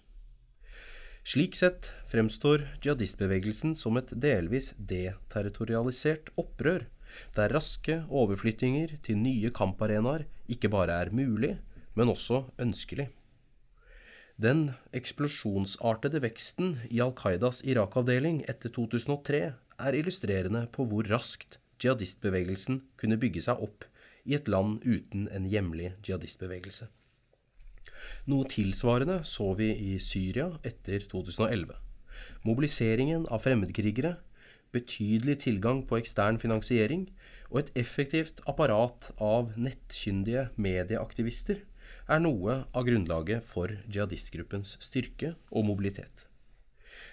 Slik 1.21 1.53
sett 1.55 1.91
fremstår 2.11 2.65
jihadistbevegelsen 2.83 3.75
som 3.79 3.95
et 3.99 4.11
delvis 4.11 4.71
deterritorialisert 4.77 6.31
opprør, 6.39 6.85
der 7.35 7.53
raske 7.55 8.01
overflyttinger 8.09 8.97
til 9.05 9.19
nye 9.19 9.51
kamparenaer 9.55 10.25
ikke 10.51 10.71
bare 10.71 10.99
er 11.03 11.11
mulig, 11.15 11.57
men 11.95 12.11
også 12.11 12.43
ønskelig. 12.59 13.09
Den 14.41 14.71
eksplosjonsartede 14.95 16.21
veksten 16.23 16.73
i 16.89 17.01
Al 17.03 17.13
Qaidas 17.15 17.61
Irak-avdeling 17.67 18.41
etter 18.49 18.71
2003 18.73 19.41
er 19.51 19.97
illustrerende 19.97 20.65
på 20.73 20.87
hvor 20.89 21.07
raskt 21.11 21.59
jihadistbevegelsen 21.81 22.81
kunne 22.99 23.19
bygge 23.21 23.43
seg 23.45 23.61
opp 23.61 23.85
i 24.25 24.35
et 24.37 24.49
land 24.49 24.81
uten 24.85 25.27
en 25.33 25.45
hjemlig 25.49 25.93
jihadistbevegelse. 26.07 26.89
Noe 28.31 28.49
tilsvarende 28.49 29.21
så 29.27 29.51
vi 29.57 29.69
i 29.93 29.95
Syria 30.01 30.49
etter 30.65 31.05
2011. 31.11 31.90
Mobiliseringen 32.47 33.27
av 33.29 33.43
fremmedkrigere, 33.43 34.15
betydelig 34.73 35.41
tilgang 35.43 35.83
på 35.85 35.99
ekstern 35.99 36.39
finansiering 36.41 37.05
og 37.51 37.59
et 37.61 37.71
effektivt 37.83 38.39
apparat 38.49 39.11
av 39.21 39.51
nettkyndige 39.59 40.47
medieaktivister 40.55 41.61
er 42.11 42.23
noe 42.23 42.63
av 42.73 42.87
grunnlaget 42.87 43.45
for 43.45 43.71
jihadistgruppens 43.85 44.77
styrke 44.81 45.35
og 45.51 45.67
mobilitet. 45.67 46.25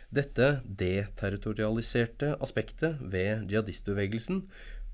Dette 0.08 0.62
deterritorialiserte 0.64 2.32
aspektet 2.40 2.96
ved 3.12 3.50
jihadistbevegelsen 3.50 4.46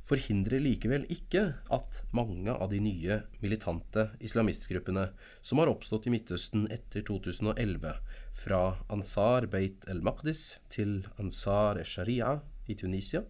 forhindrer 0.04 0.60
likevel 0.60 1.06
ikke 1.12 1.44
at 1.72 2.00
mange 2.16 2.52
av 2.52 2.72
de 2.72 2.80
nye 2.82 3.20
militante 3.40 4.08
islamistgruppene 4.24 5.06
som 5.40 5.62
har 5.62 5.70
oppstått 5.70 6.08
i 6.08 6.12
Midtøsten 6.12 6.66
etter 6.74 7.06
2011, 7.06 7.94
fra 8.34 8.76
Ansar 8.92 9.46
Beit 9.50 9.86
el-Maqdis 9.90 10.58
til 10.72 11.04
Ansar 11.22 11.78
e-Sharia 11.80 12.40
i 12.68 12.76
Tunisia, 12.76 13.22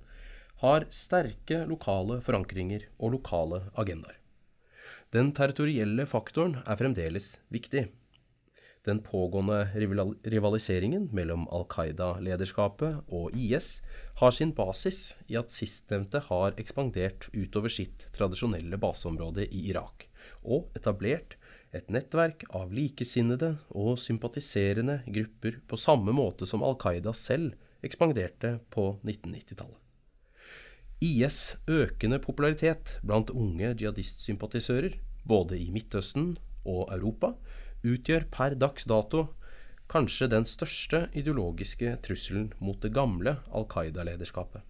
har 0.63 0.87
sterke 0.95 1.65
lokale 1.69 2.21
forankringer 2.25 2.87
og 2.99 3.19
lokale 3.19 3.65
agendaer. 3.79 4.17
Den 5.15 5.31
territorielle 5.37 6.07
faktoren 6.11 6.57
er 6.65 6.79
fremdeles 6.81 7.37
viktig. 7.55 7.85
Den 8.85 8.99
pågående 9.01 9.63
rivaliseringen 10.29 11.07
mellom 11.17 11.47
Al 11.55 11.65
Qaida-lederskapet 11.73 13.07
og 13.09 13.37
IS 13.39 13.79
har 14.21 14.35
sin 14.35 14.53
basis 14.57 15.15
i 15.31 15.39
at 15.41 15.55
sistnevnte 15.55 16.21
har 16.27 16.59
ekspandert 16.61 17.31
utover 17.33 17.73
sitt 17.73 18.09
tradisjonelle 18.17 18.77
baseområde 18.81 19.47
i 19.49 19.63
Irak, 19.71 20.05
og 20.45 20.69
etablert 20.77 21.39
et 21.75 21.91
nettverk 21.91 22.45
av 22.55 22.73
likesinnede 22.75 23.57
og 23.75 23.99
sympatiserende 23.99 25.01
grupper 25.07 25.59
på 25.69 25.79
samme 25.81 26.15
måte 26.15 26.47
som 26.47 26.63
Al 26.67 26.79
Qaida 26.81 27.15
selv 27.19 27.57
ekspanderte 27.85 28.59
på 28.73 28.95
1990-tallet. 29.03 29.81
IS' 31.05 31.57
økende 31.69 32.21
popularitet 32.23 32.97
blant 33.05 33.33
unge 33.35 33.75
jihadistsympatisører, 33.75 34.95
både 35.27 35.59
i 35.59 35.71
Midtøsten 35.75 36.37
og 36.65 36.93
Europa, 36.95 37.35
utgjør 37.85 38.29
per 38.33 38.55
dags 38.57 38.87
dato 38.89 39.27
kanskje 39.91 40.31
den 40.33 40.47
største 40.49 41.09
ideologiske 41.13 41.99
trusselen 42.07 42.53
mot 42.61 42.81
det 42.81 42.95
gamle 42.97 43.37
Al 43.53 43.67
Qaida-lederskapet. 43.69 44.63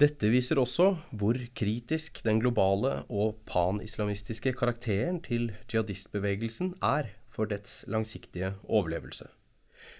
Dette 0.00 0.30
viser 0.32 0.56
også 0.58 0.94
hvor 1.12 1.36
kritisk 1.58 2.22
den 2.24 2.40
globale 2.40 3.02
og 3.12 3.36
panislamistiske 3.46 4.54
karakteren 4.56 5.20
til 5.22 5.50
jihadistbevegelsen 5.68 6.72
er 6.80 7.10
for 7.28 7.48
dets 7.50 7.82
langsiktige 7.92 8.54
overlevelse. 8.64 9.28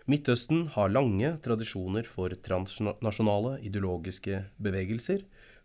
Midtøsten 0.08 0.66
har 0.74 0.90
lange 0.90 1.36
tradisjoner 1.44 2.08
for 2.08 2.32
transnasjonale 2.42 3.58
ideologiske 3.62 4.40
bevegelser, 4.58 5.22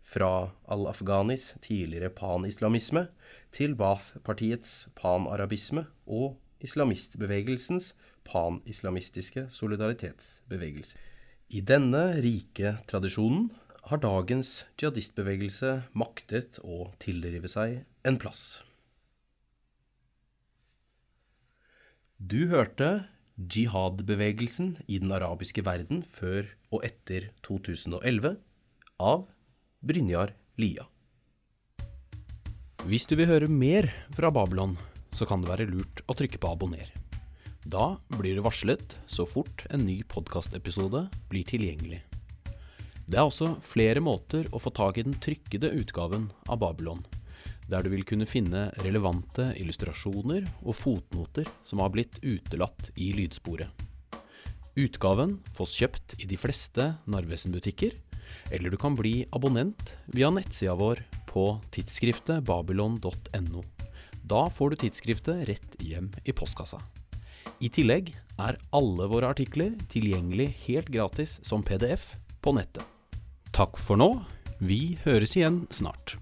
fra 0.08 0.50
al-Afghanis 0.70 1.54
tidligere 1.60 2.12
pan-islamisme 2.14 3.08
til 3.52 3.74
Baath-partiets 3.76 4.86
pan-arabisme 4.96 5.84
og 6.06 6.38
islamistbevegelsens 6.64 7.94
panislamistiske 8.28 9.48
solidaritetsbevegelse. 9.52 10.96
I 11.48 11.60
denne 11.64 12.12
rike 12.22 12.76
tradisjonen 12.88 13.48
har 13.88 14.00
dagens 14.02 14.64
jihadistbevegelse 14.76 15.70
maktet 15.96 16.58
å 16.60 16.90
tilrive 17.00 17.48
seg 17.48 17.82
en 18.08 18.18
plass. 18.20 18.60
Du 22.18 22.50
hørte 22.50 23.06
jihad-bevegelsen 23.38 24.74
i 24.90 24.98
den 24.98 25.14
arabiske 25.14 25.62
verden 25.64 26.02
før 26.02 26.50
og 26.74 26.84
etter 26.84 27.30
2011 27.46 28.34
av 28.98 29.28
Brynjar 29.80 30.34
Lia. 30.58 30.88
Hvis 32.88 33.06
du 33.06 33.14
vil 33.18 33.30
høre 33.30 33.48
mer 33.48 33.88
fra 34.16 34.32
Babylon, 34.34 34.76
så 35.14 35.26
kan 35.28 35.42
det 35.42 35.52
være 35.52 35.70
lurt 35.70 36.02
å 36.10 36.16
trykke 36.18 36.42
på 36.42 36.50
abonner. 36.50 36.90
Da 37.68 37.96
blir 38.18 38.38
du 38.38 38.44
varslet 38.44 38.98
så 39.06 39.26
fort 39.28 39.64
en 39.70 39.86
ny 39.86 40.00
podkastepisode 40.08 41.06
blir 41.30 41.46
tilgjengelig. 41.48 42.07
Det 43.08 43.16
er 43.16 43.24
også 43.24 43.54
flere 43.64 44.02
måter 44.04 44.44
å 44.52 44.60
få 44.60 44.68
tak 44.76 44.98
i 45.00 45.02
den 45.06 45.14
trykkede 45.16 45.70
utgaven 45.80 46.26
av 46.44 46.58
Babylon, 46.60 47.00
der 47.64 47.80
du 47.80 47.88
vil 47.94 48.04
kunne 48.04 48.28
finne 48.28 48.66
relevante 48.84 49.46
illustrasjoner 49.56 50.44
og 50.60 50.76
fotnoter 50.76 51.48
som 51.64 51.80
har 51.80 51.94
blitt 51.94 52.18
utelatt 52.20 52.90
i 53.00 53.14
lydsporet. 53.16 53.72
Utgaven 54.76 55.38
fås 55.56 55.72
kjøpt 55.80 56.18
i 56.20 56.28
de 56.28 56.36
fleste 56.36 56.90
Narvesen-butikker, 57.08 57.96
eller 58.52 58.68
du 58.68 58.76
kan 58.76 58.92
bli 58.98 59.24
abonnent 59.32 59.94
via 60.12 60.28
nettsida 60.28 60.76
vår 60.76 61.00
på 61.32 61.46
tidsskriftet 61.72 62.44
babylon.no. 62.44 63.64
Da 64.20 64.44
får 64.52 64.74
du 64.76 64.80
tidsskriftet 64.84 65.48
rett 65.48 65.80
hjem 65.80 66.12
i 66.28 66.36
postkassa. 66.36 66.76
I 67.64 67.72
tillegg 67.72 68.12
er 68.36 68.60
alle 68.76 69.08
våre 69.08 69.32
artikler 69.32 69.72
tilgjengelig 69.88 70.50
helt 70.68 70.92
gratis 70.92 71.38
som 71.40 71.64
PDF 71.64 72.12
på 72.44 72.52
nettet. 72.52 72.97
Takk 73.58 73.74
for 73.82 73.98
nå. 73.98 74.06
Vi 74.62 75.00
høres 75.02 75.32
igjen 75.34 75.64
snart. 75.74 76.12